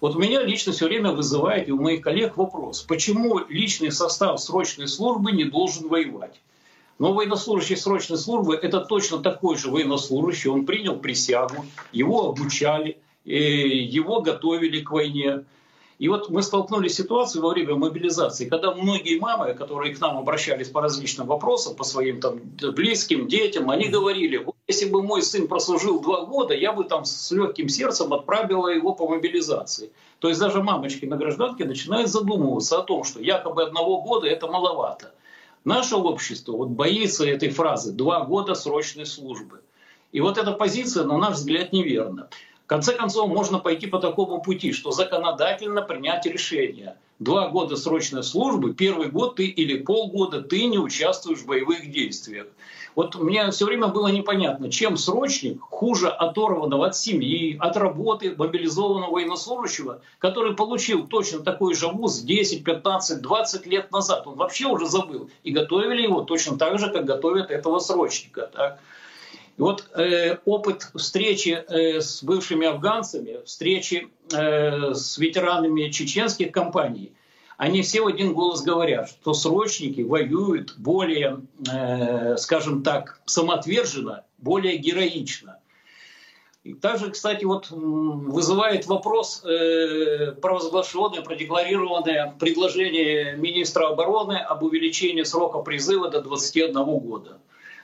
Вот 0.00 0.16
у 0.16 0.18
меня 0.18 0.42
лично 0.42 0.72
все 0.72 0.86
время 0.86 1.12
вызывает 1.12 1.68
и 1.68 1.72
у 1.72 1.80
моих 1.80 2.00
коллег 2.00 2.36
вопрос, 2.36 2.82
почему 2.82 3.38
личный 3.48 3.92
состав 3.92 4.40
срочной 4.40 4.88
службы 4.88 5.30
не 5.30 5.44
должен 5.44 5.86
воевать? 5.88 6.40
Но 6.98 7.12
военнослужащий 7.12 7.76
срочной 7.76 8.18
службы– 8.18 8.54
это 8.62 8.80
точно 8.80 9.18
такой 9.18 9.56
же 9.56 9.70
военнослужащий. 9.70 10.50
Он 10.50 10.66
принял 10.66 10.96
присягу, 10.96 11.64
его 11.92 12.28
обучали, 12.28 12.98
его 13.24 14.20
готовили 14.20 14.80
к 14.80 14.90
войне. 14.90 15.44
И 15.98 16.08
вот 16.08 16.30
мы 16.30 16.42
столкнулись 16.42 16.94
с 16.94 16.96
ситуацией 16.96 17.42
во 17.42 17.50
время 17.50 17.76
мобилизации, 17.76 18.48
когда 18.48 18.74
многие 18.74 19.20
мамы, 19.20 19.54
которые 19.54 19.94
к 19.94 20.00
нам 20.00 20.18
обращались 20.18 20.68
по 20.68 20.80
различным 20.80 21.28
вопросам, 21.28 21.76
по 21.76 21.84
своим 21.84 22.20
там 22.20 22.40
близким, 22.74 23.28
детям, 23.28 23.70
они 23.70 23.88
говорили, 23.88 24.38
вот 24.38 24.56
если 24.66 24.88
бы 24.88 25.02
мой 25.02 25.22
сын 25.22 25.46
прослужил 25.46 26.00
два 26.00 26.24
года, 26.24 26.54
я 26.54 26.72
бы 26.72 26.84
там 26.84 27.04
с 27.04 27.30
легким 27.30 27.68
сердцем 27.68 28.12
отправила 28.12 28.68
его 28.68 28.94
по 28.94 29.06
мобилизации. 29.06 29.92
То 30.18 30.28
есть 30.28 30.40
даже 30.40 30.62
мамочки 30.62 31.04
на 31.04 31.16
гражданке 31.16 31.64
начинают 31.64 32.08
задумываться 32.08 32.78
о 32.78 32.82
том, 32.82 33.04
что 33.04 33.20
якобы 33.20 33.62
одного 33.62 34.02
года 34.02 34.26
это 34.26 34.48
маловато. 34.48 35.14
Наше 35.64 35.94
общество 35.94 36.52
вот 36.52 36.70
боится 36.70 37.24
этой 37.24 37.50
фразы 37.50 37.92
«два 37.92 38.24
года 38.24 38.54
срочной 38.54 39.06
службы». 39.06 39.60
И 40.10 40.20
вот 40.20 40.36
эта 40.36 40.52
позиция, 40.52 41.04
на 41.04 41.16
наш 41.18 41.34
взгляд, 41.34 41.72
неверна. 41.72 42.28
Конце 42.72 42.94
концов, 42.94 43.28
можно 43.28 43.58
пойти 43.58 43.86
по 43.86 43.98
такому 43.98 44.40
пути, 44.40 44.72
что 44.72 44.92
законодательно 44.92 45.82
принять 45.82 46.24
решение. 46.24 46.96
Два 47.18 47.48
года 47.48 47.76
срочной 47.76 48.22
службы, 48.22 48.72
первый 48.72 49.10
год 49.10 49.36
ты 49.36 49.44
или 49.44 49.76
полгода 49.76 50.40
ты 50.40 50.64
не 50.64 50.78
участвуешь 50.78 51.40
в 51.40 51.46
боевых 51.46 51.90
действиях. 51.90 52.46
Вот 52.94 53.14
мне 53.16 53.50
все 53.50 53.66
время 53.66 53.88
было 53.88 54.08
непонятно, 54.08 54.70
чем 54.70 54.96
срочник 54.96 55.60
хуже 55.60 56.08
оторванного 56.08 56.86
от 56.86 56.96
семьи, 56.96 57.58
от 57.60 57.76
работы 57.76 58.34
мобилизованного 58.34 59.10
военнослужащего, 59.10 60.00
который 60.18 60.56
получил 60.56 61.06
точно 61.06 61.40
такой 61.40 61.74
же 61.74 61.88
вуз 61.88 62.20
10, 62.20 62.64
15, 62.64 63.20
20 63.20 63.66
лет 63.66 63.92
назад. 63.92 64.26
Он 64.26 64.36
вообще 64.36 64.64
уже 64.64 64.86
забыл. 64.86 65.28
И 65.42 65.50
готовили 65.50 66.00
его 66.00 66.22
точно 66.22 66.56
так 66.56 66.78
же, 66.78 66.90
как 66.90 67.04
готовят 67.04 67.50
этого 67.50 67.80
срочника. 67.80 68.50
Так? 68.50 68.78
И 69.58 69.60
вот 69.60 69.86
э, 69.94 70.38
опыт 70.44 70.88
встречи 70.94 71.50
э, 71.68 72.00
с 72.00 72.22
бывшими 72.22 72.66
афганцами, 72.66 73.44
встречи 73.44 74.08
э, 74.32 74.94
с 74.94 75.18
ветеранами 75.18 75.90
чеченских 75.90 76.52
компаний, 76.52 77.12
они 77.58 77.82
все 77.82 78.02
в 78.02 78.06
один 78.06 78.32
голос 78.32 78.62
говорят, 78.62 79.10
что 79.10 79.34
срочники 79.34 80.00
воюют 80.00 80.74
более, 80.78 81.42
э, 81.70 82.36
скажем 82.38 82.82
так, 82.82 83.20
самоотверженно, 83.26 84.24
более 84.38 84.78
героично. 84.78 85.58
И 86.64 86.74
также, 86.74 87.10
кстати, 87.10 87.44
вот 87.44 87.68
вызывает 87.70 88.86
вопрос 88.86 89.44
э, 89.44 90.32
провозглашенное, 90.40 91.22
продекларированное 91.22 92.36
предложение 92.38 93.36
министра 93.36 93.88
обороны 93.88 94.38
об 94.38 94.62
увеличении 94.62 95.24
срока 95.24 95.58
призыва 95.58 96.08
до 96.08 96.22
21 96.22 96.84
года. 96.84 97.38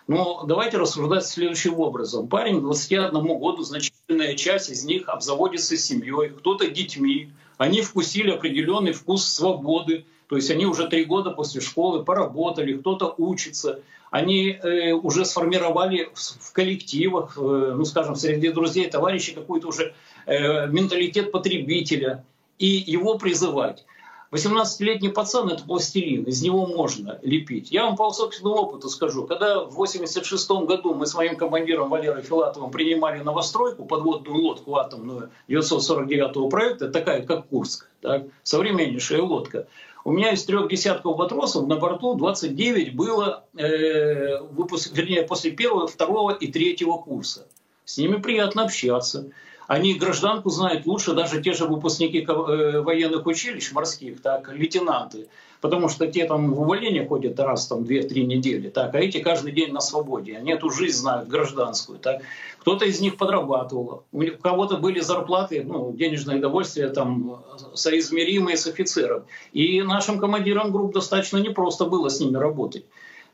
Но 0.09 0.45
давайте 0.47 0.79
рассуждать 0.79 1.27
следующим 1.27 1.79
образом. 1.79 2.29
Парень 2.29 2.63
21 2.63 3.11
году, 3.39 3.63
значительная 3.63 4.35
часть 4.35 4.71
из 4.71 4.83
них 4.85 5.07
обзаводится 5.07 5.77
семьей, 5.77 6.31
кто-то 6.31 6.69
детьми. 6.71 7.31
Они 7.59 7.83
вкусили 7.83 8.31
определенный 8.31 8.93
вкус 8.93 9.27
свободы. 9.27 10.07
То 10.29 10.37
есть 10.37 10.51
они 10.51 10.65
уже 10.65 10.89
три 10.89 11.05
года 11.05 11.31
после 11.31 11.61
школы 11.61 12.05
поработали, 12.05 12.79
кто-то 12.79 13.15
учится. 13.19 13.83
Они 14.11 14.49
э, 14.51 14.93
уже 14.93 15.27
сформировали 15.27 16.09
в, 16.15 16.19
в 16.19 16.53
коллективах, 16.55 17.37
э, 17.37 17.75
ну 17.77 17.85
скажем, 17.85 18.17
среди 18.17 18.49
друзей, 18.49 18.89
товарищей 18.89 19.33
какой-то 19.33 19.69
уже 19.69 19.95
э, 20.25 20.69
менталитет 20.69 21.33
потребителя. 21.33 22.25
И 22.59 22.67
его 22.67 23.19
призывать. 23.19 23.85
18-летний 24.31 25.09
пацан– 25.09 25.49
это 25.51 25.65
пластилин, 25.65 26.25
из 26.25 26.43
него 26.43 26.67
можно 26.67 27.19
лепить. 27.23 27.71
Я 27.71 27.85
вам 27.87 27.97
по 27.97 28.11
собственному 28.11 28.57
опыту 28.57 28.91
скажу, 28.91 29.27
когда 29.27 29.65
в 29.65 29.75
86 29.75 30.51
году 30.51 30.95
мы 30.95 31.07
с 31.07 31.15
моим 31.15 31.37
командиром 31.37 31.89
Валерой 31.89 32.23
Филатовым 32.23 32.71
принимали 32.71 33.23
новостройку, 33.23 33.87
подводную 33.87 34.37
лодку 34.43 34.77
атомную 34.77 35.31
949 35.49 36.51
проекта, 36.51 36.91
такая 36.91 37.23
как 37.23 37.49
Курск, 37.49 37.89
так, 38.03 38.27
современнейшая 38.43 39.23
лодка, 39.23 39.67
у 40.05 40.13
меня 40.13 40.33
из 40.33 40.45
трех 40.45 40.69
десятков 40.69 41.19
матросов 41.19 41.67
на 41.67 41.77
борту 41.77 42.15
29 42.15 42.95
было, 42.95 43.45
э, 43.57 44.41
выпуск, 44.41 44.91
вернее, 44.95 45.23
после 45.23 45.51
первого, 45.51 45.87
второго 45.87 46.33
и 46.33 46.51
третьего 46.51 46.99
курса. 46.99 47.47
С 47.89 47.97
ними 47.97 48.17
приятно 48.17 48.65
общаться. 48.65 49.31
Они 49.67 49.95
гражданку 49.95 50.51
знают 50.51 50.85
лучше 50.85 51.15
даже 51.15 51.41
те 51.41 51.55
же 51.55 51.65
выпускники 51.65 52.19
э, 52.19 52.81
военных 52.83 53.25
училищ 53.25 53.73
морских, 53.73 54.21
так, 54.21 54.53
лейтенанты. 54.53 55.29
Потому 55.63 55.89
что 55.89 56.07
те 56.07 56.27
там 56.27 56.53
в 56.53 56.61
увольнение 56.61 57.07
ходят 57.07 57.41
раз 57.41 57.67
там 57.67 57.85
2-3 57.85 58.25
недели, 58.25 58.69
так, 58.69 58.95
а 58.95 58.99
эти 58.99 59.21
каждый 59.21 59.53
день 59.53 59.73
на 59.73 59.81
свободе. 59.81 60.37
Они 60.37 60.53
эту 60.53 60.69
жизнь 60.69 60.99
знают, 60.99 61.29
гражданскую. 61.29 61.99
Так. 61.99 62.21
Кто-то 62.59 62.85
из 62.85 63.01
них 63.01 63.17
подрабатывал. 63.17 64.05
У 64.13 64.23
кого-то 64.43 64.77
были 64.77 65.01
зарплаты, 65.01 65.65
ну, 65.65 65.91
денежное 65.93 66.37
удовольствие 66.37 66.89
там 66.89 67.43
соизмеримые 67.73 68.59
с 68.59 68.67
офицером. 68.67 69.25
И 69.55 69.81
нашим 69.81 70.19
командирам 70.19 70.73
групп 70.73 70.93
достаточно 70.93 71.39
непросто 71.39 71.87
было 71.87 72.11
с 72.11 72.21
ними 72.21 72.37
работать. 72.37 72.85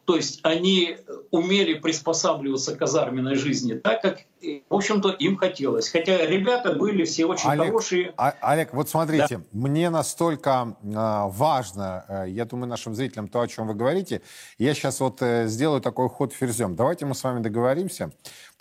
То 0.04 0.16
есть 0.16 0.40
они 0.42 0.98
умели 1.30 1.74
приспосабливаться 1.74 2.74
к 2.74 2.78
казарменной 2.78 3.36
жизни 3.36 3.74
так, 3.74 4.02
как, 4.02 4.18
в 4.42 4.74
общем-то, 4.74 5.10
им 5.10 5.36
хотелось. 5.36 5.88
Хотя 5.88 6.26
ребята 6.26 6.74
были 6.74 7.04
все 7.04 7.24
очень 7.24 7.48
Олег, 7.48 7.66
хорошие. 7.66 8.12
А, 8.16 8.34
Олег, 8.42 8.74
вот 8.74 8.88
смотрите, 8.88 9.38
да. 9.38 9.42
мне 9.52 9.88
настолько 9.88 10.76
э, 10.82 10.86
важно, 10.86 12.04
э, 12.08 12.24
я 12.28 12.44
думаю, 12.44 12.68
нашим 12.68 12.94
зрителям 12.94 13.28
то, 13.28 13.40
о 13.40 13.48
чем 13.48 13.66
вы 13.66 13.74
говорите. 13.74 14.20
Я 14.58 14.74
сейчас 14.74 15.00
вот 15.00 15.22
э, 15.22 15.46
сделаю 15.48 15.80
такой 15.80 16.08
ход 16.08 16.32
ферзем. 16.34 16.76
Давайте 16.76 17.06
мы 17.06 17.14
с 17.14 17.24
вами 17.24 17.42
договоримся, 17.42 18.12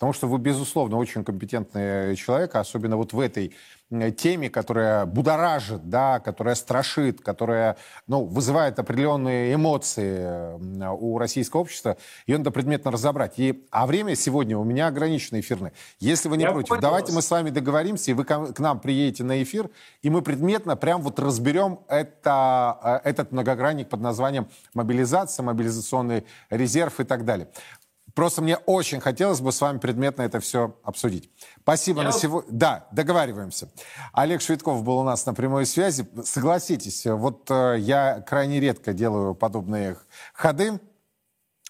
потому 0.04 0.12
что 0.12 0.26
вы, 0.26 0.38
безусловно, 0.38 0.98
очень 0.98 1.24
компетентный 1.24 2.14
человек, 2.16 2.56
особенно 2.56 2.98
вот 2.98 3.14
в 3.14 3.20
этой 3.20 3.54
Э, 3.90 4.10
теме, 4.10 4.50
которая 4.50 5.04
будоражит, 5.04 5.88
да, 5.88 6.20
которая 6.20 6.54
страшит, 6.54 7.20
которая 7.20 7.76
ну, 8.06 8.24
вызывает 8.24 8.78
определенные 8.78 9.54
эмоции 9.54 10.20
э, 10.20 10.88
у 10.90 11.18
российского 11.18 11.60
общества, 11.60 11.96
ее 12.26 12.38
надо 12.38 12.50
предметно 12.50 12.90
разобрать. 12.90 13.38
И, 13.38 13.66
а 13.70 13.86
время 13.86 14.16
сегодня 14.16 14.56
у 14.56 14.64
меня 14.64 14.86
ограничено 14.86 15.38
эфирное. 15.40 15.72
Если 16.00 16.28
вы 16.28 16.38
не 16.38 16.44
Я 16.44 16.52
против, 16.52 16.70
понял. 16.70 16.80
давайте 16.80 17.12
мы 17.12 17.22
с 17.22 17.30
вами 17.30 17.50
договоримся, 17.50 18.10
и 18.10 18.14
вы 18.14 18.24
к 18.24 18.58
нам 18.58 18.80
приедете 18.80 19.22
на 19.22 19.42
эфир, 19.42 19.70
и 20.02 20.10
мы 20.10 20.22
предметно 20.22 20.76
прям 20.76 21.02
вот 21.02 21.18
разберем 21.18 21.80
это, 21.88 23.02
э, 23.04 23.08
этот 23.08 23.32
многогранник 23.32 23.88
под 23.88 24.00
названием 24.00 24.48
мобилизация, 24.72 25.42
мобилизационный 25.42 26.24
резерв 26.50 27.00
и 27.00 27.04
так 27.04 27.24
далее. 27.24 27.48
Просто 28.14 28.42
мне 28.42 28.56
очень 28.58 29.00
хотелось 29.00 29.40
бы 29.40 29.50
с 29.50 29.60
вами 29.60 29.78
предметно 29.78 30.22
это 30.22 30.40
все 30.40 30.76
обсудить. 30.84 31.30
Спасибо 31.62 32.00
Я... 32.00 32.06
на 32.06 32.12
сегодня. 32.12 32.50
Да, 32.52 32.86
договариваемся. 32.92 33.68
Олег 34.12 34.40
Швидков 34.40 34.84
был 34.84 34.98
у 34.98 35.02
нас 35.02 35.26
на 35.26 35.34
прямой 35.34 35.66
связи. 35.66 36.06
Согласитесь, 36.24 37.06
вот 37.06 37.50
э, 37.50 37.76
я 37.78 38.20
крайне 38.20 38.60
редко 38.60 38.92
делаю 38.92 39.34
подобные 39.34 39.96
ходы. 40.32 40.80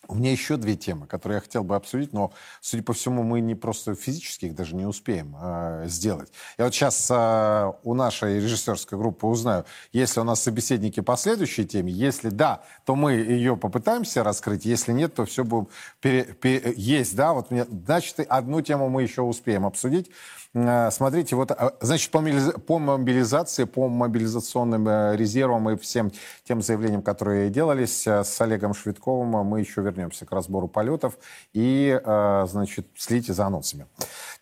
У 0.09 0.15
меня 0.15 0.33
еще 0.33 0.57
две 0.57 0.77
темы, 0.77 1.07
которые 1.07 1.37
я 1.37 1.41
хотел 1.41 1.65
бы 1.65 1.77
обсудить, 1.77 2.13
но, 2.13 2.33
судя 2.61 2.83
по 2.83 2.93
всему, 2.93 3.23
мы 3.23 3.41
не 3.41 3.55
просто 3.55 3.95
физически 3.95 4.47
их 4.47 4.55
даже 4.55 4.75
не 4.75 4.87
успеем 4.87 5.37
э, 5.41 5.85
сделать. 5.89 6.31
Я 6.59 6.67
вот 6.67 6.75
сейчас 6.75 7.11
э, 7.11 7.73
у 7.83 7.95
нашей 7.95 8.37
режиссерской 8.37 8.99
группы 8.99 9.27
узнаю, 9.27 9.65
если 9.93 10.21
у 10.21 10.25
нас 10.25 10.43
собеседники 10.43 11.01
по 11.01 11.17
следующей 11.17 11.67
теме. 11.67 11.93
Если 11.93 12.29
да, 12.29 12.63
то 12.85 12.95
мы 12.95 13.13
ее 13.13 13.57
попытаемся 13.57 14.23
раскрыть. 14.23 14.65
Если 14.65 14.93
нет, 14.93 15.15
то 15.15 15.25
все 15.25 15.45
будем... 15.45 15.69
Пере, 16.01 16.25
пере, 16.25 16.75
есть, 16.77 17.17
да, 17.17 17.33
вот 17.33 17.51
мне, 17.51 17.65
значит, 17.65 18.21
одну 18.29 18.61
тему 18.61 18.89
мы 18.89 19.03
еще 19.03 19.23
успеем 19.23 19.65
обсудить. 19.67 20.11
Э, 20.55 20.91
смотрите, 20.93 21.35
вот, 21.35 21.51
э, 21.51 21.71
значит, 21.81 22.11
по 22.11 22.79
мобилизации, 22.79 23.65
по 23.65 23.89
мобилизационным 23.89 24.89
э, 24.89 25.17
резервам 25.17 25.69
и 25.71 25.77
всем 25.77 26.13
тем 26.45 26.63
заявлениям, 26.63 27.03
которые 27.03 27.51
делались 27.51 28.07
с 28.07 28.41
Олегом 28.41 28.73
Швидковым, 28.73 29.45
мы 29.47 29.61
еще 29.61 29.81
вернемся 29.81 30.27
к 30.27 30.33
разбору 30.33 30.69
полетов 30.69 31.19
и, 31.53 32.01
значит, 32.05 32.87
следите 32.97 33.33
за 33.33 33.47
анонсами. 33.47 33.87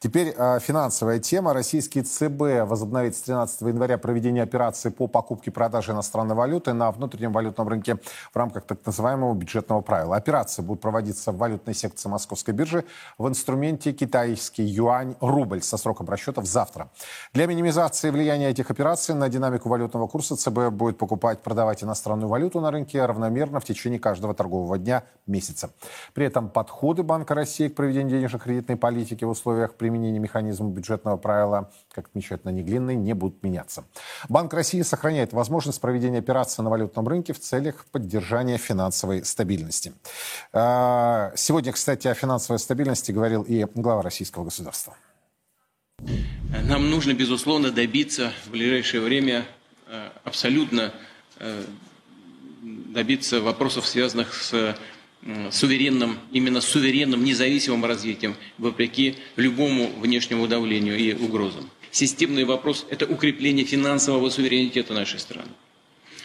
Теперь 0.01 0.33
финансовая 0.61 1.21
тема. 1.21 1.53
Российский 1.53 2.03
ЦБ 2.03 2.69
возобновит 2.69 3.17
с 3.17 3.23
13 3.23 3.61
января 3.63 3.99
проведение 3.99 4.43
операции 4.43 4.91
по 4.91 5.07
покупке 5.07 5.51
и 5.51 5.53
продаже 5.53 5.93
иностранной 5.93 6.35
валюты 6.35 6.73
на 6.73 6.91
внутреннем 6.91 7.33
валютном 7.33 7.69
рынке 7.69 7.99
в 8.33 8.37
рамках 8.37 8.65
так 8.65 8.85
называемого 8.85 9.35
бюджетного 9.35 9.81
правила. 9.81 10.17
Операции 10.17 10.63
будут 10.63 10.83
проводиться 10.83 11.31
в 11.31 11.37
валютной 11.37 11.75
секции 11.75 12.09
Московской 12.09 12.53
биржи 12.53 12.85
в 13.17 13.29
инструменте 13.29 13.93
китайский 13.93 14.65
юань-рубль 14.65 15.63
со 15.63 15.77
сроком 15.77 16.02
сроком 16.03 16.09
расчетов 16.09 16.47
завтра. 16.47 16.91
Для 17.33 17.47
минимизации 17.47 18.11
влияния 18.11 18.51
этих 18.51 18.71
операций 18.71 19.15
на 19.15 19.29
динамику 19.29 19.69
валютного 19.69 20.07
курса 20.07 20.37
ЦБ 20.37 20.71
будет 20.71 20.99
покупать, 20.99 21.43
продавать 21.43 21.83
иностранную 21.83 22.29
валюту 22.29 22.61
на 22.61 22.71
рынке 22.71 23.05
равномерно 23.05 23.61
в 23.61 23.65
течение 23.65 23.99
каждого 23.99 24.35
торгового 24.35 24.79
дня 24.79 25.03
месяца. 25.27 25.71
При 26.15 26.27
этом 26.27 26.49
подходы 26.49 27.03
Банка 27.03 27.35
России 27.35 27.69
к 27.69 27.75
проведению 27.75 28.11
денежно-кредитной 28.11 28.77
политики 28.77 29.25
в 29.25 29.31
условиях 29.31 29.75
применения 29.75 30.19
механизма 30.19 30.69
бюджетного 30.71 31.17
правила, 31.17 31.71
как 31.95 32.07
отмечают 32.07 32.45
на 32.45 32.51
Неглинной, 32.51 32.97
не 32.97 33.15
будут 33.15 33.43
меняться. 33.43 33.85
Банк 34.29 34.55
России 34.55 34.83
сохраняет 34.83 35.33
возможность 35.33 35.81
проведения 35.81 36.19
операций 36.19 36.65
на 36.65 36.71
валютном 36.71 37.09
рынке 37.09 37.33
в 37.33 37.41
целях 37.41 37.85
поддержания 37.93 38.59
финансовой 38.59 39.25
стабильности. 39.25 39.93
А, 40.53 41.33
сегодня, 41.37 41.73
кстати, 41.73 42.09
о 42.09 42.15
финансовой 42.15 42.59
стабильности 42.59 43.13
говорил 43.13 43.43
и 43.43 43.67
глава 43.75 44.03
российского 44.03 44.45
государства. 44.45 44.95
Нам 46.65 46.91
нужно, 46.91 47.15
безусловно, 47.15 47.71
добиться 47.71 48.33
в 48.47 48.51
ближайшее 48.51 49.01
время 49.01 49.47
э, 49.87 50.11
абсолютно 50.25 50.93
э, 51.39 51.65
добиться 52.63 53.41
вопросов, 53.41 53.87
связанных 53.87 54.35
с 54.35 54.77
суверенным, 55.51 56.19
именно 56.33 56.61
суверенным, 56.61 57.25
независимым 57.25 57.85
развитием, 57.85 58.35
вопреки 58.59 59.17
любому 59.37 59.93
внешнему 60.01 60.49
давлению 60.49 60.99
и 60.99 61.15
угрозам. 61.15 61.71
Системный 61.93 62.45
вопрос– 62.45 62.87
это 62.91 63.07
укрепление 63.07 63.65
финансового 63.65 64.31
суверенитета 64.31 64.95
нашей 64.95 65.21
страны. 65.21 65.51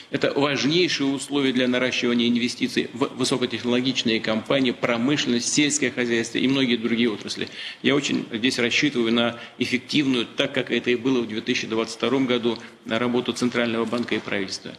Это 0.09 0.31
важнейшие 0.33 1.13
условия 1.13 1.51
для 1.51 1.67
наращивания 1.67 2.29
инвестиций 2.29 2.89
в 2.93 3.07
высокотехнологичные 3.17 4.21
компании, 4.21 4.71
промышленность, 4.71 5.51
сельское 5.53 5.91
хозяйство 5.91 6.37
и 6.37 6.47
многие 6.47 6.77
другие 6.77 7.11
отрасли. 7.11 7.49
Я 7.81 7.95
очень 7.95 8.27
здесь 8.31 8.57
рассчитываю 8.57 9.11
на 9.13 9.37
эффективную, 9.57 10.25
так 10.25 10.53
как 10.53 10.71
это 10.71 10.91
и 10.91 10.95
было 10.95 11.21
в 11.21 11.27
2022 11.27 12.19
году, 12.19 12.57
на 12.85 12.99
работу 12.99 13.33
Центрального 13.33 13.85
банка 13.85 14.15
и 14.15 14.19
правительства. 14.19 14.71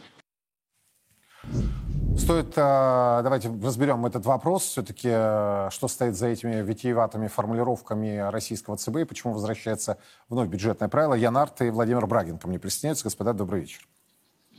Стоит, 2.17 2.57
э, 2.57 3.21
давайте 3.23 3.49
разберем 3.63 4.05
этот 4.05 4.25
вопрос, 4.25 4.63
все-таки, 4.63 5.09
э, 5.09 5.69
что 5.71 5.87
стоит 5.87 6.15
за 6.15 6.27
этими 6.27 6.61
витиеватыми 6.61 7.27
формулировками 7.27 8.29
российского 8.29 8.77
ЦБ 8.77 8.97
и 8.97 9.03
почему 9.05 9.33
возвращается 9.33 9.97
вновь 10.27 10.49
бюджетное 10.49 10.89
правило. 10.89 11.13
Ян 11.13 11.37
Арт 11.37 11.61
и 11.61 11.69
Владимир 11.69 12.05
Брагин 12.07 12.37
ко 12.37 12.47
мне 12.47 12.59
присоединяются. 12.59 13.05
Господа, 13.05 13.33
добрый 13.33 13.61
вечер. 13.61 13.87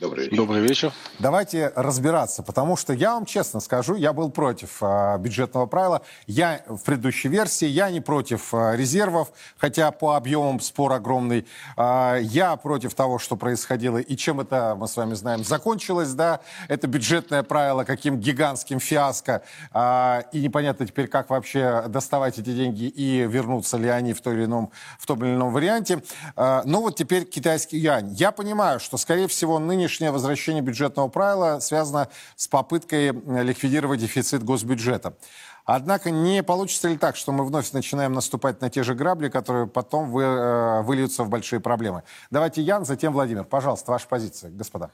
Добрый 0.00 0.24
вечер. 0.24 0.36
Добрый 0.38 0.62
вечер. 0.62 0.92
Давайте 1.18 1.72
разбираться, 1.76 2.42
потому 2.42 2.74
что 2.78 2.94
я 2.94 3.12
вам 3.12 3.26
честно 3.26 3.60
скажу, 3.60 3.96
я 3.96 4.14
был 4.14 4.30
против 4.30 4.78
э, 4.80 5.18
бюджетного 5.18 5.66
правила. 5.66 6.00
Я 6.26 6.62
в 6.68 6.78
предыдущей 6.78 7.28
версии, 7.28 7.66
я 7.66 7.90
не 7.90 8.00
против 8.00 8.54
э, 8.54 8.76
резервов, 8.76 9.30
хотя 9.58 9.90
по 9.90 10.16
объемам 10.16 10.58
спор 10.60 10.94
огромный. 10.94 11.46
Э, 11.76 12.18
я 12.22 12.56
против 12.56 12.94
того, 12.94 13.18
что 13.18 13.36
происходило 13.36 13.98
и 13.98 14.16
чем 14.16 14.40
это, 14.40 14.74
мы 14.74 14.88
с 14.88 14.96
вами 14.96 15.12
знаем, 15.12 15.44
закончилось, 15.44 16.14
да, 16.14 16.40
это 16.68 16.86
бюджетное 16.86 17.42
правило, 17.42 17.84
каким 17.84 18.18
гигантским 18.18 18.80
фиаско. 18.80 19.42
Э, 19.74 20.22
и 20.32 20.40
непонятно 20.40 20.86
теперь, 20.86 21.08
как 21.08 21.28
вообще 21.28 21.84
доставать 21.88 22.38
эти 22.38 22.54
деньги 22.54 22.84
и 22.84 23.26
вернутся 23.26 23.76
ли 23.76 23.90
они 23.90 24.14
в, 24.14 24.22
той 24.22 24.32
или 24.32 24.44
ином, 24.46 24.70
в 24.98 25.04
том 25.04 25.22
или 25.22 25.34
ином 25.34 25.52
варианте. 25.52 26.02
Э, 26.36 26.62
но 26.64 26.80
вот 26.80 26.96
теперь 26.96 27.26
китайский 27.26 27.76
юань. 27.76 28.14
Я 28.14 28.32
понимаю, 28.32 28.80
что, 28.80 28.96
скорее 28.96 29.28
всего, 29.28 29.58
нынешний 29.58 29.89
нынешнее 29.90 30.12
возвращение 30.12 30.62
бюджетного 30.62 31.08
правила 31.08 31.58
связано 31.58 32.08
с 32.36 32.46
попыткой 32.46 33.08
э, 33.08 33.42
ликвидировать 33.42 33.98
дефицит 33.98 34.44
госбюджета. 34.44 35.14
Однако 35.64 36.10
не 36.10 36.42
получится 36.44 36.88
ли 36.88 36.96
так, 36.96 37.16
что 37.16 37.32
мы 37.32 37.44
вновь 37.44 37.72
начинаем 37.72 38.12
наступать 38.12 38.60
на 38.60 38.70
те 38.70 38.84
же 38.84 38.94
грабли, 38.94 39.28
которые 39.28 39.66
потом 39.66 40.10
вы, 40.10 40.22
э, 40.22 40.82
выльются 40.82 41.24
в 41.24 41.28
большие 41.28 41.58
проблемы? 41.58 42.04
Давайте 42.30 42.62
Ян, 42.62 42.84
затем 42.84 43.12
Владимир. 43.12 43.44
Пожалуйста, 43.44 43.90
ваша 43.90 44.06
позиция, 44.06 44.50
господа. 44.50 44.90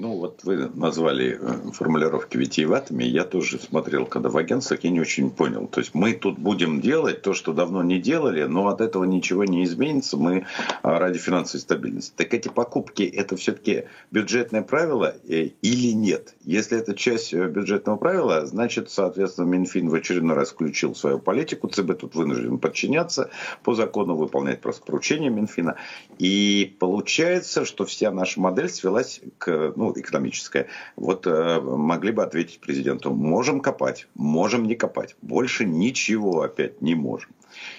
Ну, 0.00 0.16
вот 0.16 0.44
вы 0.44 0.70
назвали 0.76 1.40
э, 1.40 1.72
формулировки 1.72 2.36
витиеватыми. 2.36 3.02
Я 3.02 3.24
тоже 3.24 3.58
смотрел, 3.58 4.06
когда 4.06 4.28
в 4.28 4.36
агентствах, 4.36 4.84
я 4.84 4.90
не 4.90 5.00
очень 5.00 5.28
понял. 5.28 5.66
То 5.66 5.80
есть 5.80 5.92
мы 5.92 6.12
тут 6.12 6.38
будем 6.38 6.80
делать 6.80 7.22
то, 7.22 7.34
что 7.34 7.52
давно 7.52 7.82
не 7.82 7.98
делали, 7.98 8.44
но 8.44 8.68
от 8.68 8.80
этого 8.80 9.02
ничего 9.02 9.44
не 9.44 9.64
изменится. 9.64 10.16
Мы 10.16 10.46
а, 10.84 11.00
ради 11.00 11.18
финансовой 11.18 11.62
стабильности. 11.62 12.12
Так 12.14 12.32
эти 12.32 12.46
покупки, 12.46 13.02
это 13.02 13.36
все-таки 13.36 13.86
бюджетное 14.12 14.62
правило 14.62 15.16
э, 15.28 15.48
или 15.62 15.92
нет? 15.92 16.36
Если 16.44 16.78
это 16.78 16.94
часть 16.94 17.34
э, 17.34 17.48
бюджетного 17.48 17.96
правила, 17.96 18.46
значит, 18.46 18.90
соответственно, 18.90 19.46
Минфин 19.46 19.88
в 19.88 19.94
очередной 19.94 20.36
раз 20.36 20.50
включил 20.50 20.94
свою 20.94 21.18
политику. 21.18 21.66
ЦБ 21.66 21.98
тут 21.98 22.14
вынужден 22.14 22.58
подчиняться 22.58 23.30
по 23.64 23.74
закону, 23.74 24.14
выполнять 24.14 24.60
просто 24.60 24.84
поручения 24.84 25.28
Минфина. 25.28 25.74
И 26.20 26.76
получается, 26.78 27.64
что 27.64 27.84
вся 27.84 28.12
наша 28.12 28.40
модель 28.40 28.68
свелась 28.68 29.20
к 29.38 29.72
ну, 29.74 29.87
экономическая, 29.96 30.68
вот 30.96 31.26
э, 31.26 31.60
могли 31.60 32.12
бы 32.12 32.22
ответить 32.22 32.60
президенту, 32.60 33.12
можем 33.12 33.60
копать, 33.60 34.08
можем 34.14 34.64
не 34.64 34.74
копать, 34.74 35.16
больше 35.22 35.64
ничего 35.64 36.42
опять 36.42 36.82
не 36.82 36.94
можем. 36.94 37.30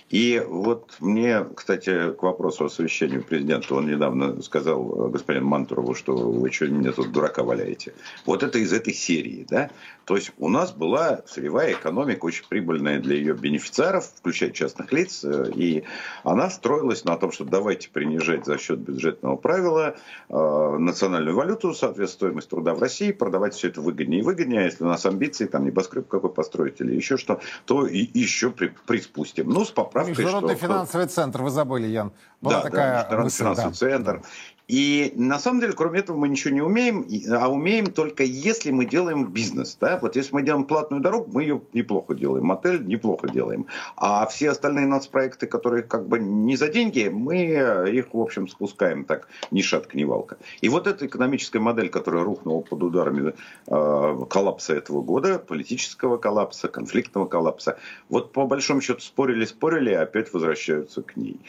И 0.09 0.43
вот 0.45 0.95
мне, 0.99 1.45
кстати, 1.55 2.11
к 2.13 2.23
вопросу 2.23 2.65
о 2.65 2.69
совещании 2.69 3.19
президента, 3.19 3.75
он 3.75 3.87
недавно 3.87 4.41
сказал 4.41 5.07
э, 5.07 5.09
господин 5.11 5.45
Мантурову, 5.45 5.93
что 5.93 6.15
вы 6.15 6.51
что 6.51 6.67
меня 6.67 6.91
тут 6.91 7.11
дурака 7.11 7.43
валяете. 7.43 7.93
Вот 8.25 8.41
это 8.41 8.57
из 8.57 8.73
этой 8.73 8.93
серии, 8.93 9.45
да? 9.47 9.69
То 10.05 10.15
есть 10.15 10.31
у 10.39 10.49
нас 10.49 10.71
была 10.71 11.21
сырьевая 11.27 11.73
экономика 11.73 12.25
очень 12.25 12.43
прибыльная 12.49 12.99
для 12.99 13.15
ее 13.15 13.35
бенефициаров, 13.35 14.09
включая 14.17 14.49
частных 14.49 14.91
лиц, 14.91 15.23
э, 15.23 15.51
и 15.53 15.83
она 16.23 16.49
строилась 16.49 17.05
на 17.05 17.15
том, 17.15 17.31
что 17.31 17.45
давайте 17.45 17.89
принижать 17.89 18.45
за 18.45 18.57
счет 18.57 18.79
бюджетного 18.79 19.35
правила 19.35 19.95
э, 20.29 20.77
национальную 20.79 21.35
валюту, 21.35 21.75
соответственно, 21.75 22.29
стоимость 22.29 22.49
труда 22.49 22.73
в 22.73 22.81
России, 22.81 23.11
продавать 23.11 23.53
все 23.53 23.67
это 23.67 23.81
выгоднее 23.81 24.21
и 24.21 24.23
выгоднее. 24.23 24.61
А 24.61 24.63
если 24.63 24.83
у 24.83 24.87
нас 24.87 25.05
амбиции, 25.05 25.45
там 25.45 25.65
небоскреб 25.65 26.07
какой 26.07 26.31
построить 26.31 26.81
или 26.81 26.95
еще 26.95 27.17
что, 27.17 27.39
то 27.65 27.85
и 27.85 28.09
еще 28.19 28.49
при, 28.49 28.73
приспустим. 28.87 29.47
Ну, 29.49 29.63
с 29.63 29.69
поправкой, 29.69 29.98
Международный 30.07 30.55
что... 30.55 30.65
финансовый 30.65 31.07
центр, 31.07 31.41
вы 31.41 31.49
забыли, 31.49 31.87
Ян. 31.87 32.11
Была 32.41 32.55
да, 32.55 32.61
такая 32.61 32.91
да, 32.91 32.97
Международный 32.99 33.23
мысль, 33.23 33.37
финансовый 33.37 33.71
да. 33.71 33.75
центр. 33.75 34.21
И 34.69 35.13
на 35.15 35.39
самом 35.39 35.61
деле, 35.61 35.73
кроме 35.73 35.99
этого, 35.99 36.15
мы 36.15 36.29
ничего 36.29 36.53
не 36.53 36.61
умеем, 36.61 37.07
а 37.31 37.49
умеем 37.49 37.87
только 37.87 38.23
если 38.23 38.69
мы 38.69 38.85
делаем 38.85 39.25
бизнес. 39.25 39.75
Да? 39.81 39.97
Вот 39.99 40.15
если 40.15 40.31
мы 40.31 40.43
делаем 40.43 40.65
платную 40.65 41.01
дорогу, 41.01 41.27
мы 41.33 41.41
ее 41.41 41.61
неплохо 41.73 42.13
делаем, 42.13 42.45
мотель 42.45 42.85
неплохо 42.85 43.27
делаем. 43.27 43.65
А 43.97 44.27
все 44.27 44.51
остальные 44.51 44.85
нацпроекты, 44.85 45.47
которые 45.47 45.81
как 45.81 46.07
бы 46.07 46.19
не 46.19 46.55
за 46.55 46.67
деньги, 46.67 47.09
мы 47.11 47.89
их, 47.89 48.13
в 48.13 48.19
общем, 48.19 48.47
спускаем 48.47 49.05
так, 49.05 49.27
ни 49.49 49.63
шатка, 49.63 49.97
ни 49.97 50.03
валка. 50.03 50.37
И 50.61 50.69
вот 50.69 50.85
эта 50.85 51.07
экономическая 51.07 51.59
модель, 51.59 51.89
которая 51.89 52.23
рухнула 52.23 52.61
под 52.61 52.83
ударами 52.83 53.33
э, 53.65 54.25
коллапса 54.29 54.75
этого 54.75 55.01
года, 55.01 55.39
политического 55.39 56.17
коллапса, 56.17 56.67
конфликтного 56.67 57.25
коллапса, 57.25 57.79
вот 58.07 58.31
по 58.33 58.45
большому 58.45 58.81
счету 58.81 58.99
спорили-спорили, 58.99 59.89
и 59.89 59.95
опять 59.95 60.31
возвращаются 60.31 61.01
к 61.01 61.17
ней. 61.17 61.39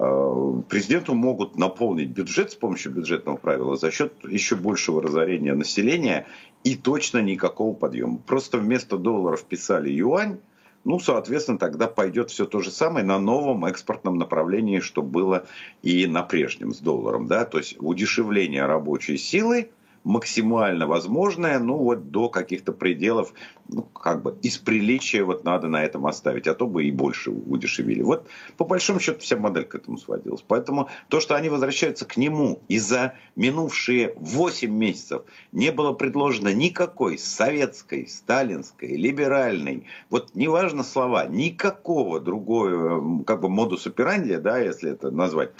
Э, 0.00 0.62
Президенту 0.68 1.14
могут 1.14 1.56
наполнить 1.56 2.08
бюджет 2.08 2.52
с 2.52 2.54
помощью 2.54 2.92
бюджетного 2.92 3.36
правила 3.36 3.76
за 3.76 3.90
счет 3.90 4.14
еще 4.26 4.56
большего 4.56 5.02
разорения 5.02 5.52
населения 5.52 6.26
и 6.64 6.74
точно 6.74 7.18
никакого 7.18 7.74
подъема. 7.74 8.18
Просто 8.18 8.58
вместо 8.58 8.96
долларов 8.96 9.44
писали 9.44 9.90
юань, 9.90 10.38
ну, 10.84 10.98
соответственно, 10.98 11.58
тогда 11.58 11.86
пойдет 11.86 12.30
все 12.30 12.46
то 12.46 12.60
же 12.60 12.70
самое 12.70 13.04
на 13.04 13.18
новом 13.18 13.66
экспортном 13.66 14.16
направлении, 14.16 14.80
что 14.80 15.02
было 15.02 15.44
и 15.82 16.06
на 16.06 16.22
прежнем 16.22 16.72
с 16.72 16.78
долларом. 16.78 17.26
Да? 17.26 17.44
То 17.44 17.58
есть 17.58 17.76
удешевление 17.78 18.64
рабочей 18.64 19.18
силы 19.18 19.70
максимально 20.04 20.86
возможное, 20.86 21.58
ну 21.58 21.76
вот 21.76 22.10
до 22.10 22.28
каких-то 22.28 22.72
пределов, 22.72 23.34
ну 23.68 23.82
как 23.82 24.22
бы 24.22 24.36
из 24.42 24.58
приличия 24.58 25.22
вот 25.22 25.44
надо 25.44 25.68
на 25.68 25.84
этом 25.84 26.06
оставить, 26.06 26.46
а 26.46 26.54
то 26.54 26.66
бы 26.66 26.84
и 26.84 26.90
больше 26.90 27.30
удешевили. 27.30 28.02
Вот 28.02 28.26
по 28.56 28.64
большому 28.64 29.00
счету 29.00 29.20
вся 29.20 29.36
модель 29.36 29.64
к 29.64 29.74
этому 29.74 29.98
сводилась. 29.98 30.42
Поэтому 30.46 30.88
то, 31.08 31.20
что 31.20 31.34
они 31.34 31.48
возвращаются 31.48 32.06
к 32.06 32.16
нему 32.16 32.62
и 32.68 32.78
за 32.78 33.14
минувшие 33.36 34.14
8 34.16 34.70
месяцев 34.70 35.22
не 35.52 35.70
было 35.70 35.92
предложено 35.92 36.52
никакой 36.52 37.18
советской, 37.18 38.06
сталинской, 38.06 38.96
либеральной, 38.96 39.86
вот 40.08 40.34
неважно 40.34 40.82
слова, 40.82 41.26
никакого 41.26 42.20
другого 42.20 43.22
как 43.24 43.40
бы 43.40 43.48
модус 43.48 43.86
операнди, 43.86 44.36
да, 44.36 44.58
если 44.58 44.90
это 44.92 45.10
назвать, 45.10 45.50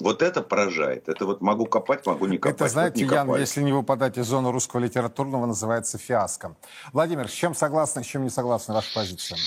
вот 0.00 0.22
это 0.22 0.42
поражает. 0.42 1.08
Это 1.08 1.26
вот 1.26 1.40
могу 1.40 1.66
копать, 1.66 2.06
могу 2.06 2.26
не 2.26 2.38
копать. 2.38 2.56
Это, 2.56 2.64
Вот 2.64 2.70
знаете, 2.72 3.04
не 3.04 3.10
Ян, 3.10 3.26
копали. 3.26 3.40
если 3.40 3.62
не 3.62 3.72
выпадать 3.72 4.18
из 4.18 4.26
зоны 4.26 4.52
русского 4.52 4.80
литературного, 4.80 5.46
называется 5.46 5.98
фиаско. 5.98 6.56
Владимир, 6.92 7.28
с 7.28 7.32
чем 7.32 7.54
согласны, 7.54 8.02
с 8.02 8.06
чем 8.06 8.24
не 8.24 8.30
согласны 8.30 8.74
ваша 8.74 8.94
позиция? 8.94 9.38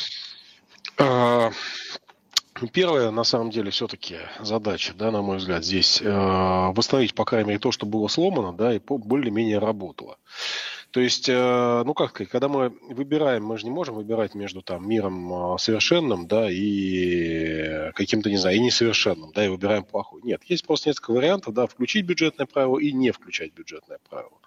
А, 0.97 1.51
Первая, 2.73 3.09
на 3.11 3.23
самом 3.23 3.49
деле, 3.49 3.71
все-таки 3.71 4.17
задача, 4.39 4.93
да, 4.93 5.09
на 5.09 5.21
мой 5.21 5.37
взгляд, 5.37 5.63
здесь 5.65 6.01
э, 6.01 6.07
восстановить, 6.09 7.15
по 7.15 7.25
крайней 7.25 7.47
мере, 7.49 7.59
то, 7.59 7.71
что 7.71 7.85
было 7.87 8.07
сломано, 8.07 8.53
да, 8.53 8.73
и 8.75 8.79
более-менее 8.79 9.57
работало. 9.57 10.17
То 10.91 10.99
есть, 10.99 11.29
э, 11.29 11.83
ну 11.85 11.93
как 11.93 12.09
сказать, 12.09 12.29
когда 12.29 12.49
мы 12.49 12.73
выбираем, 12.89 13.45
мы 13.45 13.57
же 13.57 13.63
не 13.63 13.71
можем 13.71 13.95
выбирать 13.95 14.35
между 14.35 14.61
там 14.61 14.87
миром 14.87 15.53
э, 15.55 15.57
совершенным, 15.57 16.27
да, 16.27 16.47
и 16.51 17.91
каким-то, 17.93 18.29
не 18.29 18.35
знаю, 18.35 18.57
и 18.57 18.59
несовершенным, 18.59 19.31
да, 19.33 19.45
и 19.45 19.49
выбираем 19.49 19.83
плохой. 19.83 20.21
Нет, 20.23 20.43
есть 20.43 20.65
просто 20.65 20.89
несколько 20.89 21.11
вариантов, 21.11 21.53
да, 21.53 21.65
включить 21.65 22.05
бюджетное 22.05 22.45
правило 22.45 22.77
и 22.77 22.91
не 22.91 23.11
включать 23.11 23.53
бюджетное 23.53 23.99
правило. 24.09 24.37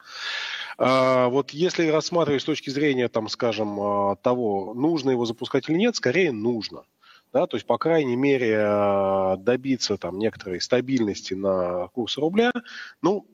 А, 0.76 1.28
вот 1.28 1.50
если 1.50 1.88
рассматривать 1.88 2.42
с 2.42 2.46
точки 2.46 2.68
зрения, 2.70 3.08
там, 3.08 3.28
скажем, 3.28 3.80
а, 3.80 4.16
того, 4.16 4.74
нужно 4.74 5.10
его 5.10 5.24
запускать 5.24 5.68
или 5.68 5.76
нет, 5.76 5.96
скорее 5.96 6.32
нужно. 6.32 6.84
Да, 7.32 7.46
то 7.48 7.56
есть, 7.56 7.66
по 7.66 7.78
крайней 7.78 8.16
мере, 8.16 8.58
а, 8.60 9.36
добиться 9.36 9.96
там 9.96 10.18
некоторой 10.18 10.60
стабильности 10.60 11.34
на 11.34 11.88
курсе 11.88 12.20
рубля, 12.20 12.52
ну, 13.02 13.26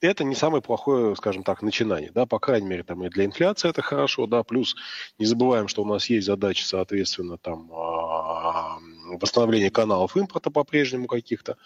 это 0.00 0.24
не 0.24 0.34
самое 0.34 0.62
плохое, 0.62 1.16
скажем 1.16 1.42
так, 1.42 1.62
начинание, 1.62 2.10
да, 2.12 2.26
по 2.26 2.38
крайней 2.38 2.68
мере, 2.68 2.82
там 2.82 3.04
и 3.04 3.08
для 3.08 3.24
инфляции 3.24 3.68
это 3.68 3.82
хорошо, 3.82 4.26
да, 4.26 4.42
плюс 4.42 4.76
не 5.18 5.26
забываем, 5.26 5.68
что 5.68 5.82
у 5.82 5.86
нас 5.86 6.08
есть 6.08 6.26
задачи, 6.26 6.64
соответственно, 6.64 7.38
там 7.38 7.70
а, 7.72 8.78
восстановление 9.20 9.70
каналов 9.70 10.16
импорта 10.16 10.50
по-прежнему 10.50 11.06
каких-то, 11.06 11.56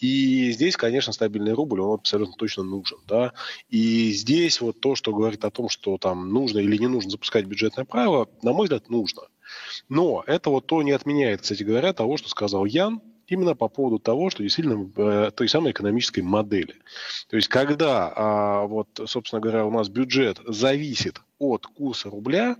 и 0.00 0.52
здесь, 0.52 0.76
конечно, 0.76 1.12
стабильный 1.12 1.52
рубль, 1.52 1.80
он 1.80 1.94
абсолютно 1.94 2.34
точно 2.36 2.62
нужен, 2.62 2.98
да, 3.06 3.32
и 3.68 4.12
здесь 4.12 4.60
вот 4.60 4.80
то, 4.80 4.94
что 4.94 5.12
говорит 5.12 5.44
о 5.44 5.50
том, 5.50 5.68
что 5.68 5.98
там 5.98 6.30
нужно 6.30 6.58
или 6.58 6.76
не 6.76 6.88
нужно 6.88 7.10
запускать 7.10 7.46
бюджетное 7.46 7.84
правило, 7.84 8.28
на 8.42 8.52
мой 8.52 8.64
взгляд, 8.64 8.88
нужно. 8.88 9.22
Но 9.88 10.24
это 10.26 10.50
вот 10.50 10.66
то 10.66 10.82
не 10.82 10.92
отменяет, 10.92 11.42
кстати 11.42 11.62
говоря, 11.62 11.92
того, 11.92 12.16
что 12.16 12.28
сказал 12.28 12.64
Ян, 12.64 13.02
именно 13.26 13.54
по 13.54 13.68
поводу 13.68 13.98
того, 13.98 14.30
что 14.30 14.42
действительно 14.42 14.90
э, 14.96 15.30
той 15.34 15.48
самой 15.48 15.72
экономической 15.72 16.20
модели. 16.20 16.74
То 17.28 17.36
есть, 17.36 17.48
когда, 17.48 18.12
а, 18.14 18.66
вот, 18.66 18.88
собственно 19.06 19.40
говоря, 19.40 19.66
у 19.66 19.70
нас 19.70 19.88
бюджет 19.88 20.40
зависит 20.46 21.20
от 21.38 21.66
курса 21.66 22.10
рубля, 22.10 22.56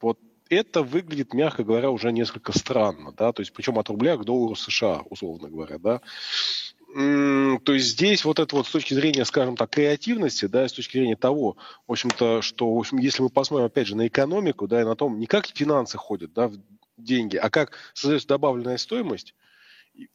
вот 0.00 0.18
это 0.48 0.82
выглядит, 0.82 1.32
мягко 1.32 1.64
говоря, 1.64 1.90
уже 1.90 2.12
несколько 2.12 2.56
странно, 2.56 3.12
да, 3.16 3.32
то 3.32 3.40
есть, 3.40 3.52
причем 3.52 3.78
от 3.78 3.88
рубля 3.88 4.16
к 4.16 4.24
доллару 4.24 4.56
США, 4.56 5.02
условно 5.08 5.48
говоря, 5.48 5.78
да. 5.78 6.00
То 6.92 7.72
есть 7.72 7.90
здесь 7.90 8.24
вот 8.24 8.40
это 8.40 8.56
вот 8.56 8.66
с 8.66 8.70
точки 8.70 8.94
зрения, 8.94 9.24
скажем 9.24 9.56
так, 9.56 9.70
креативности, 9.70 10.46
да, 10.46 10.66
с 10.66 10.72
точки 10.72 10.98
зрения 10.98 11.14
того, 11.14 11.56
в 11.86 11.92
общем-то, 11.92 12.42
что, 12.42 12.74
в 12.74 12.78
общем, 12.78 12.98
если 12.98 13.22
мы 13.22 13.28
посмотрим, 13.28 13.66
опять 13.66 13.86
же, 13.86 13.96
на 13.96 14.08
экономику, 14.08 14.66
да, 14.66 14.80
и 14.80 14.84
на 14.84 14.96
том, 14.96 15.20
не 15.20 15.26
как 15.26 15.46
финансы 15.46 15.96
ходят, 15.98 16.32
да, 16.32 16.48
в 16.48 16.58
деньги, 16.96 17.36
а 17.36 17.48
как 17.48 17.72
создается 17.94 18.28
добавленная 18.28 18.76
стоимость, 18.76 19.34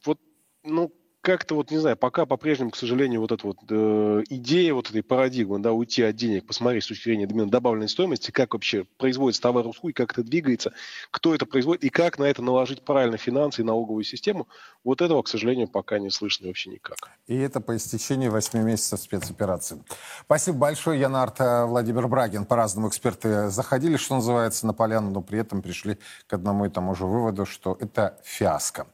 вот, 0.04 0.20
ну, 0.64 0.92
как-то 1.26 1.56
вот, 1.56 1.72
не 1.72 1.78
знаю, 1.78 1.96
пока 1.96 2.24
по-прежнему, 2.24 2.70
к 2.70 2.76
сожалению, 2.76 3.20
вот 3.20 3.32
эта 3.32 3.44
вот 3.48 3.56
э, 3.68 4.22
идея 4.30 4.74
вот 4.74 4.90
этой 4.90 5.02
парадигмы, 5.02 5.58
да, 5.58 5.72
уйти 5.72 6.04
от 6.04 6.14
денег, 6.14 6.46
посмотреть 6.46 6.84
с 6.84 6.86
точки 6.86 7.02
зрения 7.02 7.26
добавленной 7.26 7.88
стоимости, 7.88 8.30
как 8.30 8.54
вообще 8.54 8.84
производится 8.96 9.42
товар 9.42 9.66
услуги, 9.66 9.92
как 9.92 10.12
это 10.12 10.22
двигается, 10.22 10.72
кто 11.10 11.34
это 11.34 11.44
производит 11.44 11.82
и 11.82 11.88
как 11.88 12.20
на 12.20 12.24
это 12.24 12.42
наложить 12.42 12.84
правильно 12.84 13.16
финансы 13.16 13.62
и 13.62 13.64
налоговую 13.64 14.04
систему, 14.04 14.46
вот 14.84 15.02
этого, 15.02 15.20
к 15.22 15.26
сожалению, 15.26 15.66
пока 15.66 15.98
не 15.98 16.10
слышно 16.10 16.46
вообще 16.46 16.70
никак. 16.70 16.96
И 17.26 17.34
это 17.34 17.60
по 17.60 17.76
истечении 17.76 18.28
8 18.28 18.62
месяцев 18.62 19.00
спецоперации. 19.00 19.82
Спасибо 20.26 20.58
большое, 20.58 21.00
Янарт 21.00 21.40
э, 21.40 21.64
Владимир 21.64 22.06
Брагин. 22.06 22.44
По-разному 22.44 22.88
эксперты 22.88 23.48
заходили, 23.48 23.96
что 23.96 24.14
называется, 24.14 24.64
на 24.64 24.74
поляну, 24.74 25.10
но 25.10 25.22
при 25.22 25.40
этом 25.40 25.60
пришли 25.60 25.98
к 26.28 26.34
одному 26.34 26.66
и 26.66 26.68
тому 26.68 26.94
же 26.94 27.04
выводу, 27.04 27.46
что 27.46 27.76
это 27.80 28.16
фиаско. 28.22 28.86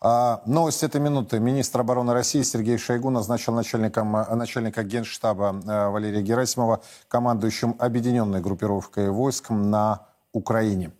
А, 0.00 0.42
новость 0.46 0.84
этой 0.84 1.00
минуты. 1.00 1.40
Министр 1.40 1.80
обороны 1.80 2.12
России 2.12 2.42
Сергей 2.42 2.78
Шойгу 2.78 3.10
назначил 3.10 3.52
начальником, 3.52 4.12
начальника 4.12 4.84
генштаба 4.84 5.60
э, 5.66 5.88
Валерия 5.88 6.22
Герасимова 6.22 6.82
командующим 7.08 7.74
объединенной 7.78 8.40
группировкой 8.40 9.10
войск 9.10 9.50
на 9.50 10.06
Украине. 10.32 10.92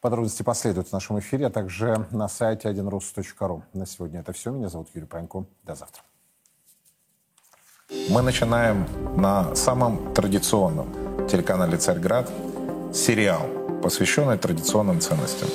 Подробности 0.00 0.42
последуют 0.42 0.88
в 0.88 0.92
нашем 0.92 1.18
эфире, 1.18 1.48
а 1.48 1.50
также 1.50 2.06
на 2.10 2.28
сайте 2.28 2.68
1rus.ru. 2.68 3.62
На 3.74 3.86
сегодня 3.86 4.20
это 4.20 4.32
все. 4.32 4.50
Меня 4.50 4.68
зовут 4.68 4.88
Юрий 4.94 5.06
Пронько. 5.06 5.44
До 5.64 5.74
завтра. 5.74 6.02
Мы 8.08 8.22
начинаем 8.22 8.86
на 9.16 9.54
самом 9.54 10.14
традиционном 10.14 11.26
телеканале 11.26 11.76
«Царьград» 11.76 12.30
сериал, 12.94 13.42
посвященный 13.82 14.38
традиционным 14.38 15.00
ценностям. 15.00 15.48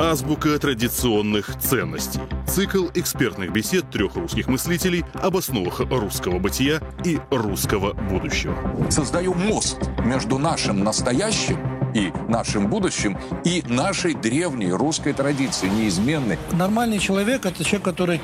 Азбука 0.00 0.58
традиционных 0.58 1.58
ценностей. 1.58 2.20
Цикл 2.48 2.86
экспертных 2.94 3.52
бесед 3.52 3.90
трех 3.90 4.16
русских 4.16 4.48
мыслителей 4.48 5.04
об 5.12 5.36
основах 5.36 5.80
русского 5.80 6.38
бытия 6.38 6.80
и 7.04 7.18
русского 7.30 7.92
будущего. 7.92 8.56
Создаю 8.90 9.34
мост 9.34 9.76
между 10.02 10.38
нашим 10.38 10.82
настоящим 10.82 11.58
и 11.94 12.10
нашим 12.28 12.70
будущим, 12.70 13.18
и 13.44 13.62
нашей 13.68 14.14
древней 14.14 14.72
русской 14.72 15.12
традицией, 15.12 15.70
неизменной. 15.70 16.38
Нормальный 16.52 16.98
человек– 16.98 17.44
это 17.44 17.62
человек, 17.62 17.82
который 17.84 18.20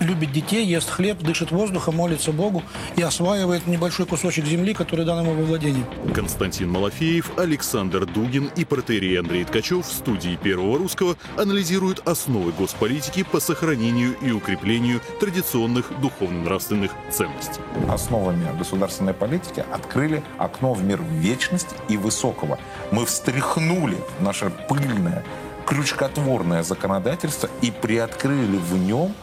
любит 0.00 0.32
детей, 0.32 0.66
ест 0.66 0.90
хлеб, 0.90 1.18
дышит 1.18 1.50
воздухом, 1.50 1.96
молится 1.96 2.32
Богу 2.32 2.62
и 2.96 3.02
осваивает 3.02 3.66
небольшой 3.66 4.06
кусочек 4.06 4.46
земли, 4.46 4.74
который 4.74 5.04
дан 5.04 5.20
ему 5.24 5.34
во 5.34 5.44
владение. 5.44 5.84
Константин 6.14 6.70
Малафеев, 6.70 7.38
Александр 7.38 8.06
Дугин 8.06 8.50
и 8.56 8.64
протерей 8.64 9.18
Андрей 9.18 9.44
Ткачев 9.44 9.86
в 9.86 9.92
студии 9.92 10.36
Первого 10.42 10.78
Русского 10.78 11.16
анализируют 11.36 12.00
основы 12.06 12.52
госполитики 12.52 13.22
по 13.22 13.40
сохранению 13.40 14.16
и 14.22 14.30
укреплению 14.30 15.00
традиционных 15.20 15.92
духовно-нравственных 16.00 16.90
ценностей. 17.10 17.60
Основами 17.88 18.46
государственной 18.58 19.14
политики 19.14 19.64
открыли 19.72 20.22
окно 20.38 20.72
в 20.72 20.82
мир 20.82 21.00
вечности 21.12 21.74
и 21.88 21.96
высокого. 21.96 22.58
Мы 22.90 23.04
встряхнули 23.06 23.98
наше 24.20 24.50
пыльное 24.68 25.24
крючкотворное 25.66 26.64
законодательство 26.64 27.48
и 27.62 27.70
приоткрыли 27.70 28.56
в 28.56 28.76
нем 28.76 29.14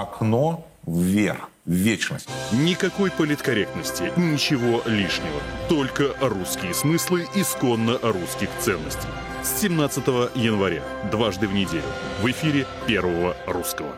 окно 0.00 0.66
вверх, 0.86 1.50
в 1.64 1.72
вечность. 1.72 2.28
Никакой 2.52 3.10
политкорректности, 3.10 4.12
ничего 4.16 4.82
лишнего. 4.86 5.40
Только 5.68 6.14
русские 6.20 6.74
смыслы 6.74 7.26
исконно 7.34 7.98
русских 8.02 8.48
ценностей. 8.58 9.08
С 9.42 9.60
17 9.60 10.06
января, 10.34 10.82
дважды 11.10 11.46
в 11.46 11.52
неделю, 11.52 11.82
в 12.22 12.30
эфире 12.30 12.66
Первого 12.86 13.36
Русского. 13.46 13.94